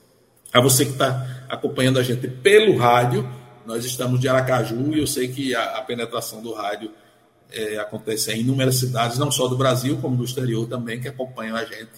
A 0.53 0.61
você 0.61 0.85
que 0.85 0.93
está 0.93 1.45
acompanhando 1.49 1.99
a 1.99 2.03
gente 2.03 2.27
pelo 2.27 2.77
rádio, 2.77 3.29
nós 3.67 3.85
estamos 3.85 4.19
de 4.19 4.29
Aracaju 4.29 4.95
e 4.95 5.01
eu 5.01 5.07
sei 5.07 5.29
que 5.29 5.55
a, 5.55 5.77
a 5.77 5.83
penetração 5.83 6.41
do 6.41 6.55
rádio 6.55 6.91
é, 7.51 7.79
acontece 7.79 8.33
em 8.33 8.41
inúmeras 8.41 8.77
cidades, 8.77 9.19
não 9.19 9.31
só 9.31 9.47
do 9.47 9.57
Brasil, 9.57 9.99
como 10.01 10.17
do 10.17 10.25
exterior 10.25 10.67
também, 10.67 11.01
que 11.01 11.09
acompanham 11.09 11.57
a 11.57 11.65
gente. 11.65 11.91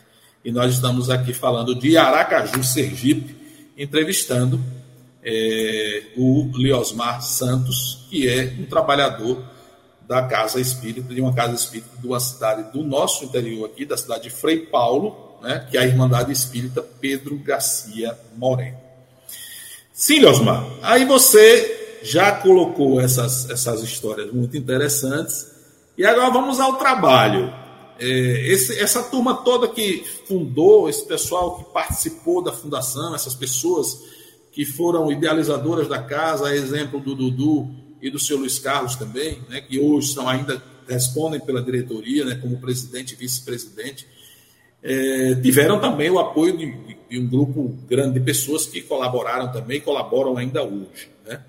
E 0.44 0.50
nós 0.50 0.74
estamos 0.74 1.10
aqui 1.10 1.32
falando 1.32 1.74
de 1.74 1.96
Aracaju, 1.96 2.64
Sergipe, 2.64 3.36
entrevistando 3.76 4.60
é, 5.22 6.02
o 6.16 6.50
Leosmar 6.54 7.22
Santos, 7.22 8.06
que 8.10 8.28
é 8.28 8.54
um 8.58 8.64
trabalhador 8.64 9.42
da 10.08 10.22
Casa 10.22 10.60
Espírita, 10.60 11.14
de 11.14 11.20
uma 11.20 11.32
Casa 11.32 11.54
Espírita 11.54 11.96
de 12.00 12.06
uma 12.06 12.18
cidade 12.18 12.72
do 12.72 12.82
nosso 12.82 13.24
interior 13.24 13.66
aqui, 13.66 13.84
da 13.84 13.96
cidade 13.96 14.24
de 14.24 14.30
Frei 14.30 14.58
Paulo, 14.58 15.29
né, 15.40 15.66
que 15.70 15.76
é 15.76 15.80
a 15.80 15.86
Irmandade 15.86 16.32
Espírita 16.32 16.82
Pedro 16.82 17.36
Garcia 17.38 18.18
Moreno. 18.36 18.78
Sim, 19.92 20.24
Osmar, 20.24 20.66
aí 20.82 21.04
você 21.04 21.98
já 22.02 22.32
colocou 22.32 23.00
essas, 23.00 23.50
essas 23.50 23.82
histórias 23.82 24.32
muito 24.32 24.56
interessantes, 24.56 25.46
e 25.96 26.04
agora 26.04 26.30
vamos 26.30 26.58
ao 26.58 26.76
trabalho. 26.76 27.52
É, 27.98 28.06
esse, 28.50 28.78
essa 28.78 29.02
turma 29.02 29.44
toda 29.44 29.68
que 29.68 30.02
fundou, 30.26 30.88
esse 30.88 31.04
pessoal 31.06 31.58
que 31.58 31.72
participou 31.72 32.42
da 32.42 32.52
fundação, 32.52 33.14
essas 33.14 33.34
pessoas 33.34 33.98
que 34.52 34.64
foram 34.64 35.12
idealizadoras 35.12 35.86
da 35.86 36.02
casa, 36.02 36.48
a 36.48 36.56
exemplo 36.56 36.98
do 36.98 37.14
Dudu 37.14 37.68
e 38.00 38.10
do 38.10 38.18
seu 38.18 38.38
Luiz 38.38 38.58
Carlos 38.58 38.96
também, 38.96 39.42
né, 39.48 39.60
que 39.60 39.78
hoje 39.78 40.14
são 40.14 40.26
ainda 40.26 40.62
respondem 40.88 41.38
pela 41.38 41.62
diretoria, 41.62 42.24
né, 42.24 42.36
como 42.36 42.58
presidente 42.58 43.12
e 43.12 43.16
vice-presidente 43.16 44.06
é, 44.82 45.34
tiveram 45.42 45.80
também 45.80 46.10
o 46.10 46.18
apoio 46.18 46.56
de, 46.56 46.96
de, 47.08 47.18
um 47.18 47.26
grupo 47.26 47.76
grande 47.88 48.18
de 48.18 48.20
pessoas 48.20 48.66
que 48.66 48.80
colaboraram 48.80 49.52
também, 49.52 49.80
colaboram 49.80 50.36
ainda 50.36 50.62
hoje. 50.62 51.10
Né? 51.26 51.40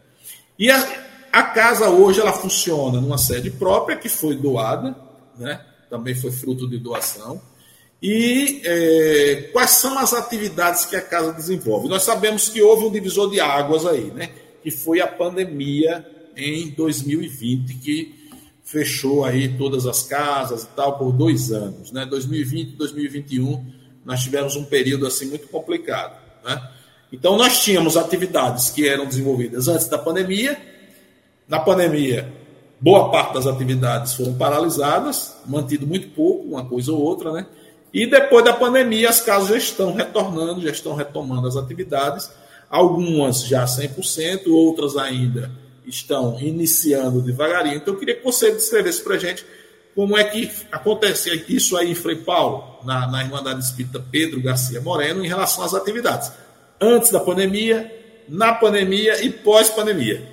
E 0.59 0.69
a, 0.69 1.05
a, 1.31 1.43
casa 1.43 1.89
hoje 1.89 2.19
ela 2.19 2.33
funciona 2.33 2.99
numa 2.99 3.17
sede 3.17 3.49
própria 3.49 3.95
que 3.95 4.09
foi 4.09 4.35
doada, 4.35 4.95
né? 5.37 5.61
também 5.89 6.13
foi 6.13 6.31
fruto 6.31 6.67
de 6.67 6.77
doação. 6.77 7.41
E 8.01 8.61
é, 8.65 9.49
quais 9.53 9.71
são 9.71 9.97
as 9.97 10.13
atividades 10.13 10.85
que 10.85 10.95
a 10.95 11.01
casa 11.01 11.31
desenvolve? 11.31 11.87
Nós 11.87 12.03
sabemos 12.03 12.49
que 12.49 12.61
houve 12.61 12.85
um 12.85 12.91
divisor 12.91 13.29
de 13.29 13.39
águas 13.39 13.85
aí, 13.85 14.11
né? 14.11 14.29
que 14.61 14.71
foi 14.71 14.99
a 14.99 15.07
pandemia 15.07 16.05
em 16.35 16.69
2020, 16.69 17.75
que 17.75 18.20
fechou 18.71 19.25
aí 19.25 19.49
todas 19.57 19.85
as 19.85 20.03
casas 20.03 20.63
e 20.63 20.67
tal 20.67 20.97
por 20.97 21.11
dois 21.11 21.51
anos, 21.51 21.91
né? 21.91 22.05
2020 22.05 22.69
e 22.69 22.75
2021 22.77 23.65
nós 24.05 24.23
tivemos 24.23 24.55
um 24.55 24.63
período 24.63 25.05
assim 25.05 25.25
muito 25.25 25.47
complicado, 25.49 26.17
né? 26.43 26.69
Então 27.11 27.35
nós 27.37 27.61
tínhamos 27.61 27.97
atividades 27.97 28.69
que 28.69 28.87
eram 28.87 29.05
desenvolvidas 29.05 29.67
antes 29.67 29.89
da 29.89 29.97
pandemia. 29.97 30.57
Na 31.49 31.59
pandemia, 31.59 32.31
boa 32.79 33.11
parte 33.11 33.33
das 33.33 33.45
atividades 33.45 34.13
foram 34.13 34.33
paralisadas, 34.35 35.35
mantido 35.45 35.85
muito 35.85 36.07
pouco, 36.09 36.47
uma 36.47 36.63
coisa 36.63 36.93
ou 36.93 37.01
outra, 37.01 37.33
né? 37.33 37.45
E 37.93 38.07
depois 38.07 38.45
da 38.45 38.53
pandemia, 38.53 39.09
as 39.09 39.19
casas 39.19 39.49
já 39.49 39.57
estão 39.57 39.93
retornando, 39.93 40.61
já 40.61 40.71
estão 40.71 40.95
retomando 40.95 41.45
as 41.45 41.57
atividades, 41.57 42.31
algumas 42.69 43.45
já 43.45 43.65
100%, 43.65 44.47
outras 44.47 44.95
ainda 44.95 45.51
estão 45.95 46.39
iniciando 46.39 47.21
devagarinho. 47.21 47.75
Então, 47.75 47.93
eu 47.93 47.99
queria 47.99 48.15
que 48.15 48.23
você 48.23 48.51
descrevesse 48.51 49.03
para 49.03 49.15
a 49.15 49.19
gente 49.19 49.45
como 49.95 50.17
é 50.17 50.23
que 50.23 50.49
acontece 50.71 51.45
isso 51.49 51.75
aí 51.77 51.91
em 51.91 51.95
Frei 51.95 52.15
Paulo, 52.15 52.63
na, 52.83 53.07
na 53.07 53.23
Irmandade 53.23 53.59
Espírita 53.59 54.03
Pedro 54.11 54.41
Garcia 54.41 54.81
Moreno, 54.81 55.23
em 55.23 55.27
relação 55.27 55.63
às 55.63 55.73
atividades. 55.73 56.31
Antes 56.79 57.11
da 57.11 57.19
pandemia, 57.19 57.91
na 58.27 58.53
pandemia 58.53 59.23
e 59.23 59.29
pós-pandemia. 59.29 60.23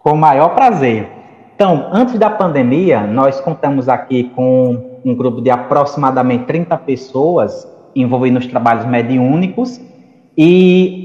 Com 0.00 0.12
o 0.12 0.18
maior 0.18 0.54
prazer. 0.54 1.08
Então, 1.54 1.88
antes 1.92 2.18
da 2.18 2.28
pandemia, 2.28 3.06
nós 3.06 3.40
contamos 3.40 3.88
aqui 3.88 4.24
com 4.34 5.00
um 5.04 5.14
grupo 5.14 5.40
de 5.40 5.50
aproximadamente 5.50 6.46
30 6.46 6.76
pessoas 6.78 7.68
envolvidas 7.94 8.42
nos 8.42 8.50
trabalhos 8.50 8.86
mediúnicos 8.86 9.80
e 10.36 11.03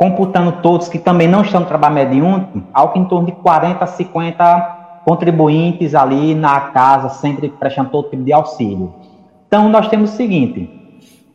computando 0.00 0.52
todos 0.62 0.88
que 0.88 0.98
também 0.98 1.28
não 1.28 1.42
estão 1.42 1.60
no 1.60 1.66
trabalho 1.66 1.94
mediúnico, 1.94 2.62
algo 2.72 2.98
em 2.98 3.04
torno 3.04 3.26
de 3.26 3.32
40 3.32 3.84
a 3.84 3.86
50 3.86 5.02
contribuintes 5.04 5.94
ali 5.94 6.34
na 6.34 6.58
casa, 6.58 7.10
sempre 7.10 7.50
prestando 7.50 7.90
todo 7.90 8.08
tipo 8.08 8.22
de 8.22 8.32
auxílio. 8.32 8.94
Então, 9.46 9.68
nós 9.68 9.88
temos 9.88 10.14
o 10.14 10.16
seguinte: 10.16 10.70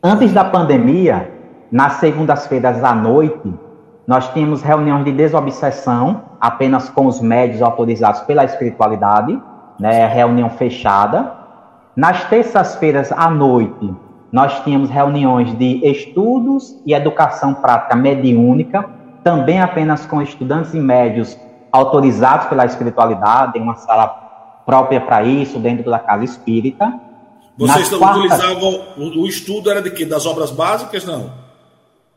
antes 0.02 0.32
da 0.32 0.42
pandemia, 0.42 1.30
nas 1.70 1.92
segundas-feiras 1.94 2.82
à 2.82 2.92
noite, 2.92 3.54
nós 4.04 4.28
tínhamos 4.32 4.62
reuniões 4.62 5.04
de 5.04 5.12
desobsessão, 5.12 6.22
apenas 6.40 6.88
com 6.88 7.06
os 7.06 7.20
médios 7.20 7.62
autorizados 7.62 8.22
pela 8.22 8.44
espiritualidade, 8.44 9.40
né, 9.78 10.08
reunião 10.08 10.50
fechada. 10.50 11.32
Nas 11.94 12.24
terças-feiras 12.24 13.12
à 13.12 13.30
noite, 13.30 13.94
nós 14.32 14.62
tínhamos 14.64 14.90
reuniões 14.90 15.56
de 15.56 15.86
estudos 15.86 16.76
e 16.84 16.92
educação 16.92 17.54
prática 17.54 17.94
mediúnica, 17.94 18.88
também 19.22 19.60
apenas 19.60 20.04
com 20.06 20.20
estudantes 20.20 20.74
e 20.74 20.80
médios 20.80 21.38
autorizados 21.72 22.46
pela 22.46 22.64
espiritualidade, 22.64 23.58
em 23.58 23.62
uma 23.62 23.76
sala 23.76 24.06
própria 24.64 25.00
para 25.00 25.22
isso, 25.22 25.58
dentro 25.58 25.90
da 25.90 25.98
casa 25.98 26.24
espírita. 26.24 26.92
Vocês 27.56 27.88
quartas... 27.94 28.18
utilizavam, 28.18 28.80
o 28.96 29.26
estudo 29.26 29.70
era 29.70 29.80
de 29.80 29.90
quê? 29.90 30.04
Das 30.04 30.26
obras 30.26 30.50
básicas, 30.50 31.04
não? 31.04 31.30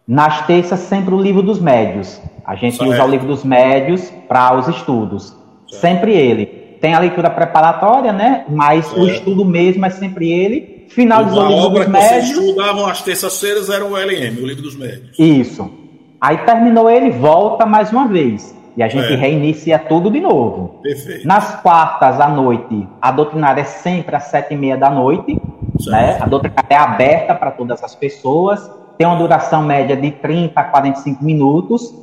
Nas 0.07 0.45
terças, 0.45 0.79
sempre 0.79 1.13
o 1.13 1.21
livro 1.21 1.41
dos 1.41 1.59
médios. 1.59 2.19
A 2.43 2.55
gente 2.55 2.77
certo. 2.77 2.91
usa 2.91 3.05
o 3.05 3.07
livro 3.07 3.27
dos 3.27 3.43
médios 3.43 4.11
para 4.27 4.57
os 4.57 4.67
estudos. 4.67 5.35
Certo. 5.67 5.81
Sempre 5.81 6.13
ele. 6.13 6.45
Tem 6.81 6.95
a 6.95 6.99
leitura 6.99 7.29
preparatória, 7.29 8.11
né? 8.11 8.45
Mas 8.49 8.85
certo. 8.85 9.01
o 9.01 9.07
estudo 9.07 9.45
mesmo 9.45 9.85
é 9.85 9.89
sempre 9.89 10.31
ele. 10.31 10.78
Finalizou 10.89 11.43
o 11.43 11.47
livro 11.47 11.69
dos 11.69 11.87
médios. 11.87 12.09
Vocês 12.09 12.29
estudavam 12.29 12.85
às 12.87 13.01
terças-feiras 13.01 13.69
era 13.69 13.85
o 13.85 13.95
LM, 13.95 14.41
o 14.41 14.45
livro 14.45 14.63
dos 14.63 14.75
médios. 14.75 15.17
Isso. 15.17 15.71
Aí 16.19 16.37
terminou 16.39 16.89
ele, 16.89 17.11
volta 17.11 17.65
mais 17.65 17.91
uma 17.91 18.07
vez. 18.07 18.55
E 18.75 18.83
a 18.83 18.87
gente 18.87 19.13
é. 19.13 19.15
reinicia 19.15 19.79
tudo 19.79 20.09
de 20.09 20.19
novo. 20.19 20.79
Perfeito. 20.81 21.27
Nas 21.27 21.61
quartas 21.61 22.19
à 22.19 22.29
noite, 22.29 22.87
a 23.01 23.11
doutrinária 23.11 23.61
é 23.61 23.65
sempre 23.65 24.15
às 24.15 24.25
sete 24.25 24.53
e 24.53 24.57
meia 24.57 24.77
da 24.77 24.89
noite. 24.89 25.37
Né? 25.87 26.17
A 26.19 26.25
doutrinária 26.25 26.67
é 26.69 26.75
aberta 26.75 27.35
para 27.35 27.51
todas 27.51 27.83
as 27.83 27.95
pessoas 27.95 28.69
tem 28.99 29.07
uma 29.07 29.15
duração 29.15 29.63
média 29.63 29.95
de 29.95 30.11
30 30.11 30.59
a 30.59 30.63
45 30.65 31.23
minutos. 31.23 31.95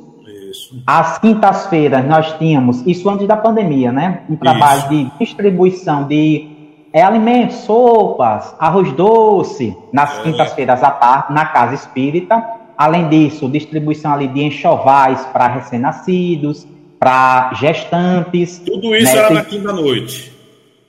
Isso. 0.49 0.81
Às 0.85 1.19
quintas-feiras 1.19 2.03
nós 2.03 2.33
tínhamos, 2.39 2.81
isso 2.87 3.07
antes 3.07 3.27
da 3.27 3.37
pandemia, 3.37 3.91
né? 3.91 4.23
Um 4.27 4.35
trabalho 4.35 4.79
isso. 4.79 4.89
de 4.89 5.11
distribuição 5.19 6.07
de 6.07 6.56
é, 6.93 7.01
alimentos, 7.01 7.57
sopas, 7.57 8.55
arroz 8.59 8.91
doce, 8.93 9.75
nas 9.91 10.19
é. 10.19 10.23
quintas-feiras 10.23 10.83
à 10.83 10.91
tarde, 10.91 11.33
na 11.33 11.45
casa 11.45 11.75
espírita. 11.75 12.43
Além 12.77 13.09
disso, 13.09 13.49
distribuição 13.49 14.13
ali 14.13 14.27
de 14.27 14.43
enxovais 14.43 15.25
para 15.33 15.47
recém-nascidos, 15.47 16.67
para 16.99 17.53
gestantes. 17.55 18.59
Tudo 18.59 18.95
isso 18.95 19.13
né? 19.13 19.19
era 19.19 19.33
na 19.33 19.43
quinta-noite. 19.43 20.37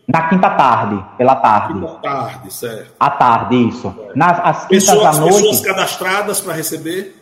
Na 0.07 0.29
quinta 0.29 0.49
tarde, 0.51 1.05
pela 1.19 1.37
tarde. 1.37 1.75
Quinta 1.75 1.99
tarde, 2.03 2.53
certo. 2.53 2.93
À 2.99 3.11
tarde, 3.11 3.69
isso. 3.69 3.95
Nas, 4.15 4.41
as 4.43 4.67
quintas 4.67 4.87
pessoas, 4.87 5.17
à 5.17 5.21
noite. 5.21 5.37
Pessoas 5.37 5.61
cadastradas 5.61 6.41
para 6.41 6.55
receber? 6.55 7.18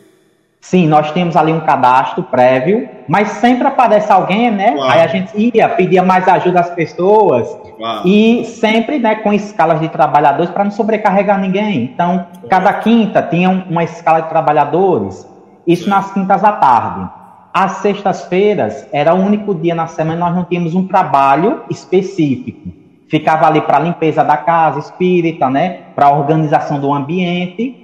Sim, 0.59 0.87
nós 0.87 1.11
temos 1.11 1.37
ali 1.37 1.53
um 1.53 1.61
cadastro 1.61 2.23
prévio, 2.23 2.89
mas 3.07 3.29
sempre 3.29 3.67
aparece 3.67 4.11
alguém, 4.11 4.51
né? 4.51 4.71
Claro. 4.71 4.91
Aí 4.91 5.01
a 5.01 5.07
gente 5.07 5.51
ia, 5.55 5.69
pedia 5.69 6.03
mais 6.03 6.27
ajuda 6.27 6.59
às 6.59 6.69
pessoas. 6.71 7.47
Claro. 7.77 8.07
E 8.07 8.43
sempre, 8.43 8.99
né, 8.99 9.15
com 9.15 9.31
escalas 9.31 9.79
de 9.79 9.87
trabalhadores 9.87 10.51
para 10.51 10.63
não 10.63 10.71
sobrecarregar 10.71 11.39
ninguém. 11.39 11.83
Então, 11.83 12.25
cada 12.49 12.73
quinta 12.73 13.21
tinha 13.21 13.49
uma 13.49 13.83
escala 13.83 14.21
de 14.21 14.29
trabalhadores. 14.29 15.25
Isso 15.65 15.85
Sim. 15.85 15.89
nas 15.89 16.11
quintas 16.11 16.43
à 16.43 16.51
tarde. 16.53 17.09
Às 17.53 17.73
sextas-feiras 17.77 18.87
era 18.91 19.13
o 19.13 19.17
único 19.17 19.55
dia 19.55 19.73
na 19.73 19.87
semana 19.87 20.15
que 20.15 20.19
nós 20.19 20.35
não 20.35 20.43
tínhamos 20.43 20.75
um 20.75 20.85
trabalho 20.85 21.63
específico. 21.69 22.69
Ficava 23.09 23.47
ali 23.47 23.61
para 23.61 23.79
limpeza 23.79 24.23
da 24.23 24.35
casa 24.37 24.79
espírita, 24.79 25.49
né? 25.49 25.79
Para 25.95 26.09
organização 26.09 26.79
do 26.79 26.93
ambiente. 26.93 27.83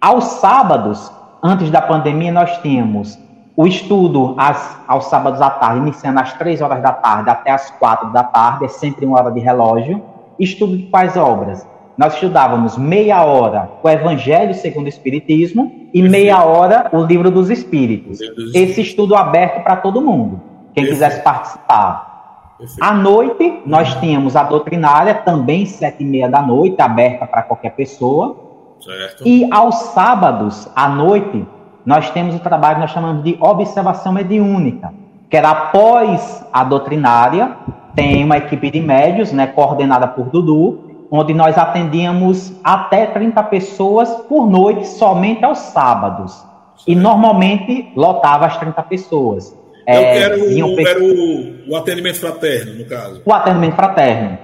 Aos 0.00 0.24
sábados, 0.24 1.10
antes 1.46 1.70
da 1.70 1.80
pandemia, 1.80 2.32
nós 2.32 2.60
tínhamos 2.60 3.18
o 3.56 3.66
estudo 3.66 4.34
às, 4.36 4.78
aos 4.86 5.06
sábados 5.06 5.40
à 5.40 5.48
tarde, 5.48 5.78
iniciando 5.78 6.20
às 6.20 6.32
três 6.34 6.60
horas 6.60 6.82
da 6.82 6.92
tarde 6.92 7.30
até 7.30 7.50
às 7.50 7.70
quatro 7.70 8.12
da 8.12 8.22
tarde, 8.22 8.66
é 8.66 8.68
sempre 8.68 9.06
uma 9.06 9.18
hora 9.18 9.30
de 9.30 9.40
relógio. 9.40 10.02
Estudo 10.38 10.76
de 10.76 10.84
quais 10.84 11.16
obras? 11.16 11.66
nós 11.96 12.14
estudávamos 12.14 12.76
meia 12.76 13.24
hora 13.24 13.70
o 13.82 13.88
Evangelho 13.88 14.52
segundo 14.54 14.86
o 14.86 14.88
Espiritismo 14.88 15.72
e 15.94 16.02
Perfeito. 16.02 16.10
meia 16.10 16.44
hora 16.44 16.90
o 16.92 17.02
Livro 17.02 17.30
dos 17.30 17.48
Espíritos. 17.48 18.18
Esse 18.54 18.82
estudo 18.82 19.16
aberto 19.16 19.62
para 19.62 19.76
todo 19.76 20.00
mundo, 20.00 20.40
quem 20.74 20.84
Perfeito. 20.84 20.92
quisesse 20.92 21.22
participar. 21.22 22.54
Perfeito. 22.58 22.84
À 22.84 22.92
noite, 22.92 23.62
nós 23.64 23.94
tínhamos 23.94 24.36
a 24.36 24.42
doutrinária, 24.42 25.14
também 25.14 25.64
sete 25.64 26.02
e 26.02 26.06
meia 26.06 26.28
da 26.28 26.42
noite, 26.42 26.80
aberta 26.80 27.26
para 27.26 27.42
qualquer 27.42 27.70
pessoa. 27.70 28.45
Certo. 28.80 29.26
E 29.26 29.48
aos 29.52 29.74
sábados, 29.94 30.68
à 30.74 30.88
noite, 30.88 31.46
nós 31.84 32.10
temos 32.10 32.34
o 32.34 32.38
trabalho 32.40 32.76
que 32.76 32.80
nós 32.82 32.90
chamamos 32.90 33.22
de 33.22 33.36
observação 33.40 34.12
mediúnica, 34.12 34.92
que 35.30 35.36
era 35.36 35.50
após 35.50 36.44
a 36.52 36.64
doutrinária, 36.64 37.56
tem 37.94 38.24
uma 38.24 38.36
equipe 38.36 38.70
de 38.70 38.80
médios, 38.80 39.32
né, 39.32 39.46
coordenada 39.46 40.06
por 40.06 40.26
Dudu, 40.26 41.06
onde 41.10 41.32
nós 41.32 41.56
atendíamos 41.56 42.52
até 42.62 43.06
30 43.06 43.42
pessoas 43.44 44.10
por 44.28 44.48
noite, 44.48 44.86
somente 44.86 45.44
aos 45.44 45.58
sábados. 45.58 46.44
E 46.86 46.94
normalmente 46.94 47.92
lotava 47.96 48.46
as 48.46 48.56
30 48.58 48.82
pessoas. 48.82 49.56
Eu 49.86 49.94
é, 49.94 50.18
quero, 50.18 50.34
eu 50.36 50.76
quero 50.76 51.04
o, 51.04 51.70
o 51.72 51.76
atendimento 51.76 52.18
fraterno, 52.18 52.74
no 52.74 52.84
caso. 52.86 53.22
O 53.24 53.32
atendimento 53.32 53.76
fraterno. 53.76 54.38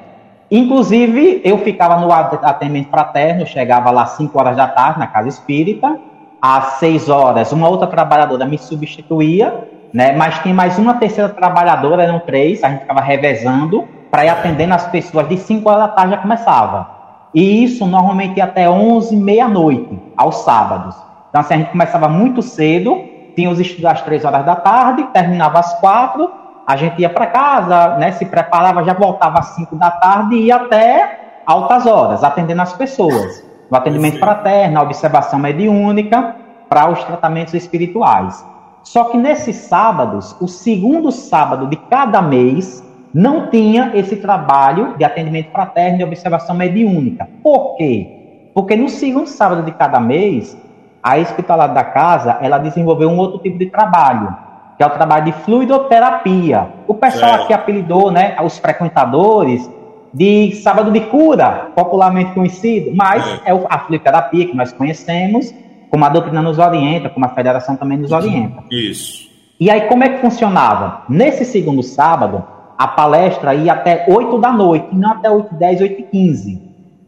Inclusive, 0.55 1.41
eu 1.43 1.57
ficava 1.57 1.97
no 1.97 2.13
atendimento 2.13 2.91
fraterno, 2.91 3.47
chegava 3.47 3.91
lá 3.91 4.03
às 4.03 4.11
5 4.11 4.39
horas 4.39 4.55
da 4.55 4.69
tarde 4.69 4.99
na 4.99 5.07
casa 5.07 5.27
espírita, 5.27 5.99
às 6.43 6.75
6 6.75 7.09
horas 7.09 7.53
uma 7.53 7.71
outra 7.71 7.87
trabalhadora 7.87 8.45
me 8.45 8.59
substituía, 8.59 9.67
né? 9.95 10.13
mas 10.13 10.41
tinha 10.41 10.55
mais 10.55 10.79
uma 10.79 10.93
terceira 10.93 11.31
trabalhadora, 11.31 12.03
eram 12.03 12.19
três, 12.19 12.63
a 12.63 12.69
gente 12.69 12.81
ficava 12.81 13.01
revezando, 13.01 13.89
para 14.11 14.27
ir 14.27 14.29
atendendo 14.29 14.75
as 14.75 14.87
pessoas 14.89 15.27
de 15.27 15.39
5 15.39 15.67
horas 15.67 15.85
da 15.85 15.89
tarde 15.89 16.11
já 16.17 16.19
começava. 16.19 16.87
E 17.35 17.65
isso 17.65 17.87
normalmente 17.87 18.37
ia 18.37 18.45
até 18.45 18.69
11, 18.69 19.17
meia-noite, 19.17 19.99
aos 20.15 20.37
sábados. 20.45 20.95
Então, 21.31 21.41
assim, 21.41 21.55
a 21.55 21.57
gente 21.57 21.71
começava 21.71 22.11
muito 22.11 22.43
cedo, 22.43 23.03
tinha 23.35 23.49
os 23.49 23.59
estudos 23.59 23.87
às 23.87 24.03
3 24.03 24.23
horas 24.23 24.45
da 24.45 24.57
tarde, 24.57 25.05
terminava 25.15 25.61
às 25.61 25.81
4, 25.81 26.42
a 26.67 26.77
gente 26.77 27.01
ia 27.01 27.11
para 27.11 27.27
casa, 27.27 27.97
né, 27.99 28.13
se 28.13 28.25
preparava, 28.27 28.85
já 28.85 28.93
voltava 28.93 29.39
às 29.39 29.49
5 29.57 29.77
da 29.77 29.91
tarde 29.91 30.37
e 30.37 30.47
ia 30.47 30.57
até 30.57 31.43
altas 31.47 31.87
horas, 31.87 32.23
atendendo 32.23 32.63
as 32.63 32.73
pessoas. 32.73 33.45
O 33.71 33.77
atendimento 33.77 34.19
fraterno, 34.19 34.79
a 34.79 34.83
observação 34.83 35.39
mediúnica, 35.39 36.37
para 36.69 36.89
os 36.91 37.03
tratamentos 37.05 37.55
espirituais. 37.55 38.45
Só 38.83 39.05
que 39.05 39.17
nesses 39.17 39.57
sábados, 39.57 40.37
o 40.41 40.49
segundo 40.49 41.11
sábado 41.13 41.67
de 41.67 41.77
cada 41.77 42.21
mês, 42.21 42.83
não 43.15 43.49
tinha 43.49 43.93
esse 43.95 44.17
trabalho 44.17 44.97
de 44.97 45.05
atendimento 45.05 45.51
fraterno 45.51 46.01
e 46.01 46.05
observação 46.05 46.55
mediúnica. 46.55 47.29
Por 47.43 47.77
quê? 47.77 48.51
Porque 48.55 48.75
no 48.75 48.89
segundo 48.89 49.27
sábado 49.27 49.63
de 49.63 49.73
cada 49.73 50.01
mês, 50.01 50.57
a 51.03 51.19
espiritualidade 51.19 51.75
da 51.75 51.85
casa, 51.85 52.39
ela 52.41 52.59
desenvolveu 52.59 53.09
um 53.11 53.19
outro 53.19 53.39
tipo 53.39 53.59
de 53.59 53.67
trabalho, 53.67 54.35
que 54.83 54.85
é 54.85 54.87
o 54.87 54.91
trabalho 54.91 55.27
de 55.27 55.33
fluidoterapia. 55.45 56.69
O 56.89 56.95
pessoal 56.95 57.33
é. 57.33 57.35
aqui 57.37 57.53
apelidou, 57.53 58.11
né, 58.11 58.37
os 58.43 58.59
frequentadores, 58.59 59.71
de 60.13 60.57
sábado 60.57 60.91
de 60.91 61.01
cura, 61.03 61.71
popularmente 61.75 62.33
conhecido, 62.33 62.91
mas 62.95 63.25
é, 63.45 63.53
é 63.53 63.67
a 63.69 63.79
fluidoterapia 63.79 64.47
que 64.47 64.57
nós 64.57 64.73
conhecemos, 64.73 65.55
como 65.89 66.05
a 66.05 66.09
doutrina 66.09 66.43
nos 66.43 66.59
orienta, 66.59 67.09
como 67.09 67.25
a 67.25 67.29
federação 67.29 67.77
também 67.77 67.97
nos 67.97 68.11
orienta. 68.11 68.65
Isso. 68.71 69.31
E 69.61 69.71
aí, 69.71 69.83
como 69.83 70.03
é 70.03 70.09
que 70.09 70.21
funcionava? 70.21 71.03
Nesse 71.09 71.45
segundo 71.45 71.83
sábado, 71.83 72.45
a 72.77 72.89
palestra 72.89 73.55
ia 73.55 73.75
até 73.75 74.05
8 74.09 74.37
da 74.39 74.51
noite, 74.51 74.89
não 74.93 75.13
até 75.13 75.31
8 75.31 75.55
10, 75.55 75.81
8 75.81 76.01
e 76.01 76.03
15. 76.03 76.63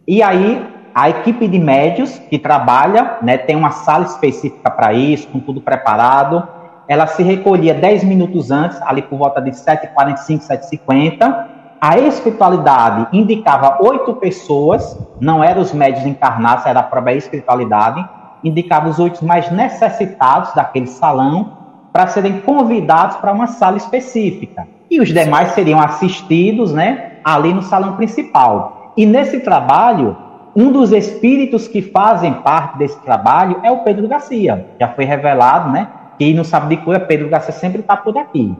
E 0.06 0.22
aí, 0.22 0.64
a 0.94 1.10
equipe 1.10 1.48
de 1.48 1.58
médios 1.58 2.20
que 2.30 2.38
trabalha, 2.38 3.18
né, 3.20 3.36
tem 3.36 3.56
uma 3.56 3.72
sala 3.72 4.04
específica 4.04 4.70
para 4.70 4.92
isso, 4.92 5.26
com 5.26 5.40
tudo 5.40 5.60
preparado. 5.60 6.46
Ela 6.89 7.07
se 7.07 7.22
recolhia 7.22 7.74
10 7.74 8.05
minutos 8.05 8.51
antes, 8.51 8.80
ali 8.82 9.03
por 9.03 9.18
volta 9.18 9.41
de 9.41 9.51
7h45, 9.51 10.41
7h50. 10.41 11.47
A 11.80 11.99
espiritualidade 11.99 13.09
indicava 13.12 13.78
oito 13.82 14.14
pessoas, 14.14 14.99
não 15.20 15.43
eram 15.45 15.61
os 15.61 15.72
médios 15.72 16.07
encarnados, 16.07 16.66
era 16.66 16.80
a 16.80 16.85
própria 16.85 17.14
espiritualidade, 17.14 18.07
indicava 18.43 18.89
os 18.89 18.99
oito 18.99 19.24
mais 19.24 19.51
necessitados 19.51 20.55
daquele 20.55 20.87
salão 20.87 21.59
para 21.93 22.07
serem 22.07 22.41
convidados 22.41 23.16
para 23.16 23.32
uma 23.32 23.47
sala 23.47 23.76
específica 23.76 24.66
e 24.91 25.01
os 25.01 25.12
demais 25.12 25.51
seriam 25.51 25.80
assistidos, 25.80 26.72
né, 26.72 27.14
ali 27.24 27.53
no 27.53 27.62
salão 27.62 27.97
principal. 27.97 28.93
E 28.97 29.05
nesse 29.05 29.41
trabalho, 29.41 30.16
um 30.55 30.70
dos 30.70 30.93
espíritos 30.93 31.66
que 31.66 31.82
fazem 31.82 32.32
parte 32.35 32.78
desse 32.78 32.99
trabalho 33.01 33.61
é 33.62 33.70
o 33.70 33.78
Pedro 33.78 34.07
Garcia. 34.07 34.66
Já 34.78 34.89
foi 34.89 35.05
revelado, 35.05 35.70
né, 35.70 35.89
que 36.18 36.32
no 36.34 36.44
sábado 36.44 36.70
de 36.70 36.76
cura 36.78 37.00
Pedro 37.00 37.28
Garcia 37.28 37.52
sempre 37.52 37.80
está 37.80 37.96
por 37.96 38.16
aqui. 38.16 38.54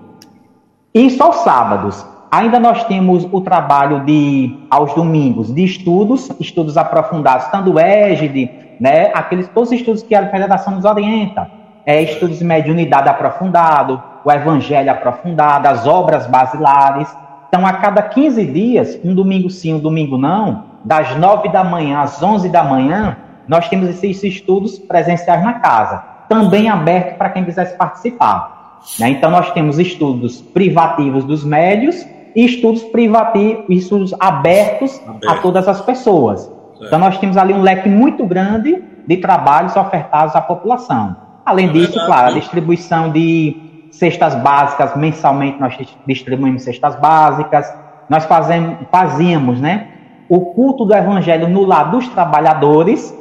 Isso 0.92 1.22
aos 1.22 1.36
sábados. 1.36 2.07
Ainda 2.30 2.59
nós 2.59 2.82
temos 2.84 3.28
o 3.30 3.40
trabalho 3.40 4.00
de 4.05 4.59
aos 4.68 4.92
domingos 4.94 5.55
de 5.55 5.62
estudos, 5.64 6.30
estudos 6.40 6.76
aprofundados, 6.76 7.46
tanto 7.46 7.78
égide 7.78 8.50
né, 8.80 9.11
aqueles 9.14 9.48
todos 9.48 9.70
os 9.70 9.78
estudos 9.78 10.02
que 10.02 10.14
a 10.14 10.28
Federação 10.28 10.74
nos 10.74 10.84
orienta, 10.84 11.48
é, 11.86 12.02
estudos 12.02 12.38
de 12.38 12.44
mediunidade 12.44 13.09
aprofundado, 13.09 14.02
o 14.24 14.32
evangelho 14.32 14.90
aprofundado, 14.90 15.68
as 15.68 15.86
obras 15.86 16.26
basilares. 16.26 17.09
Então, 17.48 17.66
a 17.66 17.74
cada 17.74 18.02
15 18.02 18.44
dias, 18.46 18.98
um 19.05 19.14
domingo 19.14 19.48
sim, 19.48 19.74
um 19.74 19.78
domingo 19.78 20.18
não, 20.18 20.64
das 20.84 21.16
9 21.16 21.48
da 21.50 21.62
manhã 21.62 22.00
às 22.00 22.22
11 22.22 22.48
da 22.48 22.64
manhã, 22.64 23.16
nós 23.46 23.68
temos 23.68 23.88
esses 23.88 24.22
estudos 24.24 24.78
presenciais 24.78 25.42
na 25.42 25.55
casa, 25.55 26.02
também 26.29 26.68
aberto 26.68 27.16
para 27.16 27.31
quem 27.31 27.45
quisesse 27.45 27.77
participar. 27.77 28.81
Né? 28.99 29.11
Então, 29.11 29.31
nós 29.31 29.51
temos 29.53 29.79
estudos 29.79 30.41
privativos 30.41 31.25
dos 31.25 31.45
médios 31.45 32.07
e 32.35 32.45
estudos 32.45 32.83
privativos, 32.85 33.64
estudos 33.68 34.14
abertos 34.18 35.01
Aberto. 35.07 35.29
a 35.29 35.37
todas 35.39 35.68
as 35.68 35.81
pessoas. 35.81 36.51
Então, 36.81 36.99
nós 36.99 37.18
temos 37.18 37.37
ali 37.37 37.53
um 37.53 37.62
leque 37.62 37.89
muito 37.89 38.27
grande 38.27 38.83
de 39.07 39.16
trabalhos 39.18 39.77
ofertados 39.77 40.35
à 40.35 40.41
população. 40.41 41.16
Além 41.45 41.68
é 41.68 41.72
disso, 41.72 41.93
verdade, 41.93 42.07
claro, 42.07 42.29
a 42.29 42.39
distribuição 42.39 43.11
de 43.11 43.89
cestas 43.91 44.35
básicas, 44.35 44.97
mensalmente 44.97 45.61
nós 45.61 45.77
distribuímos 46.07 46.62
cestas 46.62 46.97
básicas, 46.97 47.72
nós 48.09 48.25
fazemos, 48.25 48.79
fazíamos, 48.91 49.61
né? 49.61 49.89
O 50.29 50.41
culto 50.41 50.85
do 50.85 50.95
evangelho 50.95 51.49
no 51.49 51.64
lar 51.64 51.91
dos 51.91 52.09
trabalhadores 52.09 53.14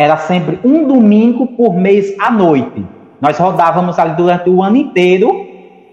era 0.00 0.16
sempre 0.16 0.58
um 0.64 0.88
domingo 0.88 1.46
por 1.48 1.74
mês 1.74 2.16
à 2.18 2.30
noite. 2.30 2.86
Nós 3.20 3.38
rodávamos 3.38 3.98
ali 3.98 4.14
durante 4.14 4.48
o 4.48 4.62
ano 4.62 4.76
inteiro, 4.78 5.46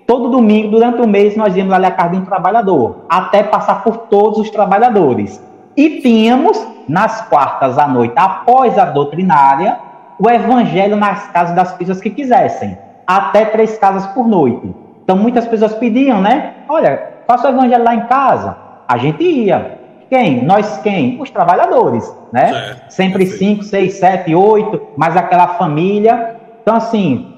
todo 0.07 0.29
domingo, 0.29 0.69
durante 0.69 1.01
o 1.01 1.05
mês, 1.05 1.35
nós 1.35 1.53
íamos 1.57 1.73
ali 1.73 1.87
à 1.87 1.91
casa 1.91 2.15
um 2.15 2.23
trabalhador, 2.23 3.03
até 3.09 3.43
passar 3.43 3.83
por 3.83 3.97
todos 4.09 4.39
os 4.39 4.49
trabalhadores. 4.49 5.43
E 5.75 5.99
tínhamos, 5.99 6.57
nas 6.87 7.27
quartas 7.27 7.77
à 7.77 7.85
noite, 7.85 8.13
após 8.15 8.79
a 8.79 8.85
doutrinária, 8.85 9.77
o 10.17 10.29
evangelho 10.29 10.95
nas 10.95 11.27
casas 11.27 11.53
das 11.53 11.73
pessoas 11.73 11.99
que 11.99 12.09
quisessem, 12.09 12.77
até 13.05 13.43
três 13.43 13.77
casas 13.77 14.07
por 14.13 14.25
noite. 14.25 14.73
Então 15.03 15.17
muitas 15.17 15.45
pessoas 15.45 15.75
pediam, 15.75 16.21
né? 16.21 16.53
Olha, 16.69 17.09
faça 17.27 17.49
o 17.49 17.51
evangelho 17.51 17.83
lá 17.83 17.93
em 17.93 18.07
casa. 18.07 18.55
A 18.87 18.97
gente 18.97 19.21
ia. 19.21 19.76
Quem? 20.09 20.43
Nós 20.45 20.79
quem? 20.79 21.21
Os 21.21 21.29
trabalhadores, 21.29 22.11
né? 22.31 22.53
Certo. 22.53 22.91
Sempre 22.91 23.25
Perfeito. 23.25 23.39
cinco, 23.39 23.63
seis, 23.63 23.93
sete, 23.95 24.33
oito, 24.33 24.81
mais 24.95 25.15
aquela 25.17 25.47
família. 25.49 26.35
Então, 26.61 26.75
assim, 26.75 27.33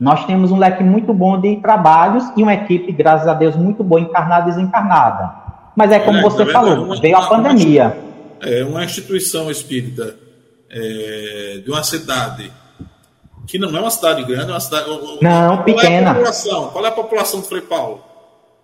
nós 0.00 0.24
temos 0.26 0.50
um 0.50 0.58
leque 0.58 0.82
muito 0.82 1.12
bom 1.12 1.40
de 1.40 1.56
trabalhos 1.56 2.24
e 2.36 2.42
uma 2.42 2.54
equipe, 2.54 2.92
graças 2.92 3.28
a 3.28 3.34
Deus, 3.34 3.56
muito 3.56 3.84
boa, 3.84 4.00
encarnada 4.00 4.48
e 4.48 4.52
desencarnada. 4.52 5.30
Mas 5.76 5.90
é 5.92 5.98
como 5.98 6.18
é, 6.18 6.22
você 6.22 6.46
falou, 6.46 6.84
uma, 6.84 7.00
veio 7.00 7.16
a 7.16 7.26
pandemia. 7.26 7.96
É 8.40 8.64
uma 8.64 8.84
instituição 8.84 9.50
espírita 9.50 10.14
é, 10.70 11.60
de 11.64 11.70
uma 11.70 11.82
cidade 11.82 12.50
que 13.46 13.58
não 13.58 13.74
é 13.76 13.80
uma 13.80 13.90
cidade 13.90 14.24
grande, 14.24 14.50
é 14.50 14.54
uma 14.54 14.60
cidade. 14.60 14.88
Não, 15.20 15.56
qual 15.56 15.64
pequena. 15.64 16.08
É 16.08 16.10
a 16.10 16.14
população? 16.14 16.68
Qual 16.68 16.84
é 16.84 16.88
a 16.88 16.92
população 16.92 17.40
de 17.40 17.48
Frei 17.48 17.60
Paulo? 17.60 18.02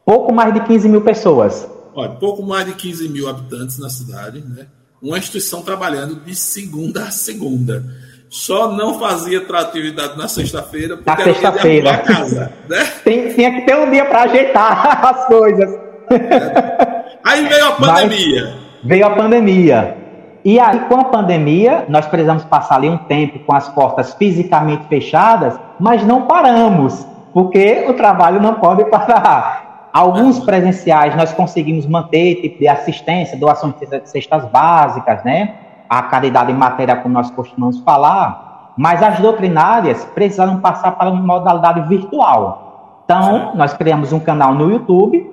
Pouco 0.05 0.33
mais 0.33 0.53
de 0.55 0.61
15 0.61 0.89
mil 0.89 1.03
pessoas. 1.03 1.69
Olha, 1.95 2.11
pouco 2.11 2.43
mais 2.43 2.67
de 2.67 2.75
15 2.75 3.09
mil 3.09 3.29
habitantes 3.29 3.79
na 3.79 3.89
cidade, 3.89 4.41
né? 4.41 4.67
Uma 5.03 5.19
instituição 5.19 5.63
trabalhando 5.63 6.17
de 6.17 6.35
segunda 6.35 7.05
a 7.05 7.11
segunda. 7.11 7.85
Só 8.29 8.71
não 8.71 8.99
fazia 9.01 9.41
atividade 9.41 10.17
na 10.17 10.29
sexta-feira 10.29 10.97
porque 10.97 11.11
na 11.11 11.25
sexta-feira. 11.25 11.99
casa, 11.99 12.53
né? 12.69 12.85
Tem, 13.03 13.35
tinha 13.35 13.53
que 13.53 13.67
ter 13.67 13.77
um 13.77 13.91
dia 13.91 14.05
para 14.05 14.23
ajeitar 14.23 15.05
as 15.05 15.27
coisas. 15.27 15.69
É. 16.11 17.19
Aí 17.25 17.49
veio 17.49 17.67
a 17.67 17.73
pandemia. 17.73 18.45
Mas 18.45 18.85
veio 18.85 19.07
a 19.07 19.11
pandemia. 19.11 19.97
E 20.45 20.59
aí, 20.59 20.81
com 20.89 20.97
a 20.97 21.05
pandemia, 21.05 21.85
nós 21.89 22.07
precisamos 22.07 22.45
passar 22.45 22.77
ali 22.77 22.89
um 22.89 22.97
tempo 22.97 23.41
com 23.41 23.55
as 23.55 23.69
portas 23.69 24.15
fisicamente 24.15 24.87
fechadas, 24.89 25.59
mas 25.79 26.03
não 26.05 26.23
paramos, 26.23 27.07
porque 27.33 27.85
o 27.89 27.95
trabalho 27.95 28.41
não 28.41 28.55
pode 28.55 28.85
parar. 28.87 29.70
Alguns 29.93 30.39
presenciais 30.41 31.17
nós 31.17 31.33
conseguimos 31.33 31.87
manter 31.87 32.37
tipo 32.37 32.59
de 32.61 32.69
assistência, 32.69 33.37
doações 33.37 33.75
de 33.75 34.09
cestas 34.09 34.45
básicas, 34.47 35.25
né? 35.25 35.55
A 35.89 36.03
caridade 36.03 36.53
em 36.53 36.55
matéria, 36.55 36.97
como 36.97 37.15
nós 37.15 37.31
costumamos 37.31 37.81
falar, 37.81 38.73
mas 38.77 39.03
as 39.03 39.19
doutrinárias 39.19 40.05
precisaram 40.15 40.61
passar 40.61 40.93
para 40.93 41.11
uma 41.11 41.21
modalidade 41.21 41.89
virtual. 41.89 43.03
Então, 43.05 43.57
nós 43.57 43.73
criamos 43.75 44.13
um 44.13 44.21
canal 44.21 44.55
no 44.55 44.71
YouTube, 44.71 45.29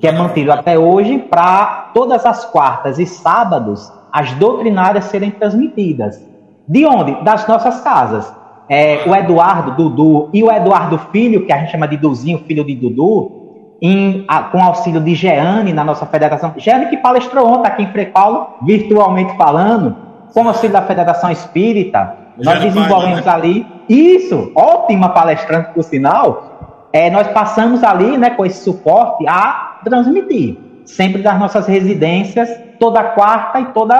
que 0.00 0.06
é 0.06 0.12
mantido 0.12 0.52
até 0.52 0.78
hoje, 0.78 1.18
para 1.18 1.90
todas 1.92 2.24
as 2.24 2.46
quartas 2.46 2.98
e 2.98 3.04
sábados 3.04 3.92
as 4.10 4.32
doutrinárias 4.34 5.04
serem 5.04 5.30
transmitidas. 5.30 6.22
De 6.66 6.86
onde? 6.86 7.22
Das 7.22 7.46
nossas 7.46 7.80
casas. 7.82 8.32
É, 8.68 9.02
o 9.06 9.14
Eduardo, 9.14 9.72
Dudu 9.72 10.28
e 10.32 10.42
o 10.42 10.50
Eduardo 10.50 10.98
Filho, 11.10 11.46
que 11.46 11.52
a 11.52 11.58
gente 11.58 11.72
chama 11.72 11.88
de 11.88 11.96
Duzinho, 11.96 12.38
filho 12.46 12.64
de 12.64 12.74
Dudu, 12.74 13.47
em, 13.80 14.24
a, 14.26 14.44
com 14.44 14.62
auxílio 14.62 15.00
de 15.00 15.14
Jeane 15.14 15.72
na 15.72 15.84
nossa 15.84 16.04
federação. 16.06 16.54
Jeane 16.56 16.86
que 16.86 16.96
palestrou 16.96 17.46
ontem 17.46 17.68
aqui 17.68 17.82
em 17.82 17.92
Frei 17.92 18.06
Paulo, 18.06 18.54
virtualmente 18.62 19.36
falando, 19.36 19.96
com 20.32 20.46
auxílio 20.46 20.72
da 20.72 20.82
Federação 20.82 21.30
Espírita. 21.30 22.14
nós 22.36 22.60
desenvolvemos 22.60 23.24
né? 23.24 23.32
ali. 23.32 23.66
Isso, 23.88 24.52
ótima 24.54 25.10
palestrante, 25.10 25.72
por 25.72 25.82
sinal. 25.82 26.88
É, 26.92 27.10
nós 27.10 27.28
passamos 27.28 27.84
ali, 27.84 28.16
né, 28.16 28.30
com 28.30 28.44
esse 28.44 28.64
suporte, 28.64 29.26
a 29.28 29.78
transmitir, 29.84 30.56
sempre 30.84 31.22
das 31.22 31.38
nossas 31.38 31.66
residências 31.66 32.48
toda 32.78 33.02
quarta 33.02 33.60
e 33.60 33.66
toda, 33.66 33.96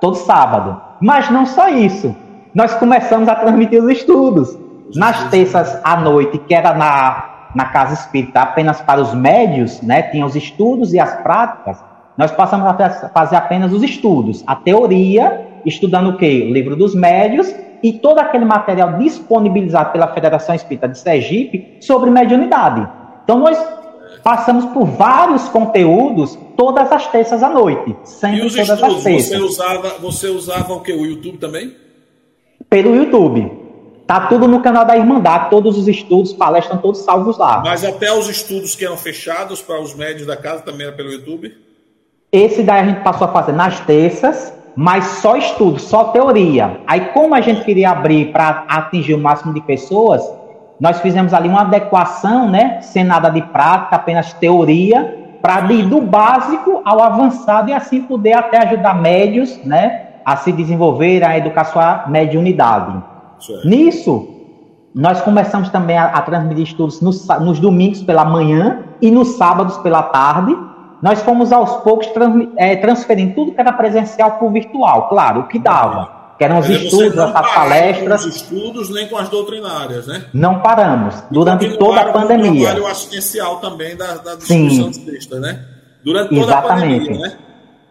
todo 0.00 0.14
sábado. 0.14 0.80
Mas 1.00 1.30
não 1.30 1.46
só 1.46 1.68
isso. 1.68 2.14
Nós 2.54 2.74
começamos 2.74 3.28
a 3.28 3.34
transmitir 3.34 3.82
os 3.82 3.90
estudos. 3.90 4.58
Nas 4.94 5.30
terças 5.30 5.80
à 5.84 5.96
noite, 5.96 6.36
que 6.36 6.52
era 6.52 6.74
na, 6.74 7.39
na 7.54 7.66
casa 7.66 7.94
espírita 7.94 8.40
apenas 8.40 8.80
para 8.80 9.00
os 9.00 9.14
médios, 9.14 9.80
né? 9.82 10.02
Tinha 10.02 10.24
os 10.24 10.36
estudos 10.36 10.92
e 10.92 11.00
as 11.00 11.20
práticas. 11.22 11.82
Nós 12.16 12.30
passamos 12.30 12.66
a 12.66 12.90
fazer 13.08 13.36
apenas 13.36 13.72
os 13.72 13.82
estudos. 13.82 14.44
A 14.46 14.54
teoria, 14.54 15.46
estudando 15.64 16.10
o 16.10 16.16
quê? 16.16 16.46
O 16.48 16.52
livro 16.52 16.76
dos 16.76 16.94
médios 16.94 17.54
e 17.82 17.92
todo 17.92 18.18
aquele 18.18 18.44
material 18.44 18.98
disponibilizado 18.98 19.90
pela 19.92 20.08
Federação 20.08 20.54
Espírita 20.54 20.88
de 20.88 20.98
Sergipe 20.98 21.78
sobre 21.80 22.10
mediunidade. 22.10 22.86
Então, 23.24 23.38
nós 23.38 23.58
passamos 24.22 24.66
por 24.66 24.84
vários 24.84 25.48
conteúdos 25.48 26.38
todas 26.56 26.92
as 26.92 27.06
terças 27.06 27.42
à 27.42 27.48
noite. 27.48 27.96
Sempre 28.04 28.40
e 28.40 28.46
os 28.46 28.54
todas 28.54 28.70
estudos, 28.70 28.96
as 28.96 29.02
terças. 29.02 29.28
Você 29.28 29.38
usava, 29.38 29.88
você 30.00 30.28
usava 30.28 30.74
o 30.74 30.80
que? 30.80 30.92
O 30.92 31.06
YouTube 31.06 31.38
também? 31.38 31.74
Pelo 32.68 32.94
YouTube. 32.94 33.59
Tá 34.10 34.22
tudo 34.22 34.48
no 34.48 34.60
canal 34.60 34.84
da 34.84 34.96
Irmandade, 34.96 35.50
todos 35.50 35.78
os 35.78 35.86
estudos, 35.86 36.32
palestras, 36.32 36.80
todos 36.80 36.98
salvos 37.02 37.38
lá. 37.38 37.62
Mas 37.64 37.84
até 37.84 38.12
os 38.12 38.28
estudos 38.28 38.74
que 38.74 38.84
eram 38.84 38.96
fechados 38.96 39.62
para 39.62 39.80
os 39.80 39.94
médios 39.94 40.26
da 40.26 40.36
casa 40.36 40.62
também 40.62 40.84
era 40.84 40.96
pelo 40.96 41.12
YouTube? 41.12 41.56
Esse 42.32 42.64
daí 42.64 42.80
a 42.80 42.84
gente 42.86 43.02
passou 43.02 43.28
a 43.28 43.30
fazer 43.30 43.52
nas 43.52 43.78
terças, 43.78 44.52
mas 44.74 45.04
só 45.04 45.36
estudo, 45.36 45.78
só 45.78 46.06
teoria. 46.06 46.80
Aí, 46.88 47.02
como 47.12 47.36
a 47.36 47.40
gente 47.40 47.64
queria 47.64 47.92
abrir 47.92 48.32
para 48.32 48.64
atingir 48.66 49.14
o 49.14 49.18
máximo 49.18 49.54
de 49.54 49.60
pessoas, 49.60 50.28
nós 50.80 51.00
fizemos 51.00 51.32
ali 51.32 51.48
uma 51.48 51.60
adequação, 51.60 52.50
né? 52.50 52.80
Sem 52.80 53.04
nada 53.04 53.30
de 53.30 53.42
prática, 53.42 53.94
apenas 53.94 54.32
teoria, 54.32 55.36
para 55.40 55.70
ir 55.72 55.86
do 55.86 56.00
básico 56.00 56.82
ao 56.84 57.00
avançado 57.00 57.70
e 57.70 57.72
assim 57.72 58.02
poder 58.02 58.32
até 58.32 58.58
ajudar 58.58 59.00
médios, 59.00 59.56
né? 59.64 60.06
A 60.24 60.36
se 60.36 60.50
desenvolver, 60.50 61.22
a 61.22 61.38
educar 61.38 61.62
sua 61.66 62.06
mediunidade. 62.08 63.09
Certo. 63.40 63.66
Nisso, 63.66 64.28
nós 64.94 65.20
começamos 65.20 65.68
também 65.70 65.96
a, 65.96 66.06
a 66.06 66.22
transmitir 66.22 66.64
estudos 66.64 67.00
nos, 67.00 67.26
nos, 67.40 67.58
domingos 67.58 68.02
pela 68.02 68.24
manhã 68.24 68.84
e 69.00 69.10
nos 69.10 69.36
sábados 69.36 69.76
pela 69.78 70.02
tarde. 70.02 70.56
Nós 71.02 71.22
fomos 71.22 71.52
aos 71.52 71.82
poucos 71.82 72.06
trans, 72.08 72.48
é, 72.56 72.76
transferindo 72.76 73.34
tudo 73.34 73.52
que 73.52 73.60
era 73.60 73.72
presencial 73.72 74.32
para 74.32 74.46
o 74.46 74.50
virtual, 74.50 75.08
claro, 75.08 75.40
o 75.40 75.48
que 75.48 75.58
dava 75.58 76.20
que 76.40 76.44
eram 76.44 76.58
os 76.58 76.70
estudos, 76.70 77.18
as 77.18 77.54
palestras. 77.54 78.24
Os 78.24 78.36
estudos 78.36 78.88
nem 78.88 79.06
com 79.06 79.18
as 79.18 79.28
doutrinárias, 79.28 80.06
né? 80.06 80.24
Não 80.32 80.60
paramos, 80.60 81.22
durante 81.30 81.76
toda 81.76 82.00
a 82.00 82.12
pandemia. 82.12 82.62
O 82.62 82.64
trabalho 82.64 82.86
assistencial 82.86 83.56
também 83.56 83.94
da, 83.94 84.14
da 84.14 84.36
distribuição 84.36 84.90
Sim. 84.90 85.04
de 85.04 85.38
né? 85.38 85.62
Durante 86.02 86.30
toda 86.30 86.40
Exatamente. 86.40 86.94
a 86.94 86.98
pandemia, 86.98 87.28
né? 87.28 87.38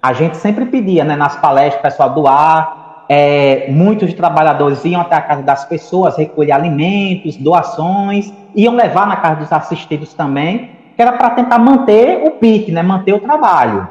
A 0.02 0.14
gente 0.14 0.38
sempre 0.38 0.66
pedia, 0.66 1.04
né, 1.04 1.16
nas 1.16 1.36
palestras, 1.40 1.80
pessoal 1.80 2.12
doar, 2.12 2.79
é, 3.12 3.66
muitos 3.72 4.14
trabalhadores 4.14 4.86
iam 4.86 5.02
até 5.02 5.16
a 5.16 5.22
casa 5.22 5.42
das 5.42 5.66
pessoas, 5.66 6.16
recolher 6.16 6.52
alimentos, 6.52 7.36
doações, 7.38 8.32
iam 8.56 8.76
levar 8.76 9.08
na 9.08 9.16
casa 9.16 9.38
dos 9.38 9.52
assistidos 9.52 10.14
também, 10.14 10.70
que 10.96 11.02
era 11.02 11.14
para 11.14 11.32
tentar 11.32 11.58
manter 11.58 12.22
o 12.24 12.32
pique, 12.32 12.72
né, 12.72 12.84
manter 12.84 13.14
o 13.14 13.20
trabalho. 13.20 13.88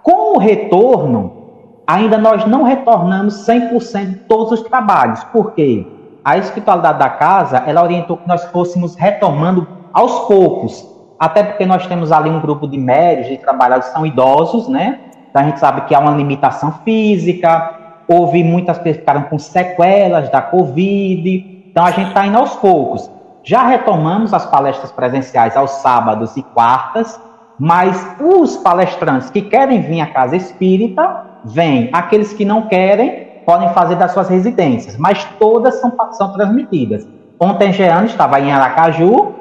Com 0.00 0.36
o 0.36 0.38
retorno, 0.38 1.32
ainda 1.84 2.16
nós 2.16 2.46
não 2.46 2.62
retornamos 2.62 3.44
100% 3.46 4.06
de 4.06 4.14
todos 4.20 4.52
os 4.52 4.62
trabalhos. 4.62 5.24
Por 5.24 5.54
quê? 5.54 5.84
A 6.24 6.38
espiritualidade 6.38 7.00
da 7.00 7.08
casa, 7.08 7.64
ela 7.66 7.82
orientou 7.82 8.16
que 8.16 8.28
nós 8.28 8.44
fôssemos 8.44 8.94
retomando 8.94 9.66
aos 9.92 10.20
poucos. 10.26 10.88
Até 11.18 11.42
porque 11.42 11.66
nós 11.66 11.84
temos 11.88 12.12
ali 12.12 12.30
um 12.30 12.40
grupo 12.40 12.68
de 12.68 12.78
médios, 12.78 13.26
de 13.26 13.38
trabalhadores 13.38 13.88
que 13.88 13.94
são 13.94 14.06
idosos, 14.06 14.68
né? 14.68 15.00
Então 15.30 15.42
a 15.42 15.44
gente 15.46 15.58
sabe 15.58 15.80
que 15.82 15.94
há 15.94 15.98
uma 15.98 16.12
limitação 16.12 16.72
física, 16.84 17.81
houve 18.08 18.42
muitas 18.42 18.78
pessoas 18.78 18.96
que 18.96 19.00
ficaram 19.00 19.22
com 19.22 19.38
sequelas 19.38 20.30
da 20.30 20.42
Covid, 20.42 21.64
então 21.70 21.84
a 21.84 21.90
gente 21.90 22.08
está 22.08 22.26
indo 22.26 22.38
aos 22.38 22.54
poucos. 22.56 23.10
Já 23.44 23.66
retomamos 23.66 24.32
as 24.32 24.46
palestras 24.46 24.92
presenciais 24.92 25.56
aos 25.56 25.70
sábados 25.70 26.36
e 26.36 26.42
quartas, 26.42 27.20
mas 27.58 28.16
os 28.20 28.56
palestrantes 28.56 29.30
que 29.30 29.42
querem 29.42 29.80
vir 29.82 30.00
à 30.00 30.06
casa 30.06 30.36
espírita, 30.36 31.26
vêm. 31.44 31.90
Aqueles 31.92 32.32
que 32.32 32.44
não 32.44 32.62
querem, 32.62 33.28
podem 33.44 33.68
fazer 33.70 33.96
das 33.96 34.12
suas 34.12 34.28
residências, 34.28 34.96
mas 34.96 35.24
todas 35.38 35.80
são, 35.80 35.92
são 36.12 36.32
transmitidas. 36.32 37.06
Ontem, 37.38 37.72
Jeane 37.72 38.06
estava 38.06 38.40
em 38.40 38.52
Aracaju 38.52 39.34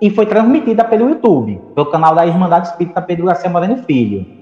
e 0.00 0.10
foi 0.10 0.26
transmitida 0.26 0.84
pelo 0.84 1.08
YouTube, 1.08 1.60
pelo 1.74 1.90
canal 1.90 2.14
da 2.14 2.24
Irmandade 2.24 2.68
Espírita 2.68 3.02
Pedro 3.02 3.26
Garcia 3.26 3.50
Moreno 3.50 3.78
Filho. 3.78 4.37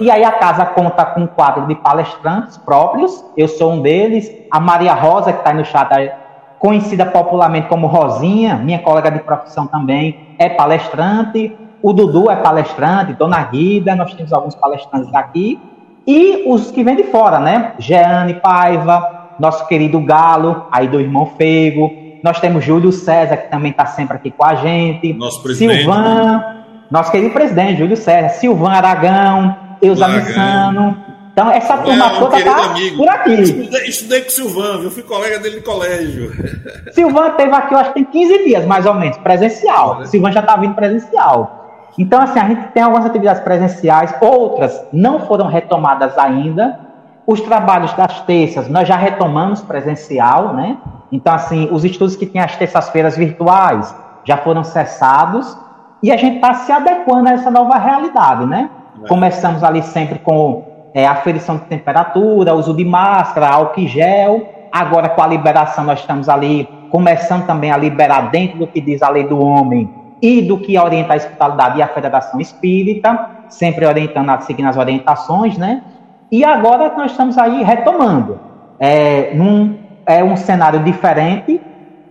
E 0.00 0.10
aí. 0.10 0.24
a 0.24 0.32
casa 0.32 0.66
conta 0.66 1.04
com 1.04 1.22
um 1.22 1.26
quadro 1.26 1.66
de 1.66 1.74
palestrantes 1.74 2.56
próprios, 2.56 3.24
eu 3.36 3.48
sou 3.48 3.72
um 3.72 3.80
deles, 3.80 4.30
a 4.50 4.58
Maria 4.60 4.92
Rosa, 4.92 5.32
que 5.32 5.38
está 5.38 5.50
aí 5.50 5.56
no 5.56 5.64
chat, 5.64 5.92
é 5.92 6.14
conhecida 6.58 7.06
popularmente 7.06 7.68
como 7.68 7.86
Rosinha, 7.86 8.56
minha 8.56 8.78
colega 8.78 9.10
de 9.10 9.20
profissão 9.20 9.66
também, 9.66 10.34
é 10.38 10.48
palestrante, 10.48 11.56
o 11.82 11.92
Dudu 11.92 12.30
é 12.30 12.36
palestrante, 12.36 13.12
Dona 13.12 13.42
Guida, 13.44 13.94
nós 13.94 14.12
temos 14.14 14.32
alguns 14.32 14.54
palestrantes 14.54 15.10
daqui, 15.12 15.60
e 16.06 16.44
os 16.46 16.70
que 16.70 16.82
vêm 16.82 16.96
de 16.96 17.04
fora, 17.04 17.38
né? 17.38 17.72
Jeane 17.78 18.34
Paiva, 18.34 19.34
nosso 19.38 19.66
querido 19.66 20.00
Galo, 20.00 20.66
aí 20.72 20.88
do 20.88 21.00
Irmão 21.00 21.26
Fego, 21.36 21.92
nós 22.22 22.40
temos 22.40 22.64
Júlio 22.64 22.90
César, 22.90 23.36
que 23.36 23.50
também 23.50 23.70
está 23.70 23.86
sempre 23.86 24.16
aqui 24.16 24.30
com 24.30 24.44
a 24.44 24.54
gente, 24.54 25.12
nosso 25.12 25.42
presidente. 25.42 25.82
Silvan, 25.82 26.42
nosso 26.90 27.12
querido 27.12 27.32
presidente, 27.32 27.78
Júlio 27.78 27.96
César, 27.96 28.30
Silvan 28.30 28.70
Aragão, 28.70 29.65
Eusa 29.86 30.08
Missano, 30.08 30.96
então, 31.36 31.50
essa 31.50 31.76
turma 31.76 32.06
é, 32.06 32.18
toda 32.18 32.42
tá 32.42 32.64
amigo. 32.64 32.96
por 32.96 33.08
aqui. 33.10 33.42
Estudei, 33.42 33.86
estudei 33.88 34.20
com 34.22 34.28
o 34.28 34.30
Silvan, 34.30 34.78
viu? 34.78 34.90
Fui 34.90 35.02
colega 35.02 35.38
dele 35.38 35.56
de 35.56 35.62
colégio. 35.62 36.32
Silvan 36.92 37.32
teve 37.32 37.54
aqui, 37.54 37.74
eu 37.74 37.78
acho 37.78 37.92
que 37.92 38.02
tem 38.02 38.04
15 38.04 38.44
dias, 38.44 38.64
mais 38.64 38.86
ou 38.86 38.94
menos, 38.94 39.18
presencial. 39.18 39.96
Olha. 39.98 40.06
Silvan 40.06 40.32
já 40.32 40.40
está 40.40 40.56
vindo 40.56 40.74
presencial. 40.74 41.90
Então, 41.98 42.22
assim, 42.22 42.38
a 42.38 42.48
gente 42.48 42.68
tem 42.68 42.82
algumas 42.82 43.04
atividades 43.04 43.42
presenciais, 43.42 44.14
outras 44.18 44.82
não 44.90 45.26
foram 45.26 45.46
retomadas 45.46 46.16
ainda. 46.16 46.80
Os 47.26 47.42
trabalhos 47.42 47.92
das 47.92 48.18
terças, 48.22 48.66
nós 48.70 48.88
já 48.88 48.96
retomamos 48.96 49.60
presencial, 49.60 50.54
né? 50.54 50.78
Então, 51.12 51.34
assim, 51.34 51.68
os 51.70 51.84
estudos 51.84 52.16
que 52.16 52.24
tem 52.24 52.40
as 52.40 52.56
terças-feiras 52.56 53.14
virtuais 53.14 53.94
já 54.24 54.38
foram 54.38 54.64
cessados 54.64 55.54
e 56.02 56.10
a 56.10 56.16
gente 56.16 56.36
está 56.36 56.54
se 56.54 56.72
adequando 56.72 57.28
a 57.28 57.32
essa 57.32 57.50
nova 57.50 57.76
realidade, 57.76 58.46
né? 58.46 58.70
É. 59.02 59.08
Começamos 59.08 59.62
ali 59.62 59.82
sempre 59.82 60.18
com 60.18 60.64
é, 60.94 61.06
aferição 61.06 61.56
de 61.56 61.64
temperatura, 61.64 62.54
uso 62.54 62.74
de 62.74 62.84
máscara, 62.84 63.48
álcool 63.48 63.86
gel. 63.86 64.48
Agora, 64.72 65.08
com 65.08 65.22
a 65.22 65.26
liberação, 65.26 65.84
nós 65.84 66.00
estamos 66.00 66.28
ali 66.28 66.68
começando 66.90 67.46
também 67.46 67.70
a 67.70 67.76
liberar 67.76 68.30
dentro 68.30 68.58
do 68.58 68.66
que 68.66 68.80
diz 68.80 69.02
a 69.02 69.08
lei 69.08 69.24
do 69.24 69.38
homem 69.38 69.90
e 70.22 70.42
do 70.42 70.58
que 70.58 70.78
orienta 70.78 71.12
a 71.12 71.16
espiritualidade 71.16 71.78
e 71.78 71.82
a 71.82 71.88
Federação 71.88 72.40
Espírita, 72.40 73.30
sempre 73.48 73.84
orientando, 73.86 74.40
seguindo 74.42 74.68
as 74.68 74.76
orientações, 74.76 75.58
né? 75.58 75.82
E 76.30 76.44
agora 76.44 76.92
nós 76.96 77.10
estamos 77.10 77.38
aí 77.38 77.62
retomando. 77.62 78.40
É, 78.78 79.34
num, 79.34 79.78
é 80.06 80.22
um 80.24 80.36
cenário 80.36 80.82
diferente, 80.82 81.60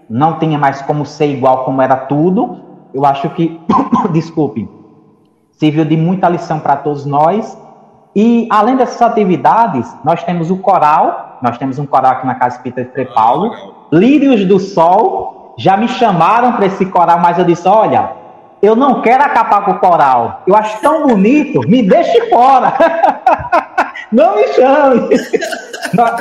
não 0.09 0.39
tinha 0.39 0.57
mais 0.57 0.81
como 0.81 1.05
ser 1.05 1.27
igual 1.27 1.65
como 1.65 1.81
era 1.81 1.95
tudo. 1.95 2.59
Eu 2.93 3.05
acho 3.05 3.29
que, 3.31 3.59
desculpe, 4.13 4.69
serviu 5.57 5.85
de 5.85 5.97
muita 5.97 6.29
lição 6.29 6.59
para 6.59 6.75
todos 6.75 7.05
nós. 7.05 7.57
E 8.15 8.47
além 8.49 8.77
dessas 8.77 9.01
atividades, 9.01 9.93
nós 10.03 10.23
temos 10.23 10.49
o 10.49 10.57
coral, 10.57 11.37
nós 11.41 11.57
temos 11.57 11.77
um 11.79 11.85
coral 11.85 12.13
aqui 12.13 12.25
na 12.27 12.35
Casa 12.35 12.57
Espírita 12.57 12.83
de 12.83 12.91
Frei 12.91 13.05
Paulo, 13.05 13.51
Lírios 13.91 14.45
do 14.45 14.57
Sol, 14.57 15.53
já 15.57 15.75
me 15.75 15.87
chamaram 15.87 16.53
para 16.53 16.65
esse 16.65 16.85
coral, 16.85 17.19
mas 17.19 17.37
eu 17.37 17.45
disse, 17.45 17.67
olha, 17.67 18.11
eu 18.61 18.75
não 18.75 19.01
quero 19.01 19.23
acabar 19.23 19.65
com 19.65 19.71
o 19.71 19.79
coral, 19.79 20.43
eu 20.47 20.55
acho 20.55 20.79
tão 20.81 21.07
bonito, 21.07 21.59
me 21.67 21.83
deixe 21.83 22.29
fora, 22.29 22.73
não 24.11 24.35
me 24.35 24.47
chame. 24.49 25.09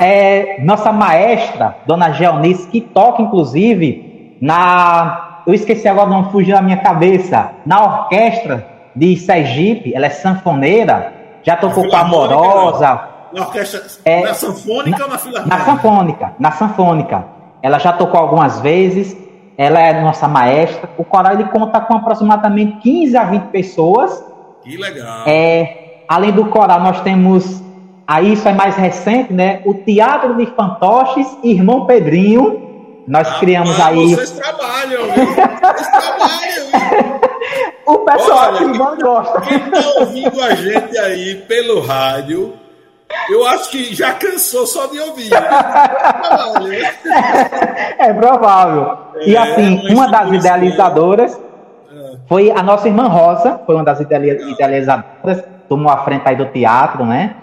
É, 0.01 0.63
nossa 0.63 0.93
maestra, 0.93 1.79
Dona 1.85 2.13
Geonice, 2.13 2.69
que 2.69 2.81
toca 2.81 3.23
inclusive 3.23 4.37
na, 4.41 5.41
eu 5.45 5.53
esqueci 5.53 5.89
agora, 5.89 6.09
não 6.09 6.31
fugiu 6.31 6.55
da 6.55 6.63
minha 6.63 6.77
cabeça, 6.77 7.51
na 7.67 7.83
orquestra 7.83 8.74
de 8.95 9.17
Sergipe, 9.17 9.95
ela 9.95 10.07
é 10.07 10.11
sanfoneira, 10.11 11.13
já 11.43 11.57
tocou 11.57 11.89
com 11.89 11.97
a 11.97 12.01
Amorosa. 12.01 13.01
Na 13.33 13.43
orquestra, 13.43 13.83
é, 14.05 14.23
na 14.23 14.35
sanfônica 14.35 14.99
na, 14.99 15.05
ou 15.05 15.11
na 15.11 15.19
filarmônica? 15.19 15.57
Na 15.57 15.65
sanfônica, 15.65 16.35
na 16.39 16.51
sanfônica. 16.53 17.25
Ela 17.63 17.79
já 17.79 17.93
tocou 17.93 18.21
algumas 18.21 18.61
vezes, 18.61 19.17
ela 19.59 19.81
é 19.81 20.01
nossa 20.01 20.29
maestra. 20.29 20.89
O 20.97 21.05
coral 21.05 21.33
ele 21.33 21.45
conta 21.45 21.81
com 21.81 21.95
aproximadamente 21.95 22.77
15 22.79 23.17
a 23.17 23.25
20 23.25 23.43
pessoas. 23.45 24.25
Que 24.63 24.77
legal. 24.77 25.25
É, 25.27 26.05
além 26.09 26.31
do 26.31 26.47
coral, 26.47 26.81
nós 26.81 27.01
temos, 27.01 27.63
aí 28.07 28.35
isso 28.35 28.49
é 28.49 28.53
mais 28.53 28.77
recente, 28.77 29.33
né? 29.33 29.63
O 29.65 29.75
Teatro 29.75 30.37
de 30.37 30.47
Fantoches 30.47 31.27
Irmão 31.43 31.87
Pedrinho. 31.87 32.63
Nós 33.09 33.29
ah, 33.29 33.39
criamos 33.39 33.79
aí. 33.81 34.15
Vocês 34.15 34.31
trabalham, 34.31 35.03
viu? 35.13 35.27
Vocês 35.27 35.89
trabalham, 35.89 36.71
viu? 36.71 37.71
O 37.87 37.99
pessoal 37.99 38.55
Olha, 38.55 38.59
que 38.59 38.79
não 38.79 38.99
gosta. 38.99 39.41
Quem 39.43 39.57
está 39.59 40.01
ouvindo 40.01 40.43
a 40.43 40.55
gente 40.55 40.99
aí 40.99 41.35
pelo 41.47 41.81
rádio, 41.81 42.55
eu 43.29 43.47
acho 43.47 43.71
que 43.71 43.95
já 43.95 44.13
cansou 44.15 44.67
só 44.67 44.87
de 44.87 45.01
ouvir. 45.01 45.31
É, 47.97 48.09
é 48.09 48.13
provável. 48.13 48.99
É, 49.17 49.29
e 49.29 49.37
assim, 49.37 49.93
uma 49.93 50.09
das 50.09 50.33
idealizadoras 50.33 51.39
é. 51.93 52.17
foi 52.29 52.51
a 52.51 52.63
nossa 52.63 52.89
irmã 52.89 53.07
Rosa, 53.07 53.61
foi 53.67 53.75
uma 53.75 53.85
das 53.85 54.01
idealizadoras, 54.01 55.45
tomou 55.69 55.93
a 55.93 55.99
frente 55.99 56.23
aí 56.27 56.37
do 56.37 56.47
teatro, 56.47 57.05
né? 57.05 57.37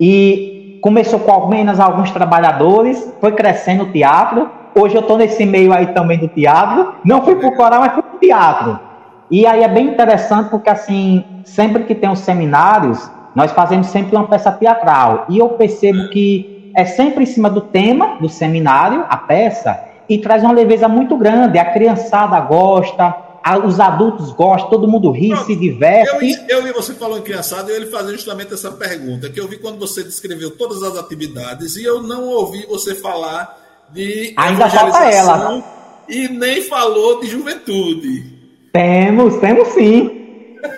E 0.00 0.78
começou 0.82 1.18
com 1.20 1.32
apenas 1.32 1.80
alguns 1.80 2.10
trabalhadores, 2.10 3.12
foi 3.20 3.32
crescendo 3.32 3.84
o 3.84 3.92
teatro. 3.92 4.50
Hoje 4.74 4.94
eu 4.94 5.00
estou 5.00 5.18
nesse 5.18 5.44
meio 5.44 5.72
aí 5.72 5.88
também 5.88 6.18
do 6.18 6.28
teatro. 6.28 6.94
Não 7.04 7.24
fui 7.24 7.34
para 7.36 7.48
o 7.48 7.56
coral, 7.56 7.80
mas 7.80 7.92
fui 7.94 8.02
para 8.02 8.16
o 8.16 8.18
teatro. 8.18 8.87
E 9.30 9.46
aí 9.46 9.62
é 9.62 9.68
bem 9.68 9.88
interessante 9.88 10.50
porque, 10.50 10.70
assim, 10.70 11.24
sempre 11.44 11.84
que 11.84 11.94
tem 11.94 12.10
os 12.10 12.20
seminários, 12.20 12.98
nós 13.34 13.52
fazemos 13.52 13.88
sempre 13.88 14.16
uma 14.16 14.26
peça 14.26 14.50
teatral. 14.50 15.26
E 15.28 15.38
eu 15.38 15.50
percebo 15.50 16.08
que 16.08 16.72
é 16.74 16.84
sempre 16.84 17.24
em 17.24 17.26
cima 17.26 17.50
do 17.50 17.60
tema 17.60 18.18
do 18.20 18.28
seminário, 18.28 19.04
a 19.08 19.16
peça, 19.16 19.78
e 20.08 20.18
traz 20.18 20.42
uma 20.42 20.52
leveza 20.52 20.88
muito 20.88 21.16
grande. 21.16 21.58
A 21.58 21.72
criançada 21.72 22.40
gosta, 22.40 23.14
os 23.64 23.78
adultos 23.78 24.32
gostam, 24.32 24.70
todo 24.70 24.88
mundo 24.88 25.10
ri, 25.10 25.28
Pronto, 25.28 25.46
se 25.46 25.56
diverte. 25.56 26.46
Eu, 26.48 26.58
eu 26.58 26.62
vi 26.64 26.72
você 26.72 26.94
falou 26.94 27.18
em 27.18 27.22
criançada 27.22 27.70
e 27.70 27.76
ele 27.76 27.86
fazer 27.86 28.12
justamente 28.12 28.54
essa 28.54 28.70
pergunta, 28.72 29.28
que 29.28 29.40
eu 29.40 29.46
vi 29.46 29.58
quando 29.58 29.78
você 29.78 30.02
descreveu 30.02 30.56
todas 30.56 30.82
as 30.82 30.96
atividades 30.96 31.76
e 31.76 31.84
eu 31.84 32.02
não 32.02 32.28
ouvi 32.28 32.66
você 32.66 32.94
falar 32.94 33.56
de 33.90 34.34
Ainda 34.36 34.68
ela. 35.12 35.64
e 36.08 36.28
nem 36.28 36.62
falou 36.62 37.20
de 37.20 37.26
juventude. 37.26 38.37
Temos, 38.72 39.36
temos 39.36 39.68
sim. 39.68 40.10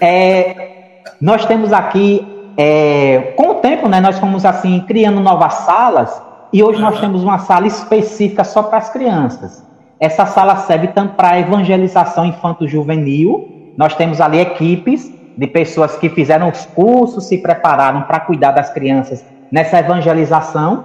É, 0.00 1.02
nós 1.20 1.44
temos 1.46 1.72
aqui, 1.72 2.26
é, 2.56 3.34
com 3.36 3.50
o 3.50 3.54
tempo, 3.56 3.88
né, 3.88 4.00
nós 4.00 4.18
fomos 4.18 4.44
assim 4.44 4.80
criando 4.86 5.20
novas 5.20 5.54
salas 5.54 6.22
e 6.52 6.62
hoje 6.62 6.80
nós 6.80 7.00
temos 7.00 7.22
uma 7.22 7.38
sala 7.38 7.66
específica 7.66 8.42
só 8.42 8.62
para 8.62 8.78
as 8.78 8.90
crianças. 8.90 9.64
Essa 9.98 10.26
sala 10.26 10.56
serve 10.56 10.88
tanto 10.88 11.14
para 11.14 11.38
evangelização 11.38 12.24
infanto-juvenil. 12.24 13.72
Nós 13.76 13.94
temos 13.94 14.20
ali 14.20 14.40
equipes 14.40 15.12
de 15.36 15.46
pessoas 15.46 15.96
que 15.96 16.08
fizeram 16.08 16.48
os 16.48 16.66
cursos, 16.66 17.26
se 17.26 17.38
prepararam 17.38 18.02
para 18.02 18.20
cuidar 18.20 18.52
das 18.52 18.72
crianças 18.72 19.24
nessa 19.52 19.78
evangelização. 19.78 20.84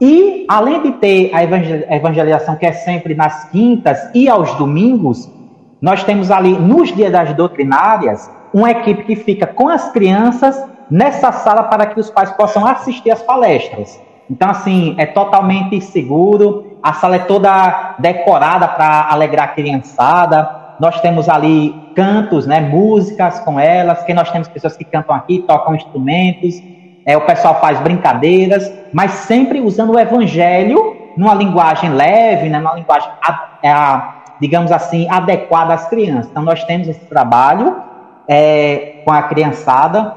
E 0.00 0.46
além 0.48 0.82
de 0.82 0.92
ter 0.92 1.30
a 1.34 1.42
evangelização 1.96 2.56
que 2.56 2.66
é 2.66 2.72
sempre 2.72 3.14
nas 3.14 3.50
quintas 3.50 3.98
e 4.14 4.28
aos 4.28 4.54
domingos, 4.54 5.28
nós 5.84 6.02
temos 6.02 6.30
ali, 6.30 6.58
nos 6.58 6.94
dias 6.94 7.12
das 7.12 7.34
doutrinárias, 7.34 8.30
uma 8.54 8.70
equipe 8.70 9.04
que 9.04 9.16
fica 9.16 9.46
com 9.46 9.68
as 9.68 9.92
crianças 9.92 10.58
nessa 10.90 11.30
sala 11.30 11.64
para 11.64 11.84
que 11.84 12.00
os 12.00 12.08
pais 12.08 12.30
possam 12.30 12.66
assistir 12.66 13.10
às 13.10 13.20
palestras. 13.20 14.00
Então, 14.30 14.48
assim, 14.48 14.94
é 14.96 15.04
totalmente 15.04 15.78
seguro, 15.82 16.78
a 16.82 16.94
sala 16.94 17.16
é 17.16 17.18
toda 17.18 17.96
decorada 17.98 18.66
para 18.66 19.10
alegrar 19.10 19.44
a 19.44 19.48
criançada. 19.48 20.48
Nós 20.80 21.02
temos 21.02 21.28
ali 21.28 21.74
cantos, 21.94 22.46
né, 22.46 22.62
músicas 22.62 23.40
com 23.40 23.60
elas, 23.60 24.02
que 24.04 24.14
nós 24.14 24.30
temos 24.30 24.48
pessoas 24.48 24.78
que 24.78 24.84
cantam 24.86 25.14
aqui, 25.14 25.40
tocam 25.40 25.74
instrumentos, 25.74 26.62
é, 27.04 27.14
o 27.14 27.26
pessoal 27.26 27.60
faz 27.60 27.78
brincadeiras, 27.80 28.72
mas 28.90 29.10
sempre 29.10 29.60
usando 29.60 29.92
o 29.92 30.00
evangelho 30.00 30.96
numa 31.14 31.34
linguagem 31.34 31.90
leve, 31.90 32.48
né, 32.48 32.58
numa 32.58 32.74
linguagem 32.74 33.10
a, 33.22 33.48
a, 33.66 34.23
digamos 34.40 34.72
assim, 34.72 35.08
adequada 35.08 35.74
às 35.74 35.88
crianças. 35.88 36.30
Então, 36.30 36.42
nós 36.42 36.64
temos 36.64 36.88
esse 36.88 37.04
trabalho 37.06 37.76
é, 38.28 39.02
com 39.04 39.12
a 39.12 39.22
criançada, 39.22 40.14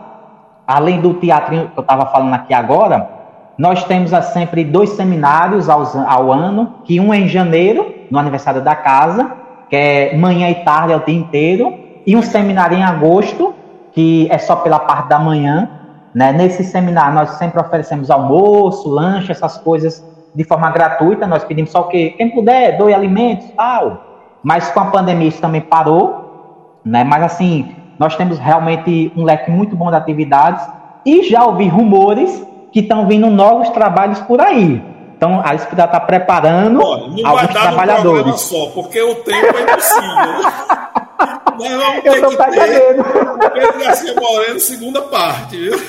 além 0.66 1.00
do 1.02 1.14
teatro 1.16 1.70
que 1.74 1.80
eu 1.80 1.82
estava 1.82 2.06
falando 2.08 2.34
aqui 2.34 2.54
agora, 2.54 3.18
nós 3.58 3.84
temos 3.86 4.14
ah, 4.14 4.22
sempre 4.22 4.64
dois 4.64 4.92
seminários 4.92 5.68
ao, 5.68 5.82
ao 6.08 6.32
ano, 6.32 6.76
que 6.84 7.00
um 7.00 7.14
é 7.14 7.18
em 7.18 7.28
janeiro, 7.28 7.94
no 8.12 8.20
aniversário 8.20 8.62
da 8.62 8.76
casa, 8.76 9.32
que 9.70 9.76
é 9.76 10.16
manhã 10.16 10.50
e 10.50 10.56
tarde, 10.56 10.94
é 10.94 10.96
o 10.96 11.04
dia 11.04 11.18
inteiro, 11.18 11.74
e 12.06 12.16
um 12.16 12.22
seminário 12.22 12.78
em 12.78 12.84
agosto, 12.84 13.56
que 13.92 14.28
é 14.30 14.38
só 14.38 14.58
pela 14.58 14.80
parte 14.80 15.10
da 15.10 15.18
manhã. 15.18 15.70
Né? 16.14 16.32
Nesse 16.32 16.64
seminário, 16.64 17.16
nós 17.16 17.32
sempre 17.32 17.60
oferecemos 17.60 18.12
almoço, 18.12 18.88
lanche, 18.90 19.32
essas 19.32 19.58
coisas 19.58 20.06
de 20.34 20.44
forma 20.44 20.70
gratuita. 20.70 21.26
Nós 21.26 21.44
pedimos 21.44 21.72
só 21.72 21.84
que 21.84 22.12
quem 22.12 22.30
puder, 22.30 22.78
doe 22.78 22.94
alimentos, 22.94 23.50
tal. 23.58 24.07
Mas 24.48 24.72
com 24.72 24.80
a 24.80 24.86
pandemia 24.86 25.28
isso 25.28 25.42
também 25.42 25.60
parou. 25.60 26.80
Né? 26.86 27.04
Mas 27.04 27.22
assim, 27.22 27.76
nós 28.00 28.16
temos 28.16 28.40
realmente 28.40 29.12
um 29.14 29.26
leque 29.26 29.52
muito 29.52 29.76
bom 29.76 29.90
de 29.90 29.98
atividades. 29.98 30.66
E 31.06 31.24
já 31.24 31.44
ouvi 31.44 31.68
rumores 31.68 32.48
que 32.72 32.80
estão 32.80 33.06
vindo 33.06 33.30
novos 33.30 33.68
trabalhos 33.72 34.22
por 34.22 34.40
aí. 34.40 34.82
Então, 35.18 35.42
a 35.44 35.54
Espírita 35.54 35.84
está 35.84 36.00
preparando 36.00 36.82
Olha, 36.82 37.08
não 37.08 37.28
alguns 37.28 37.44
vai 37.44 37.48
dar 37.48 37.62
trabalhadores. 37.62 38.40
só, 38.40 38.68
porque 38.68 39.02
o 39.02 39.16
tempo 39.16 39.58
é 39.58 39.64
impossível. 39.64 40.08
Nós 41.60 41.72
vamos 41.74 42.04
ter 42.04 42.08
Eu 42.08 42.30
que 42.30 42.38
ter 42.38 43.52
Pedro 43.52 43.80
Garcia 43.84 44.14
Moreno, 44.14 44.60
segunda 44.62 45.02
parte, 45.02 45.58
viu? 45.58 45.74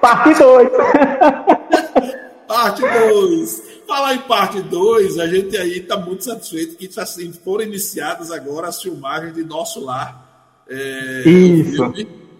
parte 0.00 0.34
2. 0.34 0.68
parte 2.48 2.80
2. 2.80 3.62
Falar 3.86 4.14
em 4.14 4.18
parte 4.20 4.60
2, 4.62 5.18
a 5.18 5.26
gente 5.26 5.56
aí 5.56 5.78
está 5.78 5.96
muito 5.96 6.24
satisfeito 6.24 6.76
que 6.76 6.88
assim, 6.98 7.32
foram 7.32 7.64
iniciadas 7.64 8.30
agora 8.30 8.68
as 8.68 8.82
filmagens 8.82 9.34
de 9.34 9.44
Nosso 9.44 9.84
Lar. 9.84 10.64
É, 10.68 11.22
Isso. 11.28 11.92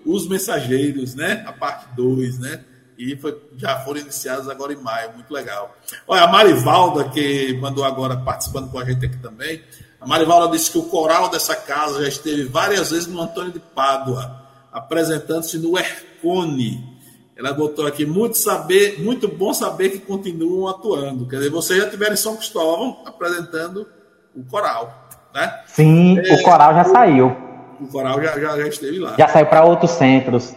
Os 0.04 0.28
Mensageiros, 0.28 1.14
né? 1.14 1.44
A 1.46 1.52
parte 1.52 1.94
2, 1.94 2.38
né? 2.38 2.64
e 2.98 3.16
foi, 3.16 3.40
já 3.56 3.78
foram 3.80 4.00
iniciados 4.00 4.48
agora 4.48 4.72
em 4.72 4.76
maio, 4.76 5.14
muito 5.14 5.32
legal. 5.32 5.76
Olha, 6.06 6.22
a 6.22 6.26
Marivalda, 6.26 7.08
que 7.08 7.56
mandou 7.60 7.84
agora 7.84 8.16
participando 8.16 8.70
com 8.70 8.78
a 8.78 8.84
gente 8.84 9.06
aqui 9.06 9.16
também, 9.18 9.62
a 10.00 10.06
Marivalda 10.06 10.50
disse 10.56 10.72
que 10.72 10.78
o 10.78 10.82
coral 10.82 11.30
dessa 11.30 11.54
casa 11.54 12.02
já 12.02 12.08
esteve 12.08 12.44
várias 12.44 12.90
vezes 12.90 13.06
no 13.06 13.22
Antônio 13.22 13.52
de 13.52 13.60
Pádua, 13.60 14.42
apresentando-se 14.72 15.58
no 15.58 15.78
Ercone. 15.78 16.97
Ela 17.38 17.52
botou 17.52 17.86
aqui, 17.86 18.04
muito, 18.04 18.36
saber, 18.36 19.00
muito 19.00 19.28
bom 19.28 19.54
saber 19.54 19.90
que 19.90 20.00
continuam 20.00 20.66
atuando. 20.66 21.24
Quer 21.28 21.36
dizer, 21.36 21.50
vocês 21.50 21.80
já 21.80 21.88
tiveram 21.88 22.14
em 22.14 22.16
São 22.16 22.36
Cristóvão 22.36 23.00
apresentando 23.06 23.86
o 24.34 24.42
coral, 24.42 25.08
né? 25.32 25.60
Sim, 25.68 26.18
é, 26.18 26.34
o 26.34 26.42
coral 26.42 26.74
já 26.74 26.84
saiu. 26.84 27.36
O 27.80 27.86
coral 27.86 28.20
já, 28.20 28.40
já, 28.40 28.58
já 28.58 28.66
esteve 28.66 28.98
lá. 28.98 29.14
Já 29.16 29.28
saiu 29.28 29.46
para 29.46 29.64
outros 29.64 29.92
centros. 29.92 30.52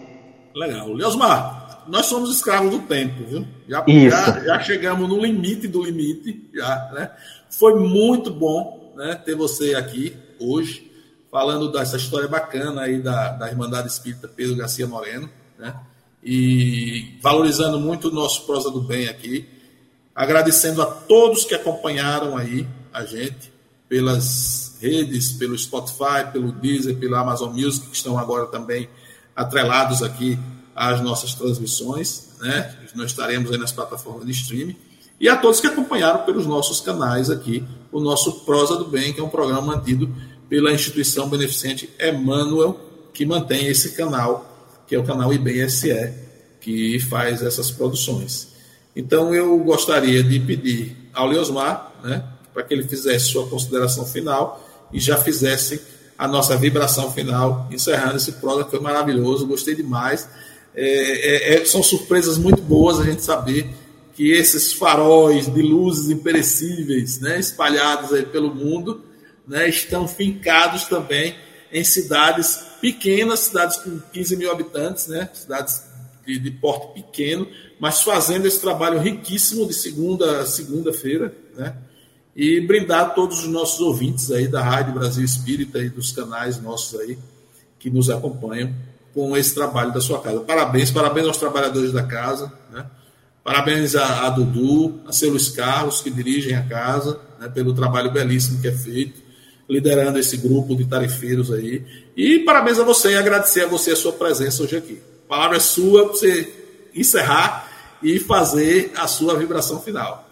Legal. 0.56 0.92
Leosmar, 0.92 1.84
nós 1.88 2.08
somos 2.08 2.34
escravos 2.36 2.72
do 2.72 2.80
tempo, 2.80 3.26
viu? 3.26 3.46
Já, 3.68 3.86
já, 3.88 4.40
já, 4.40 4.60
chegamos 4.62 5.08
no 5.08 5.20
limite 5.20 5.68
do 5.68 5.84
limite, 5.84 6.50
já, 6.52 6.90
né? 6.96 7.12
Foi 7.48 7.76
muito 7.76 8.32
bom 8.32 8.92
né, 8.96 9.14
ter 9.24 9.36
você 9.36 9.76
aqui 9.76 10.18
hoje, 10.40 10.92
falando 11.30 11.72
dessa 11.72 11.96
história 11.96 12.28
bacana 12.28 12.82
aí 12.82 13.00
da, 13.00 13.34
da 13.34 13.48
Irmandade 13.48 13.88
Espírita 13.88 14.28
Pedro 14.28 14.56
Garcia 14.56 14.88
Moreno, 14.88 15.30
né? 15.60 15.76
E 16.24 17.18
valorizando 17.22 17.80
muito 17.80 18.10
o 18.10 18.12
nosso 18.12 18.46
Prosa 18.46 18.70
do 18.70 18.82
Bem 18.82 19.08
aqui, 19.08 19.48
agradecendo 20.16 20.82
a 20.82 20.86
todos 20.86 21.46
que 21.46 21.56
acompanharam 21.56 22.38
aí 22.38 22.68
a 22.94 23.06
gente 23.06 23.52
pelas 23.90 24.78
redes, 24.80 25.34
pelo 25.34 25.58
Spotify, 25.58 26.32
pelo 26.32 26.52
Deezer, 26.52 26.98
pela 26.98 27.20
Amazon 27.20 27.52
Music, 27.52 27.88
que 27.88 27.96
estão 27.96 28.18
agora 28.18 28.46
também 28.48 28.88
atrelados 29.36 30.02
aqui 30.02 30.38
as 30.76 31.02
nossas 31.02 31.34
transmissões, 31.34 32.30
né? 32.40 32.76
Nós 32.96 33.12
estaremos 33.12 33.52
aí 33.52 33.58
nas 33.58 33.72
plataformas 33.72 34.26
de 34.26 34.32
streaming. 34.32 34.76
E 35.20 35.30
a 35.30 35.36
todos 35.36 35.60
que 35.60 35.68
acompanharam 35.68 36.24
pelos 36.26 36.48
nossos 36.48 36.82
canais 36.82 37.30
aqui, 37.30 37.64
o 37.92 38.00
nosso 38.00 38.42
Prosa 38.42 38.76
do 38.76 38.86
Bem, 38.86 39.14
que 39.14 39.20
é 39.20 39.24
um 39.24 39.30
programa 39.30 39.62
mantido 39.62 40.10
pela 40.50 40.72
instituição 40.72 41.30
beneficente 41.30 41.90
Emmanuel, 42.00 42.80
que 43.14 43.26
mantém 43.26 43.68
esse 43.68 43.92
canal, 43.92 44.51
que 44.92 44.96
é 44.96 45.00
o 45.00 45.06
canal 45.06 45.32
IBSE, 45.34 46.12
que 46.60 47.00
faz 47.00 47.42
essas 47.42 47.72
produções. 47.72 48.50
Então 48.94 49.34
eu 49.34 49.58
gostaria 49.60 50.22
de 50.22 50.38
pedir 50.38 50.98
ao 51.14 51.28
Leosmar, 51.28 51.94
né, 52.04 52.22
para 52.54 52.62
que 52.62 52.74
ele 52.74 52.84
fizesse 52.84 53.28
sua 53.28 53.48
consideração 53.48 54.06
final 54.06 54.62
e 54.92 55.00
já 55.00 55.16
fizesse 55.16 55.82
a 56.18 56.28
nossa 56.28 56.58
vibração 56.58 57.10
final, 57.10 57.70
encerrando 57.72 58.18
esse 58.18 58.34
programa 58.34 58.66
que 58.66 58.72
foi 58.72 58.82
maravilhoso, 58.82 59.48
gostei 59.48 59.76
demais. 59.76 60.28
É, 60.76 60.84
é, 60.84 61.62
é, 61.62 61.66
são 61.66 61.82
surpresas 61.82 62.38
muito 62.38 62.62
boas 62.62 63.00
a 63.00 63.06
gente 63.06 63.24
saber 63.24 63.70
que 64.14 64.30
esses 64.34 64.74
faróis 64.74 65.48
de 65.48 65.62
luzes 65.62 66.10
imperecíveis 66.10 67.18
né, 67.22 67.40
espalhados 67.40 68.10
pelo 68.24 68.54
mundo 68.54 69.06
né, 69.48 69.70
estão 69.70 70.06
fincados 70.06 70.84
também 70.84 71.34
em 71.72 71.84
cidades 71.84 72.64
pequenas, 72.82 73.40
cidades 73.42 73.78
com 73.78 74.00
15 74.12 74.36
mil 74.36 74.52
habitantes, 74.52 75.08
né, 75.08 75.30
cidades 75.34 75.84
de, 76.26 76.40
de 76.40 76.52
porte 76.52 77.02
pequeno, 77.02 77.48
mas 77.80 78.02
fazendo 78.02 78.48
esse 78.48 78.60
trabalho 78.60 79.00
riquíssimo 79.00 79.68
de 79.68 79.74
segunda 79.74 80.42
a 80.42 80.46
segunda-feira, 80.46 81.34
né, 81.56 81.76
e 82.36 82.62
brindar 82.62 83.14
todos 83.14 83.40
os 83.40 83.48
nossos 83.48 83.80
ouvintes 83.80 84.32
aí 84.32 84.48
da 84.48 84.64
Rádio 84.64 84.94
Brasil 84.94 85.24
Espírita 85.24 85.80
e 85.80 85.90
dos 85.90 86.12
canais 86.12 86.62
nossos 86.62 87.00
aí 87.00 87.18
que 87.78 87.90
nos 87.90 88.10
acompanham 88.10 88.74
com 89.14 89.36
esse 89.36 89.54
trabalho 89.54 89.94
da 89.94 90.00
sua 90.00 90.22
casa. 90.22 90.40
Parabéns, 90.42 90.92
parabéns 90.92 91.28
aos 91.28 91.38
trabalhadores 91.38 91.92
da 91.92 92.04
casa, 92.04 92.52
né? 92.72 92.86
parabéns 93.44 93.96
a, 93.96 94.28
a, 94.28 94.30
Dudu, 94.30 95.02
a 95.06 95.12
seu 95.12 95.32
Luiz 95.32 95.50
Carlos, 95.50 96.02
que 96.02 96.10
dirigem 96.10 96.56
a 96.56 96.64
casa, 96.66 97.20
né, 97.40 97.50
pelo 97.50 97.74
trabalho 97.74 98.12
belíssimo 98.12 98.62
que 98.62 98.68
é 98.68 98.72
feito, 98.72 99.21
liderando 99.72 100.20
esse 100.20 100.36
grupo 100.36 100.76
de 100.76 100.86
tarifeiros 100.86 101.52
aí. 101.52 101.84
E 102.16 102.40
parabéns 102.40 102.80
a 102.80 102.84
você 102.84 103.14
e 103.14 103.18
agradecer 103.18 103.64
a 103.64 103.68
você 103.68 103.92
a 103.92 103.96
sua 103.96 104.12
presença 104.12 104.64
hoje 104.64 104.76
aqui. 104.76 105.02
A 105.26 105.30
palavra 105.30 105.58
é 105.58 105.60
sua 105.62 106.04
para 106.04 106.12
você 106.12 106.54
encerrar 106.94 107.68
e 108.04 108.20
fazer 108.20 108.92
a 108.98 109.08
sua 109.08 109.36
vibração 109.36 109.80
final. 109.80 110.26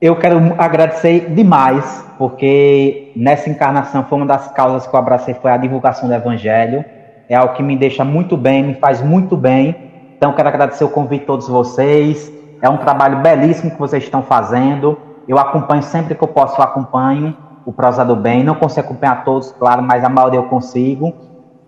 Eu 0.00 0.16
quero 0.16 0.38
agradecer 0.58 1.34
demais, 1.34 2.04
porque 2.16 3.12
nessa 3.16 3.50
encarnação 3.50 4.06
foi 4.08 4.18
uma 4.18 4.26
das 4.26 4.52
causas 4.52 4.86
que 4.86 4.94
eu 4.94 4.98
abracei 4.98 5.34
foi 5.34 5.50
a 5.50 5.56
divulgação 5.56 6.08
do 6.08 6.14
Evangelho 6.14 6.84
é 7.32 7.34
algo 7.34 7.54
que 7.54 7.62
me 7.62 7.74
deixa 7.76 8.04
muito 8.04 8.36
bem, 8.36 8.62
me 8.62 8.74
faz 8.74 9.00
muito 9.00 9.38
bem. 9.38 9.74
Então, 10.16 10.34
quero 10.34 10.48
agradecer 10.48 10.84
o 10.84 10.90
convite 10.90 11.20
de 11.20 11.26
todos 11.26 11.48
vocês. 11.48 12.30
É 12.60 12.68
um 12.68 12.76
trabalho 12.76 13.22
belíssimo 13.22 13.70
que 13.70 13.78
vocês 13.78 14.04
estão 14.04 14.22
fazendo. 14.22 14.98
Eu 15.26 15.38
acompanho 15.38 15.82
sempre 15.82 16.14
que 16.14 16.22
eu 16.22 16.28
posso, 16.28 16.60
eu 16.60 16.64
acompanho 16.64 17.34
o 17.64 17.72
Prosa 17.72 18.04
do 18.04 18.16
Bem. 18.16 18.44
Não 18.44 18.54
consigo 18.54 18.86
acompanhar 18.86 19.24
todos, 19.24 19.52
claro, 19.52 19.82
mas 19.82 20.04
a 20.04 20.08
maioria 20.08 20.40
eu 20.40 20.44
consigo. 20.44 21.12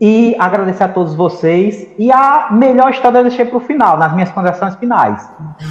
E 0.01 0.35
agradecer 0.39 0.85
a 0.85 0.89
todos 0.89 1.15
vocês. 1.15 1.87
E 1.99 2.13
a 2.13 2.49
melhor 2.51 2.91
história 2.91 3.19
eu 3.19 3.25
deixei 3.25 3.45
para 3.45 3.57
o 3.57 3.61
final, 3.61 3.97
nas 3.97 4.13
minhas 4.13 4.31
conversações 4.31 4.77
finais. 4.77 5.31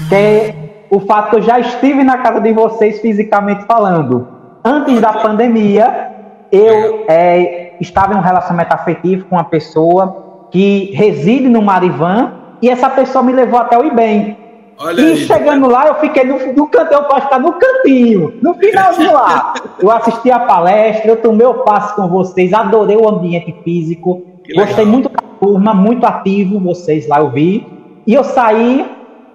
Que 0.09 0.15
é 0.15 0.55
o 0.89 0.99
fato 1.01 1.31
que 1.31 1.35
eu 1.37 1.41
já 1.41 1.59
estive 1.59 2.03
na 2.03 2.19
casa 2.19 2.39
de 2.39 2.53
vocês 2.53 2.99
fisicamente 3.01 3.65
falando. 3.65 4.27
Antes 4.63 5.01
da 5.01 5.11
pandemia, 5.13 6.11
eu 6.51 7.05
é, 7.07 7.75
estava 7.81 8.13
em 8.13 8.17
um 8.17 8.21
relacionamento 8.21 8.73
afetivo 8.73 9.25
com 9.25 9.35
uma 9.35 9.43
pessoa 9.43 10.47
que 10.51 10.91
reside 10.93 11.49
no 11.49 11.61
Marivan 11.61 12.31
e 12.61 12.69
essa 12.69 12.89
pessoa 12.89 13.23
me 13.23 13.33
levou 13.33 13.59
até 13.59 13.77
o 13.77 13.83
IBEM. 13.83 14.37
Olha 14.77 15.01
e 15.01 15.05
aí, 15.05 15.17
chegando 15.17 15.67
lá, 15.67 15.87
eu 15.87 15.95
fiquei 15.95 16.23
no, 16.23 16.53
no 16.53 16.67
canto, 16.67 16.93
eu 16.93 17.03
posso 17.03 17.21
ficar 17.21 17.39
no 17.39 17.53
cantinho, 17.53 18.33
no 18.41 18.53
finalzinho 18.55 19.13
lá. 19.13 19.53
Eu 19.79 19.91
assisti 19.91 20.31
a 20.31 20.39
palestra, 20.39 21.11
eu 21.11 21.17
tomei 21.17 21.45
o 21.45 21.63
passo 21.63 21.95
com 21.95 22.07
vocês, 22.07 22.53
adorei 22.53 22.97
o 22.97 23.07
ambiente 23.07 23.55
físico, 23.63 24.23
gostei 24.55 24.85
muito 24.85 25.09
da 25.09 25.21
turma, 25.39 25.73
muito 25.73 26.05
ativo 26.05 26.59
vocês 26.59 27.07
lá, 27.07 27.19
eu 27.19 27.29
vi. 27.29 27.65
E 28.05 28.13
eu 28.13 28.23
saí 28.23 28.85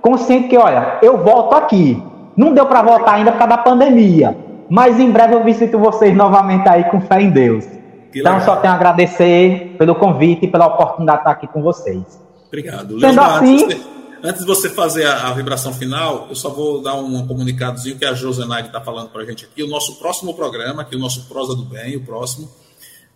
consciente 0.03 0.49
que, 0.49 0.57
olha, 0.57 0.99
eu 1.03 1.19
volto 1.19 1.55
aqui. 1.55 2.03
Não 2.37 2.53
deu 2.53 2.67
para 2.67 2.83
voltar 2.83 3.15
ainda 3.15 3.33
por 3.33 3.39
causa 3.39 3.57
da 3.57 3.63
pandemia. 3.63 4.37
Mas 4.69 5.01
em 5.01 5.11
breve 5.11 5.35
eu 5.35 5.43
visito 5.43 5.79
vocês 5.79 6.15
novamente 6.15 6.69
aí 6.69 6.85
com 6.85 7.01
fé 7.01 7.23
em 7.23 7.31
Deus. 7.31 7.65
Que 8.13 8.21
então, 8.21 8.33
legal. 8.33 8.47
só 8.47 8.57
tenho 8.57 8.73
a 8.73 8.77
agradecer 8.77 9.75
pelo 9.79 9.95
convite 9.95 10.45
e 10.45 10.49
pela 10.49 10.67
oportunidade 10.67 11.19
de 11.19 11.23
estar 11.23 11.31
aqui 11.31 11.47
com 11.47 11.63
vocês. 11.63 12.23
Obrigado. 12.47 13.01
Sendo 13.01 13.21
assim, 13.21 13.65
antes, 13.65 13.77
de, 13.77 13.98
antes 14.23 14.43
de 14.43 14.47
você 14.47 14.69
fazer 14.69 15.07
a, 15.07 15.29
a, 15.29 15.33
vibração 15.33 15.73
final, 15.73 16.27
eu 16.29 16.35
só 16.35 16.51
vou 16.51 16.81
dar 16.83 16.95
um 16.95 17.27
comunicadozinho 17.27 17.99
que 17.99 18.05
a 18.05 18.15
Josenaide 18.15 18.69
está 18.69 18.81
falando 18.81 19.11
para 19.11 19.23
a 19.23 19.25
gente 19.25 19.45
aqui. 19.45 19.63
O 19.63 19.69
nosso 19.69 19.97
próximo 19.97 20.35
programa, 20.35 20.83
aqui 20.83 20.97
o 20.97 20.99
nosso 20.99 21.27
Prosa 21.29 21.55
do 21.55 21.65
Bem, 21.65 21.97
o 21.97 22.01
próximo, 22.01 22.51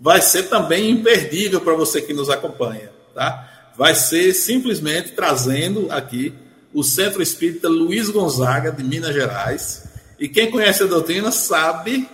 vai 0.01 0.21
ser 0.21 0.45
também 0.45 0.91
imperdível 0.91 1.61
para 1.61 1.75
você 1.75 2.01
que 2.03 2.13
nos 2.13 2.29
acompanha. 2.29 2.91
Tá? 3.15 3.73
Vai 3.77 3.95
ser 3.95 4.33
simplesmente 4.33 5.11
trazendo 5.11 5.87
aqui 5.91 6.35
o 6.75 6.83
Centro 6.83 7.23
Espírita 7.23 7.69
Luiz 7.69 8.09
Gonzaga, 8.09 8.73
de 8.73 8.83
Minas 8.83 9.15
Gerais, 9.15 9.85
e 10.19 10.29
quem 10.29 10.51
conhece 10.51 10.83
a 10.83 10.87
doutrina 10.87 11.31
sabe 11.31 12.09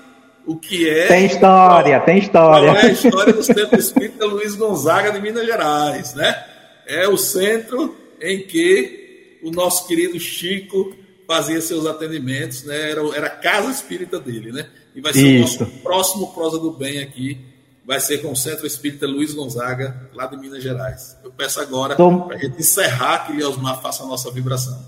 o 0.47 0.57
que 0.57 0.89
é. 0.89 1.07
Tem 1.07 1.27
história, 1.27 1.97
qual, 1.99 2.07
tem 2.07 2.19
história. 2.19 2.73
Qual 2.73 2.77
é 2.77 2.87
a 2.87 2.91
história 2.91 3.33
do 3.33 3.43
Centro 3.43 3.79
Espírita 3.79 4.25
Luiz 4.25 4.55
Gonzaga 4.55 5.13
de 5.13 5.21
Minas 5.21 5.47
Gerais, 5.47 6.15
né? 6.15 6.45
É 6.87 7.07
o 7.07 7.19
centro 7.19 7.95
em 8.21 8.43
que 8.43 9.41
o 9.43 9.51
nosso 9.51 9.87
querido 9.87 10.19
Chico 10.19 10.95
fazia 11.27 11.61
seus 11.61 11.87
atendimentos, 11.87 12.65
né? 12.65 12.91
Era, 12.91 13.01
era 13.17 13.27
a 13.27 13.31
casa 13.31 13.71
espírita 13.71 14.19
dele, 14.19 14.51
né? 14.51 14.67
E 14.95 15.01
vai 15.01 15.13
ser 15.13 15.27
Isso. 15.27 15.63
o 15.63 15.67
nosso 15.67 15.79
próximo 15.83 16.35
Prosa 16.35 16.59
do 16.59 16.73
Bem 16.73 17.01
aqui, 17.01 17.39
vai 17.87 18.01
ser 18.01 18.19
com 18.19 18.33
o 18.33 18.37
Centro 18.37 18.67
Espírita 18.67 19.07
Luiz 19.07 19.35
Gonzaga, 19.35 20.09
lá 20.15 20.27
de 20.27 20.37
Minas 20.37 20.63
Gerais. 20.63 21.17
Eu 21.23 21.31
peço 21.31 21.61
agora 21.61 21.97
Tom... 21.97 22.23
para 22.23 22.37
a 22.37 22.39
gente 22.39 22.59
encerrar 22.59 23.27
que 23.27 23.43
Osmar 23.45 23.81
faça 23.81 24.05
a 24.05 24.07
nossa 24.07 24.31
vibração. 24.31 24.79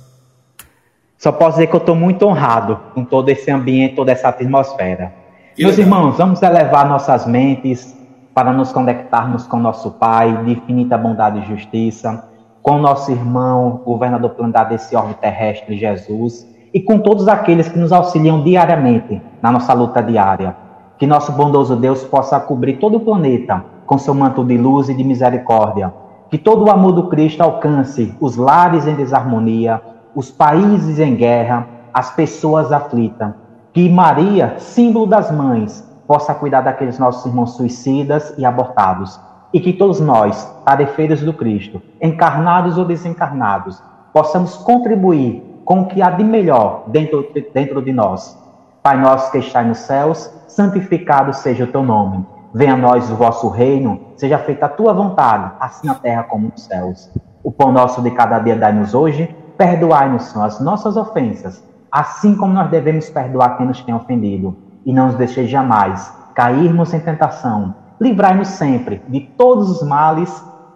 Só 1.19 1.31
posso 1.31 1.57
dizer 1.59 1.67
que 1.67 1.77
eu 1.77 1.81
estou 1.81 1.95
muito 1.95 2.27
honrado 2.27 2.81
com 2.95 3.05
todo 3.05 3.29
esse 3.29 3.51
ambiente, 3.51 3.95
toda 3.95 4.11
essa 4.11 4.29
atmosfera. 4.29 5.13
Que 5.55 5.63
Meus 5.63 5.77
legal. 5.77 5.99
irmãos, 5.99 6.17
vamos 6.17 6.41
elevar 6.41 6.89
nossas 6.89 7.27
mentes 7.27 7.95
para 8.35 8.53
nos 8.53 8.73
conectarmos 8.73 9.47
com 9.47 9.59
nosso 9.59 9.91
Pai 9.93 10.45
de 10.45 10.53
infinita 10.53 10.97
bondade 10.97 11.41
e 11.41 11.47
justiça, 11.47 12.30
com 12.63 12.79
nosso 12.79 13.11
irmão, 13.11 13.81
governador 13.85 14.31
plantar 14.31 14.65
desse 14.65 14.95
orbe 14.95 15.15
terrestre, 15.15 15.77
Jesus, 15.77 16.47
e 16.73 16.81
com 16.81 16.99
todos 16.99 17.27
aqueles 17.27 17.69
que 17.69 17.79
nos 17.79 17.93
auxiliam 17.93 18.43
diariamente 18.43 19.21
na 19.41 19.51
nossa 19.51 19.73
luta 19.73 20.03
diária. 20.03 20.55
Que 20.99 21.07
nosso 21.07 21.33
bondoso 21.33 21.75
Deus 21.77 22.05
possa 22.05 22.39
cobrir 22.39 22.75
todo 22.75 22.99
o 22.99 23.01
planeta 23.01 23.65
com 23.87 23.97
seu 23.97 24.15
manto 24.15 24.45
de 24.45 24.59
luz 24.59 24.89
e 24.89 24.95
de 24.95 25.03
misericórdia. 25.03 25.93
Que 26.31 26.39
todo 26.39 26.67
o 26.67 26.71
amor 26.71 26.93
do 26.93 27.09
Cristo 27.09 27.41
alcance 27.41 28.15
os 28.21 28.37
lares 28.37 28.87
em 28.87 28.95
desarmonia, 28.95 29.81
os 30.15 30.31
países 30.31 30.99
em 30.99 31.17
guerra, 31.17 31.67
as 31.93 32.11
pessoas 32.15 32.71
aflitas. 32.71 33.33
Que 33.73 33.89
Maria, 33.89 34.57
símbolo 34.59 35.07
das 35.07 35.31
mães, 35.31 35.89
possa 36.07 36.35
cuidar 36.35 36.61
daqueles 36.61 36.99
nossos 36.99 37.25
irmãos 37.25 37.57
suicidas 37.57 38.35
e 38.37 38.45
abortados. 38.45 39.19
E 39.53 39.61
que 39.61 39.73
todos 39.73 40.01
nós, 40.01 40.45
tarefeiros 40.65 41.23
do 41.23 41.33
Cristo, 41.33 41.83
encarnados 42.01 42.79
ou 42.79 42.85
desencarnados, 42.85 43.83
possamos 44.13 44.57
contribuir 44.57 45.43
com 45.65 45.83
o 45.83 45.87
que 45.87 46.01
há 46.01 46.11
de 46.11 46.25
melhor 46.25 46.85
dentro, 46.87 47.27
dentro 47.53 47.83
de 47.83 47.93
nós. 47.93 48.39
Pai 48.83 48.97
nosso 48.97 49.31
que 49.31 49.39
está 49.39 49.63
nos 49.63 49.79
céus, 49.79 50.33
santificado 50.49 51.33
seja 51.33 51.65
o 51.65 51.69
teu 51.69 51.83
nome. 51.83 52.25
Venha 52.55 52.75
a 52.75 52.77
nós 52.77 53.11
o 53.11 53.17
vosso 53.17 53.49
reino, 53.49 54.01
seja 54.17 54.39
feita 54.39 54.67
a 54.67 54.69
tua 54.69 54.93
vontade, 54.93 55.53
assim 55.61 55.87
na 55.87 55.95
terra 55.95 56.25
como 56.25 56.49
nos 56.49 56.65
céus. 56.65 57.11
O 57.43 57.53
pão 57.53 57.73
nosso 57.73 58.03
de 58.03 58.11
cada 58.11 58.39
dia 58.39 58.57
dai-nos 58.57 58.95
hoje 58.95 59.35
Perdoai-nos 59.61 60.35
as 60.39 60.59
nossas 60.59 60.97
ofensas, 60.97 61.63
assim 61.93 62.35
como 62.35 62.55
nós 62.55 62.71
devemos 62.71 63.11
perdoar 63.11 63.59
quem 63.59 63.67
nos 63.67 63.83
tem 63.83 63.95
ofendido. 63.95 64.57
E 64.87 64.91
não 64.91 65.09
nos 65.09 65.17
deixeis 65.17 65.51
jamais 65.51 66.11
cairmos 66.35 66.95
em 66.95 67.01
tentação. 67.01 67.75
Livrai-nos 68.01 68.49
sempre 68.49 69.03
de 69.09 69.21
todos 69.21 69.71
os 69.71 69.83
males, 69.87 70.31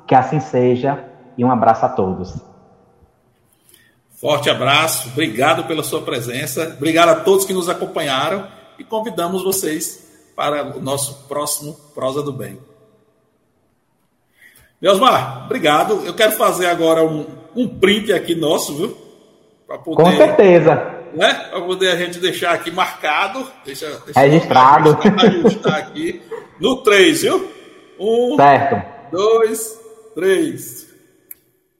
que 0.06 0.14
assim 0.14 0.40
seja. 0.40 1.04
E 1.36 1.44
um 1.44 1.50
abraço 1.50 1.84
a 1.86 1.88
todos. 1.88 2.34
Forte 4.20 4.48
abraço, 4.48 5.08
obrigado 5.08 5.64
pela 5.64 5.82
sua 5.82 6.00
presença, 6.02 6.74
obrigado 6.76 7.08
a 7.08 7.16
todos 7.16 7.44
que 7.44 7.52
nos 7.52 7.68
acompanharam 7.68 8.46
e 8.78 8.84
convidamos 8.84 9.42
vocês 9.42 10.32
para 10.36 10.76
o 10.76 10.80
nosso 10.80 11.26
próximo 11.28 11.74
Prosa 11.94 12.22
do 12.22 12.32
Bem. 12.32 12.58
Deusmar, 14.80 15.44
obrigado. 15.46 16.04
Eu 16.04 16.14
quero 16.14 16.32
fazer 16.32 16.66
agora 16.66 17.02
um, 17.02 17.26
um 17.56 17.66
print 17.66 18.12
aqui 18.12 18.34
nosso, 18.34 18.76
viu? 18.76 18.96
Poder, 19.82 20.02
Com 20.02 20.12
certeza. 20.12 20.93
Né? 21.14 21.32
Para 21.34 21.60
poder 21.60 21.92
a 21.92 21.96
gente 21.96 22.18
deixar 22.18 22.52
aqui 22.52 22.70
marcado. 22.70 23.46
Deixa, 23.64 23.88
deixa 24.04 24.20
Registrado. 24.20 24.98
Ajustar 25.22 25.78
aqui. 25.78 26.20
No 26.60 26.82
3, 26.82 27.22
viu? 27.22 27.52
Um, 27.98 28.36
certo. 28.36 29.10
dois, 29.10 29.78
três. 30.14 30.92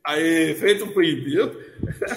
Aí, 0.04 0.54
feito 0.54 0.84
o 0.84 0.92
print, 0.92 1.24
viu? 1.24 1.64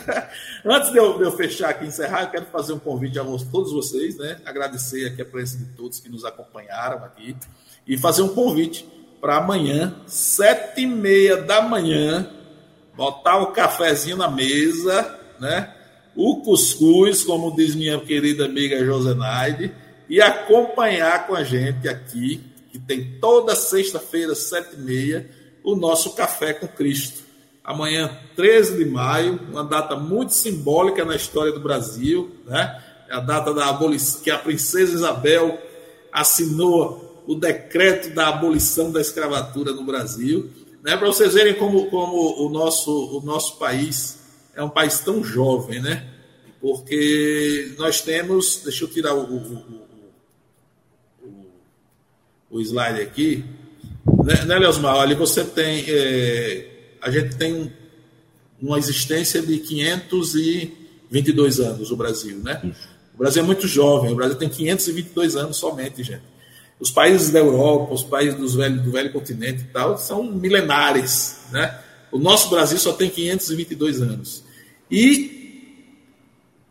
Antes 0.66 0.92
de 0.92 0.98
eu, 0.98 1.18
de 1.18 1.24
eu, 1.24 1.32
fechar 1.32 1.70
aqui 1.70 1.86
e 1.86 1.88
encerrar, 1.88 2.24
eu 2.24 2.30
quero 2.30 2.46
fazer 2.48 2.74
um 2.74 2.80
convite 2.80 3.18
a 3.18 3.24
todos 3.24 3.72
vocês, 3.72 4.18
né? 4.18 4.38
Agradecer 4.46 5.08
aqui 5.08 5.22
a 5.22 5.26
presença 5.26 5.64
de 5.64 5.72
todos 5.72 6.00
que 6.00 6.10
nos 6.10 6.26
acompanharam 6.26 7.04
aqui 7.06 7.36
e 7.88 7.98
fazer 7.98 8.22
um 8.22 8.30
convite 8.30 8.86
para 9.22 9.38
amanhã, 9.38 9.96
sete 10.06 10.82
e 10.82 10.86
meia 10.86 11.38
da 11.38 11.62
manhã, 11.62 12.30
botar 12.94 13.38
o 13.38 13.48
cafezinho 13.48 14.18
na 14.18 14.30
mesa, 14.30 15.20
né? 15.40 15.74
O 16.18 16.42
cuscuz, 16.42 17.24
como 17.24 17.56
diz 17.56 17.76
minha 17.76 18.00
querida 18.00 18.46
amiga 18.46 18.84
Josenaide, 18.84 19.72
e 20.10 20.20
acompanhar 20.20 21.28
com 21.28 21.36
a 21.36 21.44
gente 21.44 21.88
aqui, 21.88 22.42
que 22.72 22.80
tem 22.80 23.20
toda 23.22 23.56
sexta-feira, 23.56 24.34
sete 24.34 24.76
e 24.76 24.80
meia, 24.80 25.30
o 25.64 25.76
nosso 25.76 26.16
Café 26.16 26.54
com 26.54 26.68
Cristo. 26.68 27.22
Amanhã, 27.64 28.18
13 28.36 28.78
de 28.78 28.86
maio, 28.86 29.40
uma 29.52 29.64
data 29.64 29.96
muito 29.96 30.34
simbólica 30.34 31.06
na 31.06 31.16
história 31.16 31.52
do 31.52 31.60
Brasil, 31.60 32.32
né? 32.48 32.82
É 33.08 33.14
a 33.14 33.20
data 33.20 33.54
da 33.54 33.70
abolição, 33.70 34.22
que 34.22 34.32
a 34.32 34.40
princesa 34.40 34.94
Isabel 34.94 35.60
assinou 36.12 37.24
o 37.28 37.36
decreto 37.36 38.16
da 38.16 38.30
abolição 38.30 38.92
da 38.92 39.00
escravatura 39.00 39.72
no 39.72 39.84
Brasil. 39.84 40.50
Né? 40.84 40.98
Para 40.98 41.08
vocês 41.08 41.34
verem 41.34 41.54
como, 41.54 41.86
como 41.90 42.46
o, 42.46 42.50
nosso, 42.50 43.18
o 43.18 43.22
nosso 43.22 43.58
país 43.58 44.18
é 44.58 44.64
um 44.64 44.70
país 44.70 45.00
tão 45.00 45.24
jovem, 45.24 45.80
né? 45.80 46.06
Porque 46.60 47.76
nós 47.78 48.02
temos. 48.02 48.62
Deixa 48.64 48.84
eu 48.84 48.90
tirar 48.90 49.14
o, 49.14 49.22
o, 49.22 49.86
o, 51.22 51.46
o 52.50 52.60
slide 52.60 53.00
aqui. 53.00 53.46
Né, 54.26 54.46
né 54.46 54.58
Leosmar? 54.58 54.96
Olha, 54.96 55.16
você 55.16 55.46
tem. 55.46 55.86
É, 55.88 56.68
a 57.00 57.12
gente 57.12 57.38
tem 57.38 57.72
uma 58.60 58.80
existência 58.80 59.44
de 59.44 59.60
522 59.60 61.60
anos, 61.60 61.92
o 61.92 61.96
Brasil, 61.96 62.40
né? 62.40 62.60
O 63.14 63.18
Brasil 63.20 63.44
é 63.44 63.46
muito 63.46 63.68
jovem, 63.68 64.12
o 64.12 64.16
Brasil 64.16 64.36
tem 64.36 64.50
522 64.50 65.36
anos 65.36 65.58
somente, 65.58 66.04
gente. 66.04 66.24
Os 66.80 66.90
países 66.90 67.30
da 67.30 67.40
Europa, 67.40 67.94
os 67.94 68.04
países 68.04 68.36
dos 68.36 68.56
velho, 68.56 68.82
do 68.82 68.92
velho 68.92 69.12
continente 69.12 69.62
e 69.62 69.68
tal, 69.68 69.98
são 69.98 70.24
milenares. 70.24 71.42
Né? 71.52 71.80
O 72.12 72.20
nosso 72.20 72.50
Brasil 72.50 72.78
só 72.78 72.94
tem 72.94 73.10
522 73.10 74.02
anos. 74.02 74.47
E 74.90 75.84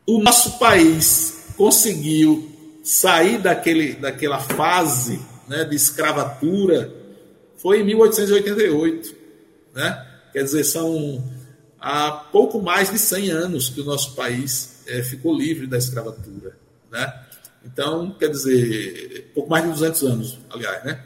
o 0.06 0.20
nosso 0.20 0.58
país 0.58 1.46
conseguiu 1.56 2.50
sair 2.82 3.38
daquele, 3.38 3.94
daquela 3.94 4.38
fase 4.38 5.20
né, 5.48 5.64
de 5.64 5.74
escravatura 5.74 6.92
foi 7.56 7.80
em 7.80 7.84
1888. 7.84 9.14
Né? 9.74 10.06
Quer 10.32 10.44
dizer, 10.44 10.64
são 10.64 11.24
há 11.80 12.10
pouco 12.10 12.60
mais 12.62 12.90
de 12.90 12.98
100 12.98 13.30
anos 13.30 13.68
que 13.68 13.80
o 13.80 13.84
nosso 13.84 14.14
país 14.14 14.82
é, 14.86 15.02
ficou 15.02 15.36
livre 15.36 15.66
da 15.66 15.76
escravatura. 15.76 16.56
Né? 16.90 17.12
Então, 17.64 18.14
quer 18.18 18.28
dizer, 18.28 19.30
pouco 19.34 19.50
mais 19.50 19.64
de 19.64 19.70
200 19.70 20.02
anos, 20.04 20.38
aliás, 20.50 20.84
né? 20.84 21.02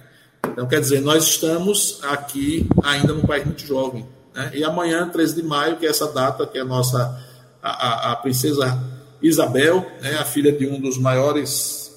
Então, 0.46 0.66
quer 0.66 0.80
dizer, 0.80 1.00
nós 1.00 1.24
estamos 1.24 2.00
aqui 2.02 2.66
ainda 2.82 3.14
num 3.14 3.22
país 3.22 3.44
muito 3.44 3.66
jovem. 3.66 4.06
Né? 4.34 4.52
E 4.54 4.64
amanhã, 4.64 5.08
13 5.08 5.36
de 5.36 5.42
maio, 5.42 5.76
que 5.76 5.86
é 5.86 5.88
essa 5.88 6.10
data, 6.12 6.46
que 6.46 6.58
é 6.58 6.60
a 6.60 6.64
nossa, 6.64 7.18
a, 7.62 8.12
a, 8.12 8.16
princesa 8.16 8.78
Isabel, 9.22 9.86
né? 10.00 10.16
a 10.18 10.24
filha 10.24 10.52
de 10.52 10.66
um 10.66 10.80
dos 10.80 10.98
maiores 10.98 11.90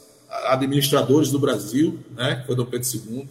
administradores 0.47 1.29
do 1.29 1.39
Brasil, 1.39 1.99
né? 2.15 2.37
que 2.37 2.47
foi 2.47 2.55
Dom 2.55 2.65
Pedro 2.65 2.87
II, 2.93 3.29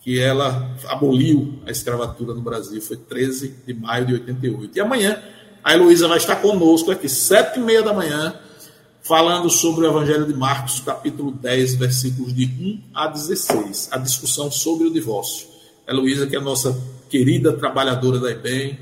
que 0.00 0.20
ela 0.20 0.70
aboliu 0.86 1.60
a 1.66 1.70
escravatura 1.70 2.34
no 2.34 2.42
Brasil, 2.42 2.80
foi 2.82 2.96
13 2.96 3.62
de 3.66 3.72
maio 3.72 4.06
de 4.06 4.12
88. 4.12 4.76
E 4.76 4.80
amanhã, 4.80 5.22
a 5.62 5.72
Heloísa 5.72 6.06
vai 6.06 6.18
estar 6.18 6.36
conosco 6.36 6.90
aqui, 6.90 7.08
sete 7.08 7.58
e 7.58 7.62
meia 7.62 7.82
da 7.82 7.94
manhã, 7.94 8.38
falando 9.02 9.48
sobre 9.48 9.86
o 9.86 9.88
Evangelho 9.88 10.26
de 10.26 10.34
Marcos, 10.34 10.80
capítulo 10.80 11.30
10, 11.32 11.76
versículos 11.76 12.34
de 12.34 12.44
1 12.44 12.82
a 12.94 13.06
16, 13.08 13.88
a 13.92 13.98
discussão 13.98 14.50
sobre 14.50 14.86
o 14.86 14.92
divórcio. 14.92 15.46
Heloísa, 15.88 16.26
que 16.26 16.36
é 16.36 16.38
a 16.38 16.42
nossa 16.42 16.78
querida 17.08 17.52
trabalhadora 17.52 18.18
da 18.18 18.30
IBEM, 18.30 18.78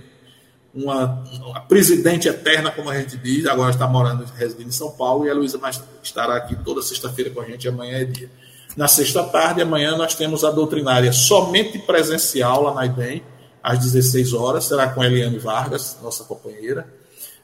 uma, 0.74 1.22
uma, 1.44 1.60
presidente 1.60 2.28
eterna, 2.28 2.70
como 2.70 2.88
a 2.88 2.98
gente 2.98 3.16
diz, 3.18 3.46
agora 3.46 3.70
está 3.70 3.86
morando, 3.86 4.24
residindo 4.36 4.70
em 4.70 4.72
São 4.72 4.90
Paulo, 4.90 5.26
e 5.26 5.28
a 5.28 5.32
Heloísa 5.32 5.60
estará 6.02 6.36
aqui 6.36 6.56
toda 6.56 6.80
sexta-feira 6.80 7.30
com 7.30 7.40
a 7.40 7.44
gente, 7.44 7.68
amanhã 7.68 7.98
é 7.98 8.04
dia. 8.04 8.30
Na 8.74 8.88
sexta 8.88 9.22
tarde, 9.24 9.60
amanhã, 9.60 9.96
nós 9.96 10.14
temos 10.14 10.44
a 10.44 10.50
doutrinária 10.50 11.12
somente 11.12 11.78
presencial 11.78 12.62
lá 12.62 12.74
na 12.74 12.86
IBEM, 12.86 13.22
às 13.62 13.78
16 13.78 14.32
horas, 14.32 14.64
será 14.64 14.88
com 14.88 15.02
a 15.02 15.06
Eliane 15.06 15.38
Vargas, 15.38 15.98
nossa 16.02 16.24
companheira. 16.24 16.86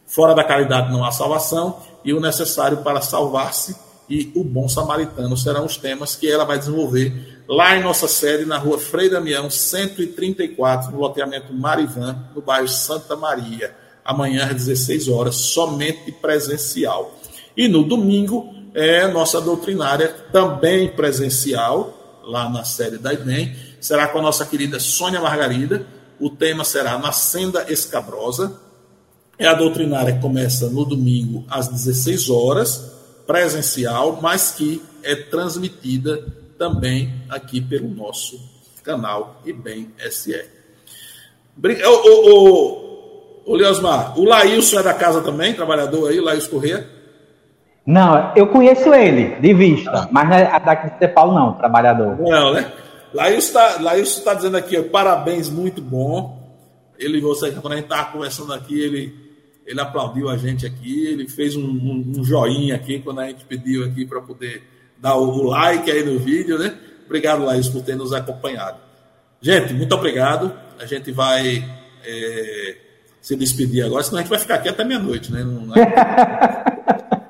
Fora 0.06 0.34
da 0.34 0.42
caridade 0.42 0.90
não 0.90 1.04
há 1.04 1.12
salvação 1.12 1.80
e 2.02 2.14
o 2.14 2.20
necessário 2.20 2.78
para 2.78 3.02
salvar-se 3.02 3.76
e 4.08 4.32
o 4.34 4.42
bom 4.42 4.68
samaritano 4.68 5.36
serão 5.36 5.66
os 5.66 5.76
temas 5.76 6.16
que 6.16 6.30
ela 6.30 6.44
vai 6.44 6.58
desenvolver 6.58 7.37
lá 7.48 7.74
em 7.74 7.82
nossa 7.82 8.06
sede, 8.06 8.44
na 8.44 8.58
rua 8.58 8.78
Frei 8.78 9.08
Damião, 9.08 9.48
134, 9.48 10.92
no 10.92 10.98
loteamento 10.98 11.52
Marivan, 11.54 12.16
no 12.34 12.42
bairro 12.42 12.68
Santa 12.68 13.16
Maria. 13.16 13.74
Amanhã 14.04 14.44
às 14.44 14.66
16 14.66 15.08
horas, 15.08 15.36
somente 15.36 16.12
presencial. 16.12 17.18
E 17.56 17.66
no 17.66 17.82
domingo 17.82 18.54
é 18.74 19.08
nossa 19.08 19.40
doutrinária 19.40 20.08
também 20.30 20.88
presencial, 20.88 22.20
lá 22.22 22.50
na 22.50 22.64
sede 22.64 22.98
da 22.98 23.14
IBEM. 23.14 23.56
Será 23.80 24.08
com 24.08 24.18
a 24.18 24.22
nossa 24.22 24.44
querida 24.44 24.78
Sônia 24.78 25.20
Margarida. 25.20 25.86
O 26.20 26.28
tema 26.28 26.64
será 26.64 26.98
Na 26.98 27.12
Senda 27.12 27.66
Escabrosa 27.72 28.60
É 29.38 29.46
a 29.46 29.54
doutrinária 29.54 30.14
que 30.14 30.20
começa 30.20 30.68
no 30.68 30.84
domingo 30.84 31.44
às 31.48 31.68
16 31.68 32.28
horas, 32.28 32.92
presencial, 33.24 34.18
mas 34.20 34.50
que 34.50 34.82
é 35.02 35.14
transmitida 35.14 36.26
também 36.58 37.14
aqui 37.30 37.60
pelo 37.60 37.88
nosso 37.88 38.38
canal 38.82 39.40
IBEM 39.46 39.90
SE. 40.10 40.34
Ô, 41.86 41.88
ô, 41.88 42.30
ô, 42.30 43.42
ô 43.46 43.54
Leosmar, 43.54 44.18
o 44.18 44.24
Laílson 44.24 44.80
é 44.80 44.82
da 44.82 44.94
casa 44.94 45.22
também, 45.22 45.54
trabalhador 45.54 46.10
aí, 46.10 46.18
o 46.18 46.24
Laílson 46.24 46.50
Corrêa? 46.50 46.88
Não, 47.86 48.32
eu 48.36 48.48
conheço 48.48 48.92
ele, 48.92 49.36
de 49.40 49.54
vista, 49.54 49.90
ah. 49.90 50.08
mas 50.10 50.28
não 50.28 50.36
é 50.36 50.60
daqui 50.60 50.90
de 50.90 50.98
São 50.98 51.14
Paulo 51.14 51.34
não, 51.34 51.52
trabalhador. 51.54 52.18
Não, 52.18 52.52
né? 52.52 52.70
Laílson 53.14 53.58
está 53.78 53.96
está 53.98 54.34
dizendo 54.34 54.56
aqui, 54.56 54.76
ó, 54.76 54.82
parabéns, 54.82 55.48
muito 55.48 55.80
bom. 55.80 56.36
Ele, 56.98 57.20
você, 57.20 57.52
quando 57.52 57.72
a 57.72 57.76
gente 57.76 57.84
estava 57.84 58.10
conversando 58.10 58.52
aqui, 58.52 58.78
ele, 58.78 59.14
ele 59.64 59.80
aplaudiu 59.80 60.28
a 60.28 60.36
gente 60.36 60.66
aqui, 60.66 61.06
ele 61.06 61.28
fez 61.28 61.56
um, 61.56 61.62
um, 61.62 62.12
um 62.18 62.24
joinha 62.24 62.74
aqui 62.74 62.98
quando 62.98 63.20
a 63.20 63.28
gente 63.28 63.44
pediu 63.44 63.84
aqui 63.84 64.04
para 64.04 64.20
poder 64.20 64.62
dar 65.00 65.16
o, 65.16 65.42
like 65.44 65.90
aí 65.90 66.04
no 66.04 66.18
vídeo, 66.18 66.58
né? 66.58 66.74
Obrigado, 67.06 67.44
Laís, 67.44 67.68
por 67.68 67.82
ter 67.82 67.96
nos 67.96 68.12
acompanhado. 68.12 68.78
Gente, 69.40 69.72
muito 69.72 69.94
obrigado. 69.94 70.52
A 70.78 70.86
gente 70.86 71.10
vai 71.12 71.64
é, 72.04 72.76
se 73.20 73.36
despedir 73.36 73.84
agora, 73.84 74.02
senão 74.02 74.18
a 74.18 74.22
gente 74.22 74.30
vai 74.30 74.38
ficar 74.38 74.56
aqui 74.56 74.68
até 74.68 74.84
meia-noite, 74.84 75.32
né? 75.32 75.42
Não, 75.42 75.74
é? 75.74 75.82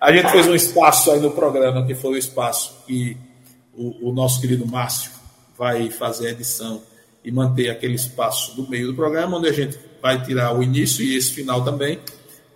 a 0.00 0.12
gente 0.12 0.30
fez 0.30 0.46
um 0.46 0.54
espaço 0.54 1.10
aí 1.10 1.20
no 1.20 1.32
programa, 1.32 1.84
que 1.86 1.94
foi 1.94 2.12
o 2.12 2.16
espaço 2.16 2.84
que 2.86 3.16
o, 3.74 4.10
o 4.10 4.12
nosso 4.12 4.40
querido 4.40 4.66
Márcio 4.66 5.10
vai 5.58 5.90
fazer 5.90 6.28
a 6.28 6.30
edição 6.30 6.82
e 7.24 7.30
manter 7.30 7.68
aquele 7.68 7.94
espaço 7.94 8.56
do 8.56 8.68
meio 8.68 8.88
do 8.88 8.94
programa, 8.94 9.36
onde 9.36 9.48
a 9.48 9.52
gente 9.52 9.78
vai 10.00 10.22
tirar 10.22 10.56
o 10.56 10.62
início 10.62 11.04
e 11.04 11.16
esse 11.16 11.32
final 11.32 11.62
também, 11.62 12.00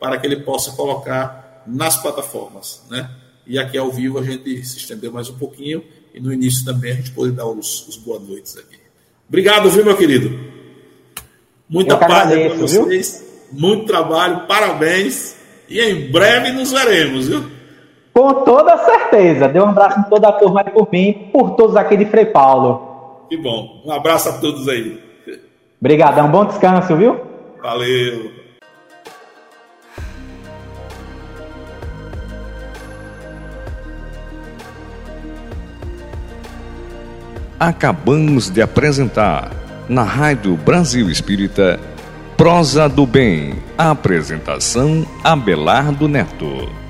para 0.00 0.18
que 0.18 0.26
ele 0.26 0.36
possa 0.36 0.72
colocar 0.72 1.62
nas 1.66 2.00
plataformas, 2.00 2.82
né? 2.88 3.10
E 3.46 3.58
aqui 3.58 3.76
ao 3.76 3.90
vivo 3.90 4.18
a 4.18 4.22
gente 4.22 4.64
se 4.64 4.78
estendeu 4.78 5.12
mais 5.12 5.28
um 5.28 5.36
pouquinho 5.36 5.82
e 6.14 6.20
no 6.20 6.32
início 6.32 6.64
também 6.64 6.92
a 6.92 6.94
gente 6.94 7.10
pode 7.10 7.32
dar 7.32 7.46
os, 7.46 7.88
os 7.88 7.96
boas 7.96 8.22
noites 8.22 8.56
aqui. 8.56 8.78
Obrigado, 9.28 9.68
viu, 9.70 9.84
meu 9.84 9.96
querido? 9.96 10.38
Muita 11.68 11.96
paz 11.96 12.30
para 12.30 12.54
vocês, 12.54 13.24
viu? 13.50 13.60
muito 13.60 13.86
trabalho, 13.86 14.46
parabéns 14.46 15.36
e 15.68 15.80
em 15.80 16.10
breve 16.10 16.52
nos 16.52 16.72
veremos, 16.72 17.28
viu? 17.28 17.44
Com 18.12 18.44
toda 18.44 18.78
certeza. 18.78 19.48
Dê 19.48 19.58
um 19.58 19.68
abraço 19.68 19.98
em 20.00 20.04
toda 20.04 20.28
a 20.28 20.32
turma 20.32 20.62
aí 20.64 20.70
por 20.70 20.88
mim, 20.92 21.30
por 21.32 21.56
todos 21.56 21.74
aqui 21.74 21.96
de 21.96 22.04
Frei 22.06 22.26
Paulo. 22.26 23.26
Que 23.28 23.36
bom. 23.36 23.82
Um 23.84 23.90
abraço 23.90 24.28
a 24.28 24.34
todos 24.34 24.68
aí. 24.68 25.02
Obrigadão. 25.80 26.30
Bom 26.30 26.44
descanso, 26.44 26.96
viu? 26.96 27.20
Valeu. 27.60 28.43
Acabamos 37.58 38.50
de 38.50 38.60
apresentar 38.60 39.50
na 39.88 40.02
Rádio 40.02 40.56
Brasil 40.56 41.08
Espírita 41.08 41.78
Prosa 42.36 42.88
do 42.88 43.06
Bem. 43.06 43.54
Apresentação 43.78 45.06
Abelardo 45.22 46.08
Neto. 46.08 46.83